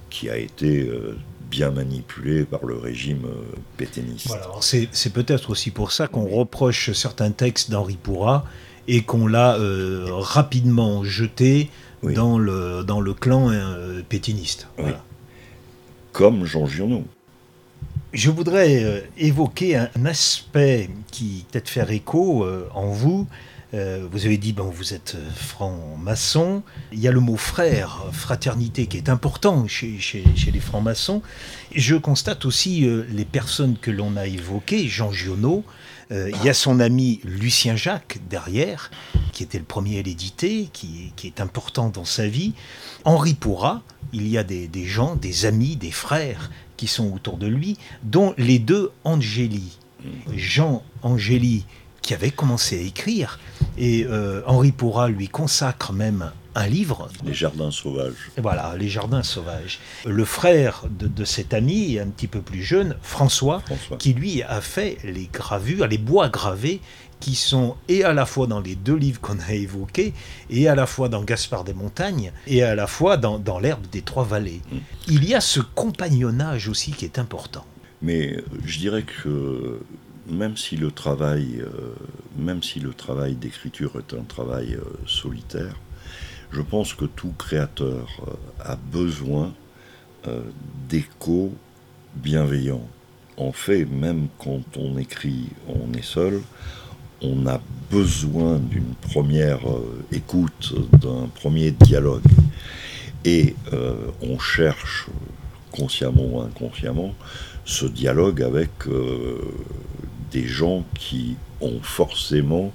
qui 0.09 0.29
a 0.29 0.37
été 0.37 0.81
euh, 0.81 1.17
bien 1.49 1.71
manipulé 1.71 2.45
par 2.45 2.65
le 2.65 2.77
régime 2.77 3.25
euh, 3.25 3.55
pétainiste. 3.77 4.27
Voilà, 4.27 4.47
c'est 4.59 5.13
peut-être 5.13 5.49
aussi 5.49 5.71
pour 5.71 5.91
ça 5.91 6.07
qu'on 6.07 6.27
reproche 6.27 6.91
certains 6.93 7.31
textes 7.31 7.71
d'Henri 7.71 7.97
Pourra 8.01 8.45
et 8.87 9.01
qu'on 9.01 9.25
l'a 9.25 9.55
euh, 9.55 10.05
rapidement 10.09 11.03
jeté 11.03 11.69
dans, 12.03 12.37
le, 12.37 12.83
dans 12.83 13.01
le 13.01 13.15
clan 13.15 13.51
pétainiste. 14.07 14.67
Comme 16.11 16.45
Jean 16.45 16.67
Giono. 16.67 17.03
Je 18.15 18.31
voudrais 18.31 18.81
euh, 18.81 19.01
évoquer 19.17 19.75
un 19.75 20.05
aspect 20.05 20.89
qui 21.11 21.45
peut-être 21.51 21.67
faire 21.67 21.91
écho 21.91 22.45
euh, 22.45 22.69
en 22.73 22.87
vous. 22.87 23.27
Euh, 23.73 24.07
vous 24.09 24.25
avez 24.25 24.37
dit, 24.37 24.53
bon, 24.53 24.69
vous 24.69 24.93
êtes 24.93 25.17
franc-maçon. 25.35 26.63
Il 26.93 26.99
y 27.01 27.09
a 27.09 27.11
le 27.11 27.19
mot 27.19 27.35
frère, 27.35 28.05
fraternité, 28.13 28.87
qui 28.87 28.95
est 28.95 29.09
important 29.09 29.67
chez, 29.67 29.99
les 30.53 30.59
francs-maçons. 30.61 31.21
Je 31.75 31.97
constate 31.97 32.45
aussi 32.45 32.87
les 33.09 33.25
personnes 33.25 33.75
que 33.77 33.91
l'on 33.91 34.15
a 34.15 34.27
évoquées, 34.27 34.87
Jean 34.87 35.11
Giono, 35.11 35.65
il 36.11 36.41
y 36.41 36.49
a 36.49 36.53
son 36.53 36.79
ami 36.79 37.19
Lucien 37.25 37.75
Jacques 37.75 38.19
derrière, 38.29 38.91
qui 39.33 39.43
était 39.43 39.57
le 39.57 39.65
premier 39.65 39.99
à 39.99 40.03
l'éditer, 40.03 40.69
qui, 40.71 41.11
est 41.25 41.41
important 41.41 41.89
dans 41.89 42.05
sa 42.05 42.27
vie. 42.27 42.53
Henri 43.03 43.33
Pourra, 43.33 43.81
il 44.13 44.27
y 44.27 44.37
a 44.37 44.43
des 44.45 44.85
gens, 44.85 45.17
des 45.17 45.45
amis, 45.45 45.75
des 45.75 45.91
frères 45.91 46.49
qui 46.77 46.87
sont 46.87 47.11
autour 47.13 47.37
de 47.37 47.47
lui, 47.47 47.77
dont 48.03 48.33
les 48.37 48.59
deux 48.59 48.91
Angéli. 49.03 49.77
Jean 50.35 50.83
Angéli, 51.01 51.65
qui 52.01 52.13
avait 52.13 52.31
commencé 52.31 52.77
à 52.77 52.81
écrire, 52.81 53.39
et 53.77 54.05
euh, 54.05 54.41
Henri 54.45 54.71
Pourra 54.71 55.09
lui 55.09 55.27
consacre 55.27 55.91
même 55.91 56.31
un 56.55 56.67
livre. 56.67 57.09
Les 57.23 57.33
Jardins 57.33 57.71
Sauvages. 57.71 58.31
Voilà, 58.37 58.75
Les 58.77 58.87
Jardins 58.87 59.23
Sauvages. 59.23 59.79
Le 60.05 60.23
frère 60.23 60.83
de, 60.89 61.25
cet 61.25 61.53
ami, 61.53 61.99
un 61.99 62.07
petit 62.07 62.27
peu 62.27 62.41
plus 62.41 62.63
jeune, 62.63 62.95
François, 63.01 63.61
qui 63.99 64.13
lui 64.13 64.41
a 64.41 64.61
fait 64.61 64.97
les 65.03 65.29
gravures, 65.31 65.87
les 65.87 65.97
bois 65.97 66.29
gravés 66.29 66.79
qui 67.19 67.35
sont 67.35 67.75
et 67.87 68.03
à 68.03 68.13
la 68.13 68.25
fois 68.25 68.47
dans 68.47 68.59
les 68.59 68.75
deux 68.75 68.95
livres 68.95 69.21
qu'on 69.21 69.39
a 69.39 69.53
évoqués, 69.53 70.13
et 70.49 70.67
à 70.67 70.75
la 70.75 70.85
fois 70.85 71.09
dans 71.09 71.23
Gaspard 71.23 71.63
des 71.63 71.73
Montagnes, 71.73 72.31
et 72.47 72.63
à 72.63 72.75
la 72.75 72.87
fois 72.87 73.17
dans, 73.17 73.59
l'herbe 73.59 73.85
des 73.91 74.01
trois 74.01 74.23
vallées. 74.23 74.61
Mm. 74.71 74.77
Il 75.07 75.25
y 75.25 75.33
a 75.33 75.41
ce 75.41 75.59
compagnonnage 75.59 76.67
aussi 76.67 76.91
qui 76.91 77.05
est 77.05 77.19
important. 77.19 77.65
Mais 78.01 78.43
je 78.65 78.79
dirais 78.79 79.03
que 79.03 79.79
même 80.27 80.57
si 80.57 80.75
le 80.75 80.91
travail, 80.91 81.61
euh, 81.61 81.93
même 82.37 82.61
si 82.61 82.79
le 82.79 82.93
travail 82.93 83.35
d'écriture 83.35 83.93
est 83.97 84.13
un 84.13 84.23
travail 84.23 84.75
euh, 84.75 84.83
solitaire, 85.07 85.75
je 86.51 86.61
pense 86.61 86.93
que 86.93 87.05
tout 87.05 87.33
créateur 87.37 88.07
euh, 88.27 88.31
a 88.63 88.75
besoin 88.75 89.53
d'échos 90.89 91.53
bienveillants. 92.15 92.87
En 93.37 93.51
fait, 93.51 93.85
même 93.85 94.27
quand 94.39 94.63
on 94.75 94.97
écrit, 94.97 95.49
on 95.67 95.93
est 95.93 96.03
seul, 96.03 96.41
on 97.25 97.47
a 97.47 97.59
besoin 97.91 98.57
d'une 98.57 98.93
première 99.01 99.69
euh, 99.69 100.05
écoute, 100.11 100.73
d'un 100.91 101.27
premier 101.35 101.71
dialogue. 101.71 102.23
Et 103.23 103.55
euh, 103.73 103.95
on 104.21 104.37
cherche, 104.37 105.07
consciemment 105.71 106.25
ou 106.25 106.41
inconsciemment, 106.41 107.15
ce 107.65 107.85
dialogue 107.85 108.41
avec 108.41 108.69
euh, 108.87 109.39
des 110.31 110.47
gens 110.47 110.83
qui 110.97 111.35
ont 111.61 111.79
forcément, 111.81 112.71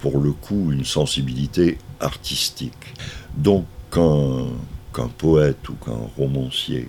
pour 0.00 0.18
le 0.18 0.32
coup, 0.32 0.72
une 0.72 0.84
sensibilité 0.84 1.78
artistique. 2.00 2.94
Donc 3.36 3.64
qu'un 3.90 5.08
poète 5.18 5.68
ou 5.68 5.74
qu'un 5.74 5.98
romancier 6.16 6.88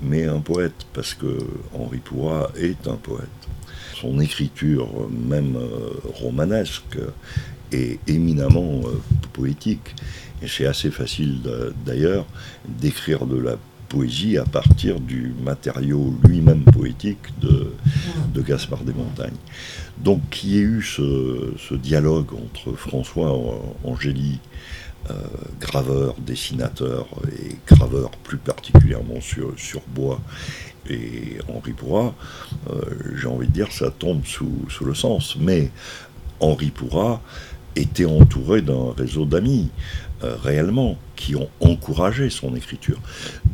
mais 0.00 0.24
un 0.26 0.40
poète, 0.40 0.86
parce 0.92 1.14
que 1.14 1.38
Henri 1.72 1.98
Pourrat 1.98 2.50
est 2.56 2.86
un 2.88 2.96
poète. 2.96 3.28
Son 4.00 4.20
écriture, 4.20 4.88
même 5.10 5.56
euh, 5.56 5.90
romanesque, 6.14 6.98
est 7.72 7.98
éminemment 8.08 8.82
euh, 8.84 9.00
poétique. 9.32 9.94
Et 10.42 10.48
c'est 10.48 10.66
assez 10.66 10.90
facile 10.90 11.40
d'ailleurs 11.86 12.26
d'écrire 12.68 13.24
de 13.24 13.38
la 13.38 13.56
poésie 13.88 14.38
à 14.38 14.44
partir 14.44 15.00
du 15.00 15.32
matériau 15.42 16.12
lui-même 16.24 16.64
poétique 16.64 17.38
de, 17.40 17.72
de 18.34 18.42
Gaspard 18.42 18.82
Desmontagnes. 18.82 19.36
Donc 19.98 20.20
qu'il 20.30 20.50
y 20.50 20.58
ait 20.58 20.62
eu 20.62 20.82
ce, 20.82 21.74
dialogue 21.74 22.32
entre 22.34 22.76
François 22.76 23.38
Angéli, 23.84 24.40
graveur, 25.60 26.14
dessinateur 26.18 27.06
et 27.38 27.56
graveur 27.66 28.10
plus 28.22 28.38
particulièrement 28.38 29.20
sur, 29.20 29.52
sur 29.58 29.82
bois, 29.88 30.20
et 30.88 31.38
Henri 31.48 31.72
Pourrat, 31.72 32.14
euh, 32.70 32.80
j'ai 33.16 33.26
envie 33.26 33.46
de 33.46 33.52
dire 33.52 33.72
ça 33.72 33.90
tombe 33.90 34.24
sous, 34.24 34.66
sous 34.68 34.84
le 34.84 34.94
sens. 34.94 35.36
Mais 35.36 35.70
Henri 36.40 36.70
Pourrat 36.70 37.20
était 37.76 38.04
entouré 38.04 38.62
d'un 38.62 38.92
réseau 38.96 39.24
d'amis, 39.24 39.70
euh, 40.22 40.36
réellement, 40.42 40.96
qui 41.16 41.36
ont 41.36 41.48
encouragé 41.60 42.30
son 42.30 42.54
écriture, 42.54 43.00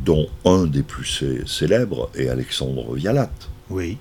dont 0.03 0.27
un 0.45 0.65
des 0.65 0.83
plus 0.83 1.23
célèbres 1.45 2.09
est 2.15 2.27
Alexandre 2.27 2.95
Vialat. 2.95 3.31
Oui. 3.69 3.97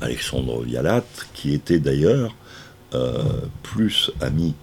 Alexandre 0.00 0.62
Vialat, 0.62 1.04
qui 1.34 1.54
était 1.54 1.78
d'ailleurs 1.78 2.34
euh, 2.94 3.22
plus 3.62 4.10
ami, 4.20 4.54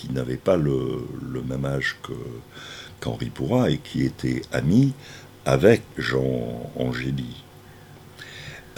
qui, 0.00 0.12
n'avait 0.12 0.36
pas 0.36 0.56
le, 0.56 1.06
même 1.48 1.64
âge 1.64 1.96
qu'Henri 3.00 3.30
Pourrat, 3.30 3.70
et 3.70 3.78
qui 3.78 4.02
était 4.02 4.42
ami 4.52 4.92
avec 5.44 5.82
Jean 5.96 6.70
Angéli. 6.76 7.44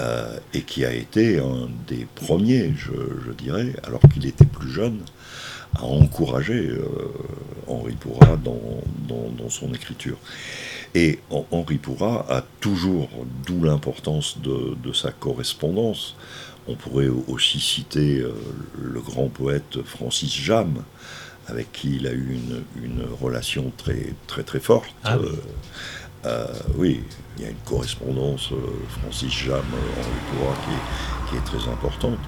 Euh, 0.00 0.38
et 0.54 0.62
qui 0.62 0.86
a 0.86 0.92
été 0.92 1.38
un 1.38 1.68
des 1.86 2.06
premiers, 2.14 2.72
je, 2.76 3.32
dirais, 3.32 3.74
alors 3.84 4.00
qu'il 4.12 4.26
était 4.26 4.46
plus 4.46 4.70
jeune, 4.70 5.00
à 5.76 5.84
encourager 5.84 6.66
euh, 6.68 6.82
Henri 7.66 7.94
Pourrat 7.94 8.36
dans, 8.36 9.48
son 9.48 9.74
écriture. 9.74 10.16
Et 10.94 11.18
Henri 11.50 11.76
Pourrat 11.76 12.24
a 12.30 12.42
toujours, 12.60 13.08
d'où 13.46 13.62
l'importance 13.64 14.38
de, 14.38 14.92
sa 14.92 15.10
correspondance, 15.12 16.16
on 16.68 16.74
pourrait 16.74 17.08
aussi 17.28 17.60
citer 17.60 18.20
euh, 18.20 18.32
le 18.80 19.00
grand 19.00 19.28
poète 19.28 19.82
Francis 19.84 20.34
Jam, 20.34 20.84
avec 21.48 21.72
qui 21.72 21.96
il 21.96 22.06
a 22.06 22.12
eu 22.12 22.34
une, 22.34 22.62
une 22.84 23.04
relation 23.20 23.72
très 23.76 24.14
très 24.26 24.42
très 24.42 24.60
forte. 24.60 24.94
Ah 25.04 25.18
euh, 26.24 26.46
oui, 26.76 27.02
il 27.36 27.42
y 27.42 27.46
a 27.46 27.50
une 27.50 27.56
correspondance 27.64 28.52
euh, 28.52 28.56
Francis 29.00 29.32
Jam 29.32 29.64
en 29.64 30.36
Pourra 30.36 30.54
qui, 30.64 31.30
qui 31.30 31.36
est, 31.36 31.44
très 31.44 31.68
importante. 31.70 32.18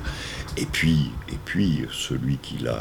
Et 0.57 0.66
puis, 0.66 1.11
et 1.28 1.39
puis 1.45 1.85
celui 1.93 2.39
qui 2.39 2.59
l'a 2.59 2.80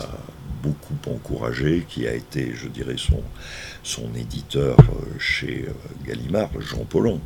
beaucoup 0.64 0.98
encouragé, 1.08 1.86
qui 1.88 2.08
a 2.08 2.14
été, 2.14 2.54
je 2.56 2.68
dirais, 2.68 2.96
son, 2.98 3.22
son 3.84 4.10
éditeur 4.16 4.78
euh, 4.80 5.20
chez 5.20 5.68
Gallimard, 6.06 6.50
Jean 6.60 6.86
Paulhan. 6.86 7.20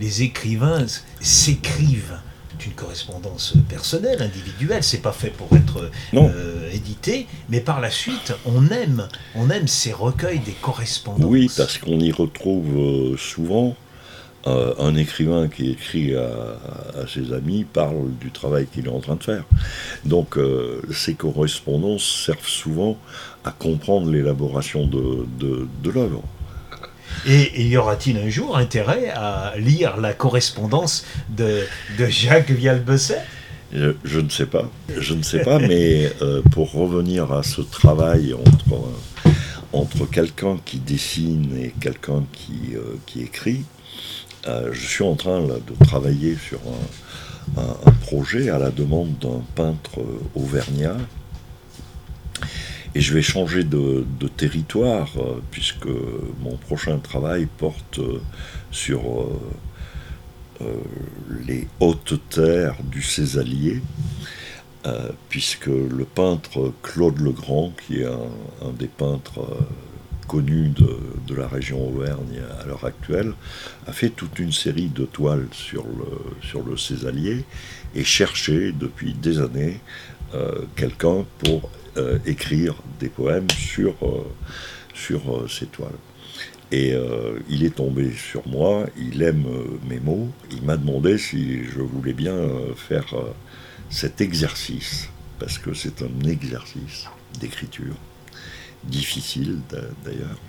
Les 0.00 0.22
écrivains 0.22 0.86
s'écrivent 1.20 2.18
une 2.64 2.72
correspondance 2.72 3.54
personnelle, 3.68 4.22
individuelle. 4.22 4.82
C'est 4.82 5.02
pas 5.02 5.12
fait 5.12 5.30
pour 5.30 5.54
être 5.56 5.90
euh, 6.14 6.70
édité, 6.72 7.26
mais 7.48 7.60
par 7.60 7.80
la 7.80 7.90
suite, 7.90 8.34
on 8.44 8.68
aime, 8.68 9.08
on 9.34 9.50
aime 9.50 9.68
ces 9.68 9.92
recueils 9.92 10.40
des 10.40 10.52
correspondances. 10.52 11.26
Oui, 11.28 11.50
parce 11.56 11.78
qu'on 11.78 11.98
y 12.00 12.12
retrouve 12.12 12.76
euh, 12.76 13.16
souvent 13.16 13.76
euh, 14.46 14.74
un 14.78 14.94
écrivain 14.94 15.48
qui 15.48 15.70
écrit 15.70 16.14
à, 16.14 17.06
ses 17.12 17.32
amis 17.32 17.64
parle 17.64 18.12
du 18.20 18.30
travail 18.30 18.66
qu'il 18.66 18.86
est 18.86 18.90
en 18.90 19.00
train 19.00 19.16
de 19.16 19.24
faire. 19.24 19.44
Donc, 20.04 20.38
ces 20.92 21.14
correspondances 21.14 22.24
servent 22.24 22.48
souvent 22.48 22.96
à 23.44 23.50
comprendre 23.50 24.10
l'élaboration 24.10 24.86
de, 24.86 25.26
de, 25.38 25.68
de 25.82 25.90
l'œuvre. 25.90 26.22
Et, 27.26 27.66
y 27.66 27.76
aura-t-il 27.76 28.18
un 28.18 28.28
jour 28.28 28.56
intérêt 28.56 29.10
à 29.10 29.54
lire 29.58 29.96
la 29.96 30.12
correspondance 30.12 31.04
de, 31.28 31.62
Jacques 32.08 32.50
Vialbesset? 32.50 33.22
Je, 33.72 34.20
ne 34.20 34.28
sais 34.28 34.46
pas, 34.46 34.70
je 34.96 35.14
ne 35.14 35.22
sais 35.22 35.40
pas, 35.40 35.58
mais 35.58 36.12
euh, 36.22 36.40
pour 36.52 36.72
revenir 36.72 37.32
à 37.32 37.42
ce 37.42 37.60
travail 37.60 38.32
entre, 38.32 38.80
entre 39.72 40.06
quelqu'un 40.06 40.56
qui 40.64 40.78
dessine 40.78 41.56
et 41.60 41.74
quelqu'un 41.80 42.24
qui, 42.32 42.76
euh, 42.76 42.96
qui 43.06 43.22
écrit, 43.22 43.64
euh, 44.46 44.70
je 44.72 44.86
suis 44.86 45.04
en 45.04 45.16
train 45.16 45.42
de 45.42 45.84
travailler 45.84 46.36
sur 46.36 46.60
un 47.56 47.92
projet 48.02 48.50
à 48.50 48.58
la 48.58 48.70
demande 48.70 49.18
d'un 49.18 49.42
peintre 49.54 50.00
auvergnat 50.34 50.96
et 52.96 53.00
je 53.02 53.12
vais 53.12 53.20
changer 53.20 53.62
de, 53.62 54.06
territoire, 54.38 55.10
euh, 55.18 55.34
puisque 55.50 55.88
mon 56.40 56.56
prochain 56.56 56.96
travail 56.98 57.46
porte 57.58 57.98
euh, 57.98 58.22
sur 58.70 59.02
euh, 60.62 60.64
les 61.46 61.68
hautes 61.78 62.18
terres 62.30 62.82
du 62.82 63.02
Césalier, 63.02 63.82
puisque 65.28 65.66
le 65.66 66.04
peintre 66.04 66.72
Claude 66.82 67.18
Legrand, 67.18 67.72
qui 67.86 68.02
est 68.02 68.06
un, 68.06 68.70
des 68.78 68.86
peintres 68.86 69.44
connus 70.28 70.70
de, 71.26 71.34
la 71.34 71.48
région 71.48 71.88
Auvergne 71.88 72.40
à 72.60 72.66
l'heure 72.66 72.84
actuelle, 72.84 73.32
a 73.88 73.92
fait 73.92 74.10
toute 74.10 74.38
une 74.38 74.52
série 74.52 74.88
de 74.88 75.04
toiles 75.04 75.48
sur 75.50 75.82
le, 75.82 76.46
sur 76.46 76.62
le 76.62 76.76
Césalier 76.76 77.44
et 77.96 78.04
cherchait 78.04 78.70
depuis 78.70 79.12
des 79.12 79.40
années 79.40 79.80
quelqu'un 80.76 81.24
pour 81.40 81.68
euh, 81.96 82.18
écrire 82.26 82.74
des 83.00 83.08
poèmes 83.08 83.50
sur, 83.50 83.94
euh, 84.02 84.26
sur 84.94 85.34
euh, 85.34 85.48
ces 85.48 85.66
toiles. 85.66 85.90
Et 86.72 86.94
il 87.48 87.64
est 87.64 87.76
tombé 87.76 88.10
sur 88.10 88.48
moi, 88.48 88.86
il 88.98 89.22
aime 89.22 89.46
mes 89.88 90.00
mots, 90.00 90.28
il 90.50 90.62
m'a 90.62 90.76
demandé 90.76 91.16
si 91.16 91.62
je 91.62 91.80
voulais 91.80 92.12
bien 92.12 92.36
faire 92.74 93.14
cet 93.88 94.20
exercice, 94.20 95.08
parce 95.38 95.58
que 95.58 95.74
c'est 95.74 96.02
un 96.02 96.28
exercice 96.28 97.06
d'écriture, 97.38 97.94
difficile 98.82 99.60
d'ailleurs. 100.04 100.40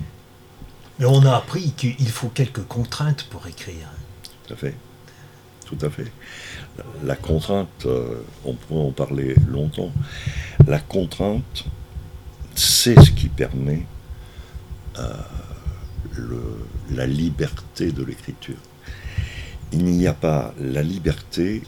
Mais 0.97 1.05
on 1.05 1.23
a 1.23 1.35
appris 1.35 1.73
qu'il 1.77 2.09
faut 2.09 2.29
quelques 2.29 2.63
contraintes 2.63 3.27
pour 3.29 3.45
écrire. 3.45 3.87
Tout 4.47 4.55
à 4.55 4.57
fait. 4.57 4.73
Tout 5.67 5.85
à 5.85 5.89
fait. 5.89 6.11
La 7.03 7.15
contrainte, 7.15 7.85
on 8.45 8.53
pourrait 8.53 8.87
en 8.87 8.91
parler 8.91 9.35
longtemps. 9.47 9.91
La 10.65 10.79
contrainte, 10.79 11.65
c'est 12.55 12.99
ce 12.99 13.11
qui 13.11 13.27
permet 13.29 13.85
euh, 14.97 15.11
la 16.91 17.05
liberté 17.05 17.91
de 17.91 18.03
l'écriture. 18.03 18.57
Il 19.71 19.83
n'y 19.83 20.07
a 20.07 20.13
pas 20.13 20.53
la 20.59 20.81
liberté, 20.81 21.61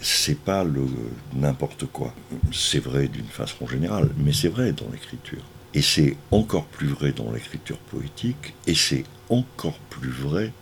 c'est 0.00 0.38
pas 0.38 0.64
le 0.64 0.86
n'importe 1.34 1.86
quoi. 1.86 2.14
C'est 2.52 2.80
vrai 2.80 3.06
d'une 3.08 3.26
façon 3.26 3.66
générale, 3.66 4.10
mais 4.16 4.32
c'est 4.32 4.48
vrai 4.48 4.72
dans 4.72 4.88
l'écriture. 4.90 5.42
Et 5.74 5.82
c'est 5.82 6.16
encore 6.30 6.64
plus 6.64 6.88
vrai 6.88 7.12
dans 7.12 7.30
l'écriture 7.30 7.78
poétique, 7.78 8.54
et 8.66 8.74
c'est 8.74 9.04
encore 9.28 9.78
plus 9.90 10.10
vrai 10.10 10.52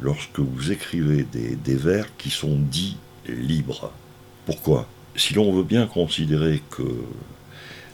lorsque 0.00 0.38
vous 0.38 0.72
écrivez 0.72 1.24
des, 1.24 1.76
vers 1.76 2.16
qui 2.16 2.30
sont 2.30 2.56
dits 2.56 2.96
libres. 3.26 3.92
Pourquoi? 4.46 4.88
Si 5.16 5.34
l'on 5.34 5.52
veut 5.52 5.62
bien 5.62 5.86
considérer 5.86 6.62
que 6.70 6.82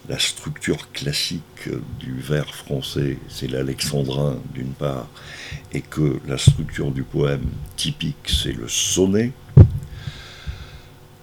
la 0.09 0.19
structure 0.19 0.91
classique 0.93 1.69
du 2.01 2.19
vers 2.19 2.55
français, 2.55 3.19
c'est 3.29 3.47
l'alexandrin 3.47 4.39
d'une 4.55 4.73
part, 4.73 5.07
et 5.73 5.83
que 5.83 6.19
la 6.27 6.39
structure 6.39 6.91
du 6.91 7.03
poème 7.03 7.47
typique, 7.77 8.27
c'est 8.27 8.53
le 8.53 8.69
sonnet. 8.69 9.33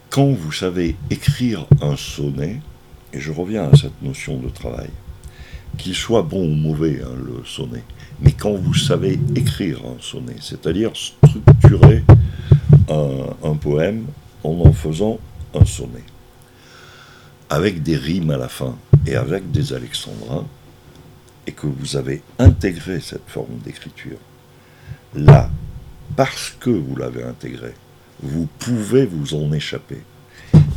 Quand 0.09 0.31
vous 0.31 0.51
savez 0.51 0.95
écrire 1.09 1.65
un 1.81 1.97
sonnet, 1.97 2.61
et 3.13 3.19
je 3.19 3.31
reviens 3.31 3.69
à 3.69 3.75
cette 3.75 4.01
notion 4.01 4.37
de 4.37 4.49
travail, 4.49 4.89
qu'il 5.77 5.95
soit 5.95 6.21
bon 6.21 6.45
ou 6.45 6.55
mauvais, 6.55 7.01
hein, 7.03 7.15
le 7.15 7.43
sonnet, 7.45 7.83
mais 8.21 8.31
quand 8.31 8.53
vous 8.53 8.73
savez 8.73 9.19
écrire 9.35 9.79
un 9.85 10.01
sonnet, 10.01 10.35
c'est-à-dire 10.41 10.91
structurer 10.95 12.03
un 12.89 13.55
poème 13.55 14.05
en 14.43 14.51
en 14.65 14.73
faisant 14.73 15.19
un 15.53 15.65
sonnet 15.65 16.03
avec 17.49 17.83
des 17.83 17.95
rimes 17.95 18.31
à 18.31 18.37
la 18.37 18.49
fin 18.49 18.75
et 19.05 19.15
avec 19.15 19.51
des 19.51 19.73
alexandrins, 19.73 20.45
et 21.45 21.51
que 21.53 21.67
vous 21.67 21.95
avez 21.95 22.21
intégré 22.39 22.99
cette 22.99 23.27
forme 23.27 23.57
d'écriture, 23.63 24.17
là, 25.15 25.49
parce 26.15 26.53
que 26.59 26.69
vous 26.69 26.95
l'avez 26.97 27.23
intégré, 27.23 27.73
vous 28.21 28.47
pouvez 28.59 29.05
vous 29.05 29.33
en 29.33 29.51
échapper. 29.53 30.01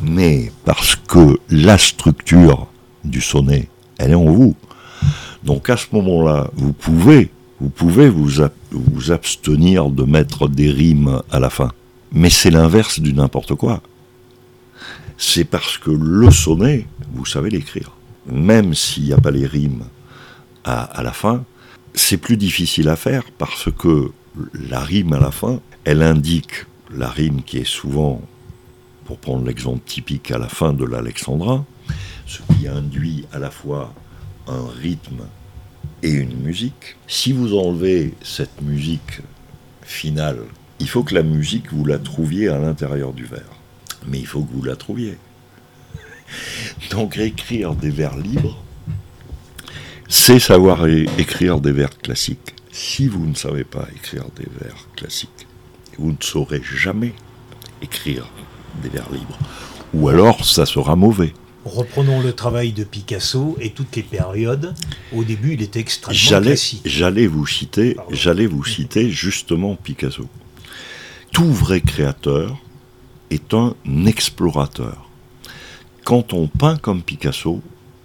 Mais 0.02 0.52
parce 0.64 0.94
que 0.94 1.38
la 1.50 1.76
structure 1.76 2.68
du 3.04 3.20
sonnet, 3.20 3.68
elle 3.98 4.12
est 4.12 4.14
en 4.14 4.24
vous. 4.24 4.54
Donc 5.44 5.70
à 5.70 5.76
ce 5.76 5.86
moment-là, 5.92 6.50
vous 6.54 6.72
pouvez 6.72 7.30
vous 7.60 7.68
pouvez 7.68 8.08
vous, 8.08 8.30
vous 8.70 9.12
abstenir 9.12 9.90
de 9.90 10.04
mettre 10.04 10.48
des 10.48 10.70
rimes 10.70 11.20
à 11.30 11.38
la 11.38 11.50
fin. 11.50 11.72
Mais 12.12 12.30
c'est 12.30 12.50
l'inverse 12.50 13.00
du 13.00 13.12
n'importe 13.12 13.54
quoi. 13.54 13.82
C'est 15.18 15.44
parce 15.44 15.76
que 15.76 15.90
le 15.90 16.30
sonnet, 16.30 16.86
vous 17.12 17.26
savez 17.26 17.50
l'écrire. 17.50 17.92
Même 18.26 18.74
s'il 18.74 19.04
n'y 19.04 19.12
a 19.12 19.18
pas 19.18 19.30
les 19.30 19.46
rimes 19.46 19.84
à, 20.64 20.84
à 20.84 21.02
la 21.02 21.12
fin, 21.12 21.44
c'est 21.94 22.16
plus 22.16 22.38
difficile 22.38 22.88
à 22.88 22.96
faire 22.96 23.24
parce 23.36 23.68
que 23.70 24.10
la 24.54 24.80
rime 24.80 25.12
à 25.12 25.20
la 25.20 25.30
fin, 25.30 25.60
elle 25.84 26.02
indique 26.02 26.64
la 26.90 27.08
rime 27.08 27.42
qui 27.42 27.58
est 27.58 27.68
souvent, 27.68 28.22
pour 29.04 29.18
prendre 29.18 29.44
l'exemple 29.44 29.80
typique 29.84 30.30
à 30.30 30.38
la 30.38 30.48
fin 30.48 30.72
de 30.72 30.84
l'Alexandrin, 30.84 31.66
ce 32.26 32.38
qui 32.54 32.68
induit 32.68 33.26
à 33.32 33.38
la 33.38 33.50
fois 33.50 33.92
un 34.50 34.68
rythme 34.68 35.26
et 36.02 36.10
une 36.10 36.36
musique. 36.42 36.96
Si 37.06 37.32
vous 37.32 37.56
enlevez 37.56 38.14
cette 38.22 38.60
musique 38.62 39.20
finale, 39.82 40.40
il 40.78 40.88
faut 40.88 41.02
que 41.02 41.14
la 41.14 41.22
musique, 41.22 41.72
vous 41.72 41.84
la 41.84 41.98
trouviez 41.98 42.48
à 42.48 42.58
l'intérieur 42.58 43.12
du 43.12 43.24
vers. 43.24 43.50
Mais 44.06 44.18
il 44.18 44.26
faut 44.26 44.42
que 44.42 44.52
vous 44.52 44.62
la 44.62 44.76
trouviez. 44.76 45.18
Donc 46.90 47.18
écrire 47.18 47.74
des 47.74 47.90
vers 47.90 48.16
libres, 48.16 48.62
c'est 50.08 50.40
savoir 50.40 50.86
écrire 50.86 51.60
des 51.60 51.72
vers 51.72 51.96
classiques. 51.98 52.54
Si 52.72 53.06
vous 53.06 53.26
ne 53.26 53.34
savez 53.34 53.64
pas 53.64 53.86
écrire 53.94 54.24
des 54.36 54.46
vers 54.60 54.88
classiques, 54.96 55.46
vous 55.98 56.10
ne 56.12 56.16
saurez 56.20 56.62
jamais 56.62 57.12
écrire 57.82 58.28
des 58.82 58.88
vers 58.88 59.10
libres. 59.12 59.38
Ou 59.92 60.08
alors 60.08 60.44
ça 60.44 60.66
sera 60.66 60.96
mauvais. 60.96 61.34
Reprenons 61.64 62.22
le 62.22 62.32
travail 62.32 62.72
de 62.72 62.84
Picasso 62.84 63.56
et 63.60 63.70
toutes 63.70 63.94
les 63.96 64.02
périodes. 64.02 64.74
Au 65.12 65.24
début, 65.24 65.54
il 65.54 65.62
était 65.62 65.80
extrêmement 65.80 66.40
classique. 66.40 66.80
J'allais 66.86 67.26
vous 67.26 67.46
citer, 67.46 67.96
j'allais 68.10 68.46
vous 68.46 68.64
citer 68.64 69.10
justement 69.10 69.76
Picasso. 69.76 70.26
Tout 71.32 71.52
vrai 71.52 71.80
créateur 71.80 72.58
est 73.30 73.52
un 73.52 73.74
explorateur. 74.06 75.08
Quand 76.04 76.32
on 76.32 76.48
peint 76.48 76.76
comme 76.76 77.02
Picasso, 77.02 77.60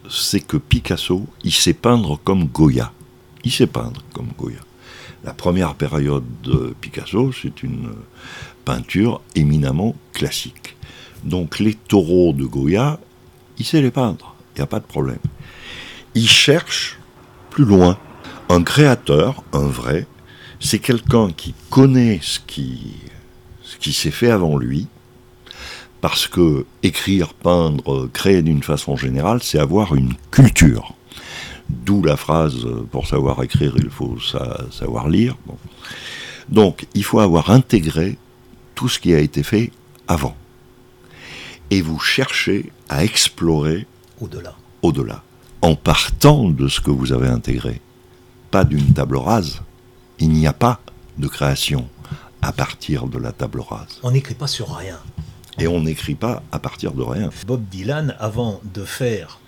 c'est 0.09 0.41
que 0.41 0.57
Picasso, 0.57 1.25
il 1.43 1.53
sait 1.53 1.73
peindre 1.73 2.19
comme 2.23 2.45
Goya. 2.45 2.91
Il 3.43 3.51
sait 3.51 3.67
peindre 3.67 4.03
comme 4.13 4.29
Goya. 4.37 4.59
La 5.23 5.33
première 5.33 5.75
période 5.75 6.25
de 6.43 6.75
Picasso, 6.81 7.31
c'est 7.31 7.63
une 7.63 7.93
peinture 8.65 9.21
éminemment 9.33 9.95
classique. 10.13 10.75
Donc 11.23 11.59
les 11.59 11.73
taureaux 11.73 12.33
de 12.33 12.45
Goya, 12.45 12.99
il 13.57 13.65
sait 13.65 13.81
les 13.81 13.91
peindre, 13.91 14.35
il 14.53 14.59
n'y 14.59 14.63
a 14.63 14.67
pas 14.67 14.79
de 14.79 14.85
problème. 14.85 15.19
Il 16.13 16.27
cherche 16.27 16.97
plus 17.49 17.65
loin. 17.65 17.97
Un 18.49 18.63
créateur, 18.63 19.43
un 19.53 19.67
vrai, 19.67 20.05
c'est 20.59 20.79
quelqu'un 20.79 21.29
qui 21.31 21.53
connaît 21.69 22.19
ce 22.21 22.39
qui, 22.39 22.95
ce 23.63 23.77
qui 23.77 23.91
s'est 23.93 24.11
fait 24.11 24.29
avant 24.29 24.57
lui, 24.57 24.87
parce 26.01 26.27
que 26.27 26.65
écrire, 26.83 27.33
peindre, 27.33 28.07
créer 28.13 28.41
d'une 28.41 28.61
façon 28.61 28.95
générale, 28.95 29.41
c'est 29.41 29.59
avoir 29.59 29.95
une 29.95 30.13
culture. 30.31 30.93
D'où 31.69 32.03
la 32.03 32.15
phrase 32.15 32.67
pour 32.91 33.07
savoir 33.07 33.41
écrire, 33.41 33.73
il 33.77 33.89
faut 33.89 34.17
savoir 34.71 35.09
lire. 35.09 35.35
Donc, 36.49 36.85
il 36.93 37.03
faut 37.03 37.19
avoir 37.19 37.49
intégré 37.49 38.17
tout 38.75 38.87
ce 38.87 38.99
qui 38.99 39.15
a 39.15 39.19
été 39.19 39.41
fait 39.41 39.71
avant. 40.07 40.35
Et 41.71 41.81
vous 41.81 41.99
cherchez 41.99 42.71
à 42.89 43.03
explorer 43.03 43.87
au-delà. 44.21 44.55
Au-delà. 44.81 45.23
En 45.61 45.75
partant 45.75 46.49
de 46.49 46.67
ce 46.67 46.79
que 46.79 46.91
vous 46.91 47.11
avez 47.11 47.27
intégré. 47.27 47.81
Pas 48.51 48.63
d'une 48.63 48.93
table 48.93 49.17
rase. 49.17 49.61
Il 50.19 50.29
n'y 50.29 50.47
a 50.47 50.53
pas 50.53 50.79
de 51.17 51.27
création 51.27 51.87
à 52.41 52.51
partir 52.51 53.07
de 53.07 53.17
la 53.17 53.31
table 53.31 53.61
rase. 53.61 53.99
On 54.03 54.11
n'écrit 54.11 54.35
pas 54.35 54.47
sur 54.47 54.75
rien. 54.75 54.99
Et 55.57 55.67
on 55.67 55.81
n'écrit 55.81 56.15
pas 56.15 56.43
à 56.51 56.59
partir 56.59 56.91
de 56.91 57.01
rien. 57.01 57.29
Bob 57.47 57.63
Dylan, 57.69 58.15
avant 58.19 58.59
de 58.73 58.83
faire 58.83 59.39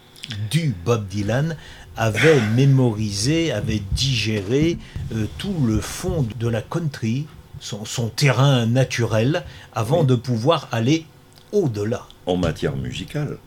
du 0.50 0.74
Bob 0.86 1.08
Dylan, 1.08 1.56
avait 1.98 2.40
mémorisé, 2.56 3.52
avait 3.52 3.82
digéré 3.92 4.78
euh, 5.14 5.26
tout 5.38 5.56
le 5.66 5.80
fond 5.80 6.26
de 6.40 6.48
la 6.48 6.62
country, 6.62 7.26
son, 7.60 8.10
terrain 8.10 8.66
naturel, 8.66 9.44
avant 9.74 10.04
de 10.04 10.16
pouvoir 10.16 10.68
aller 10.72 11.06
au-delà. 11.52 12.08
En 12.26 12.38
matière 12.38 12.76
musicale, 12.76 13.38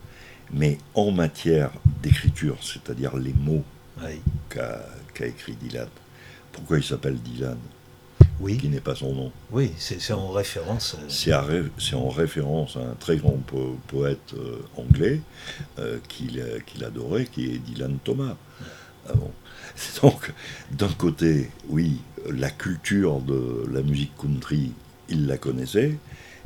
mais 0.53 0.77
en 0.95 1.11
matière 1.11 1.71
d'écriture, 2.01 2.57
c'est-à-dire 2.61 3.17
les 3.17 3.33
mots 3.33 3.63
qu'a 4.49 5.25
écrit 5.25 5.53
Dylan. 5.53 5.87
Pourquoi 6.51 6.77
il 6.77 6.83
s'appelle 6.83 7.17
Dylan? 7.17 7.57
Oui. 8.39 8.57
qui 8.57 8.69
n'est 8.69 8.81
pas 8.81 8.95
son 8.95 9.13
nom. 9.13 9.31
Oui, 9.51 9.71
c'est 9.77 10.13
en 10.13 10.31
référence. 10.31 10.95
Euh, 10.99 11.63
c'est 11.77 11.95
en 11.95 12.09
référence 12.09 12.75
à 12.75 12.79
un 12.79 12.95
très 12.99 13.17
grand 13.17 13.39
poète 13.87 14.33
euh, 14.33 14.57
anglais 14.77 15.21
euh, 15.77 15.99
qu'il 16.07 16.83
adorait, 16.83 17.25
qui 17.25 17.51
est 17.51 17.59
Dylan 17.59 17.99
Thomas. 18.03 18.35
Ah 19.07 19.13
Donc, 20.01 20.33
d'un 20.71 20.89
côté, 20.89 21.51
oui, 21.69 22.01
la 22.29 22.49
culture 22.49 23.19
de 23.19 23.65
la 23.71 23.81
musique 23.83 24.15
country, 24.19 24.71
il 25.07 25.27
la 25.27 25.37
connaissait, 25.37 25.97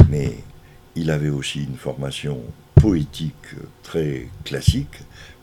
mais 0.10 0.44
il 0.96 1.12
avait 1.12 1.30
aussi 1.30 1.64
une 1.64 1.78
formation 1.78 2.40
poétique 2.76 3.56
très 3.84 4.30
classique, 4.44 5.00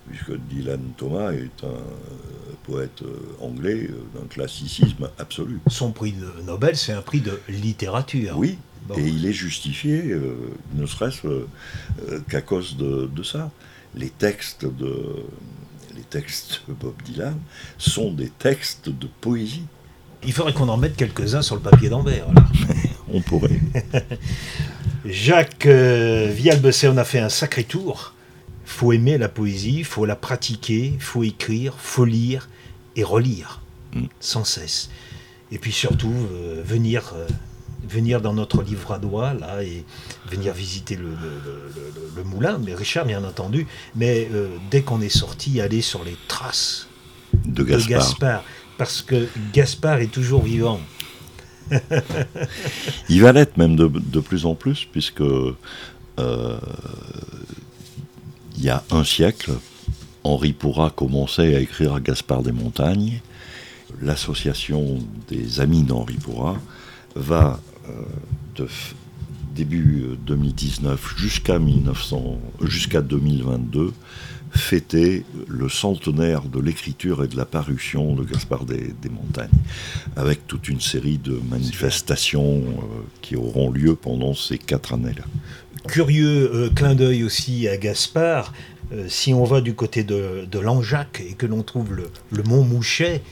puisque 0.09 0.36
Dylan 0.48 0.80
Thomas 0.96 1.32
est 1.32 1.64
un 1.64 2.57
poète 2.64 3.03
euh, 3.03 3.36
anglais 3.40 3.88
euh, 3.88 4.05
d'un 4.14 4.26
classicisme 4.26 5.09
absolu. 5.18 5.61
Son 5.68 5.92
prix 5.92 6.12
de 6.12 6.30
Nobel, 6.44 6.76
c'est 6.76 6.92
un 6.92 7.03
prix 7.03 7.20
de 7.20 7.40
littérature. 7.48 8.36
Oui, 8.36 8.59
et 8.96 9.00
il 9.00 9.26
est 9.26 9.32
justifié, 9.32 10.11
euh, 10.11 10.34
ne 10.74 10.86
serait-ce 10.86 11.46
qu'à 12.28 12.42
cause 12.42 12.76
de, 12.76 13.22
ça. 13.22 13.50
Les 13.94 14.11
textes 14.11 14.64
de, 14.64 15.24
les 15.94 16.03
textes 16.03 16.62
de 16.68 16.74
Bob 16.74 16.94
Dylan 17.05 17.38
sont 17.78 18.12
des 18.12 18.30
textes 18.30 18.88
de 18.88 19.07
poésie. 19.20 19.66
Il 20.24 20.32
faudrait 20.32 20.53
qu'on 20.53 20.68
en 20.68 20.76
mette 20.76 20.96
quelques-uns 20.96 21.42
sur 21.42 21.57
le 21.57 21.61
papier 21.61 21.88
d'Ambert. 21.88 22.26
On 23.12 23.20
pourrait. 23.20 23.61
Jacques 25.05 25.66
Vialbesset, 25.66 26.88
on 26.88 26.96
a 26.96 27.05
fait 27.05 27.18
un 27.20 27.28
sacré 27.28 27.64
tour 27.64 28.14
faut 28.72 28.92
aimer 28.92 29.18
la 29.18 29.28
poésie, 29.28 29.84
faut 29.84 30.07
la 30.07 30.16
pratiquer, 30.16 30.94
faut 30.98 31.22
écrire, 31.22 31.74
faut 31.78 32.05
lire 32.05 32.48
et 32.96 33.05
relire 33.05 33.61
mm. 33.94 34.05
sans 34.18 34.44
cesse. 34.44 34.90
Et 35.50 35.59
puis 35.59 35.72
surtout 35.72 36.14
euh, 36.32 36.62
venir, 36.64 37.12
euh, 37.14 37.28
venir 37.86 38.20
dans 38.20 38.32
notre 38.32 38.62
livre 38.62 38.92
à 38.92 38.98
doigt 38.98 39.34
là 39.34 39.62
et 39.62 39.84
venir 40.28 40.55
visiter 40.55 40.96
le, 40.96 42.24
moulin, 42.24 42.59
mais 42.64 42.74
Richard 42.74 43.05
bien 43.05 43.22
entendu. 43.24 43.66
Mais 43.94 44.28
euh, 44.32 44.48
dès 44.70 44.82
qu'on 44.82 45.00
est 45.00 45.09
sorti, 45.09 45.61
aller 45.61 45.82
sur 45.82 46.03
les 46.03 46.16
traces 46.28 46.88
de 47.44 47.62
Gaspard. 47.62 48.44
parce 48.78 49.03
que 49.03 49.28
Gaspard 49.53 50.00
est 50.00 50.12
toujours 50.12 50.42
vivant. 50.42 50.80
Il 53.08 53.22
va 53.22 53.32
l'être 53.32 53.56
même 53.56 53.76
de, 53.76 54.20
plus 54.20 54.46
en 54.46 54.54
plus, 54.54 54.86
puisque 54.90 55.22
il 58.58 58.64
y 58.64 58.68
a 58.68 58.84
un 58.90 59.04
siècle, 59.04 59.52
Henri 60.24 60.52
Pourra 60.52 60.90
commençait 60.90 61.54
à 61.54 61.60
écrire 61.60 61.98
Gaspard 62.00 62.42
des 62.42 62.52
Montagnes. 62.52 63.20
L'association 64.00 64.98
des 65.28 65.60
amis 65.60 65.82
d'Henri 65.82 66.14
Pourra 66.14 66.56
va 67.14 67.60
euh, 67.88 67.92
de 68.56 68.68
début 69.54 70.16
2019 70.24 71.14
jusqu'à 71.18 71.58
jusqu'à 72.62 73.02
2022 73.02 73.92
fêter 74.53 75.24
le 75.48 75.68
centenaire 75.68 76.42
de 76.42 76.61
l'écriture 76.61 77.24
et 77.24 77.28
de 77.28 77.36
la 77.36 77.44
parution 77.44 78.14
de 78.14 78.24
Gaspard 78.24 78.64
des, 78.64 78.92
Montagnes, 79.11 79.48
avec 80.16 80.46
toute 80.46 80.68
une 80.68 80.80
série 80.80 81.18
de 81.18 81.40
manifestations 81.50 82.61
euh, 82.61 83.03
qui 83.22 83.36
auront 83.36 83.70
lieu 83.70 83.94
pendant 83.94 84.34
ces 84.34 84.59
quatre 84.59 84.94
années-là. 84.94 85.24
Curieux 85.88 86.50
euh, 86.55 86.70
clin 86.70 86.94
d'œil 86.94 87.24
aussi 87.24 87.66
à 87.66 87.76
Gaspard, 87.76 88.53
euh, 88.92 89.07
si 89.09 89.32
on 89.32 89.44
va 89.44 89.61
du 89.61 89.74
côté 89.74 90.05
de, 90.05 90.46
de 90.50 90.59
Langeac 90.59 91.22
et 91.26 91.32
que 91.32 91.46
l'on 91.46 91.62
trouve 91.62 91.94
le, 91.94 92.42
mont 92.42 92.62
Mouchet, 92.62 93.22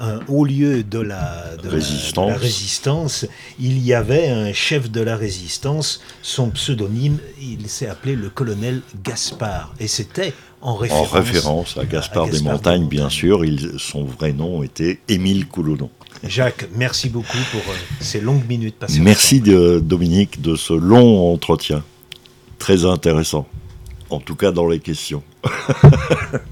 un 0.00 0.20
haut 0.28 0.44
lieu 0.44 0.82
de 0.82 0.98
la, 0.98 1.44
résistance. 1.64 3.26
il 3.58 3.78
y 3.78 3.94
avait 3.94 4.28
un 4.28 4.52
chef 4.52 4.90
de 4.90 5.00
la 5.00 5.16
résistance, 5.16 6.00
son 6.22 6.50
pseudonyme, 6.50 7.18
il 7.40 7.68
s'est 7.68 7.88
appelé 7.88 8.14
le 8.14 8.28
colonel 8.28 8.82
Gaspard. 9.02 9.74
Et 9.80 9.88
c'était 9.88 10.34
en 10.60 10.74
référence, 10.74 11.76
à 11.76 11.84
Gaspard, 11.84 12.28
des, 12.28 12.40
Montagnes, 12.40 12.86
bien 12.86 13.08
sûr. 13.08 13.42
son 13.78 14.04
vrai 14.04 14.32
nom 14.32 14.62
était 14.62 15.00
Émile 15.08 15.48
Coulodon. 15.48 15.90
Jacques, 16.22 16.68
merci 16.76 17.08
beaucoup 17.08 17.38
pour 17.50 17.62
ces 18.00 18.20
longues 18.20 18.46
minutes 18.48 18.76
passées. 18.76 19.00
Merci 19.00 19.40
de, 19.40 19.80
Dominique 19.80 20.40
de 20.40 20.54
ce 20.54 20.72
long 20.72 21.32
entretien 21.32 21.82
très 22.58 22.84
intéressant. 22.84 23.48
En 24.08 24.20
tout 24.20 24.36
cas 24.36 24.52
dans 24.52 24.68
les 24.68 24.78
questions. 24.78 25.22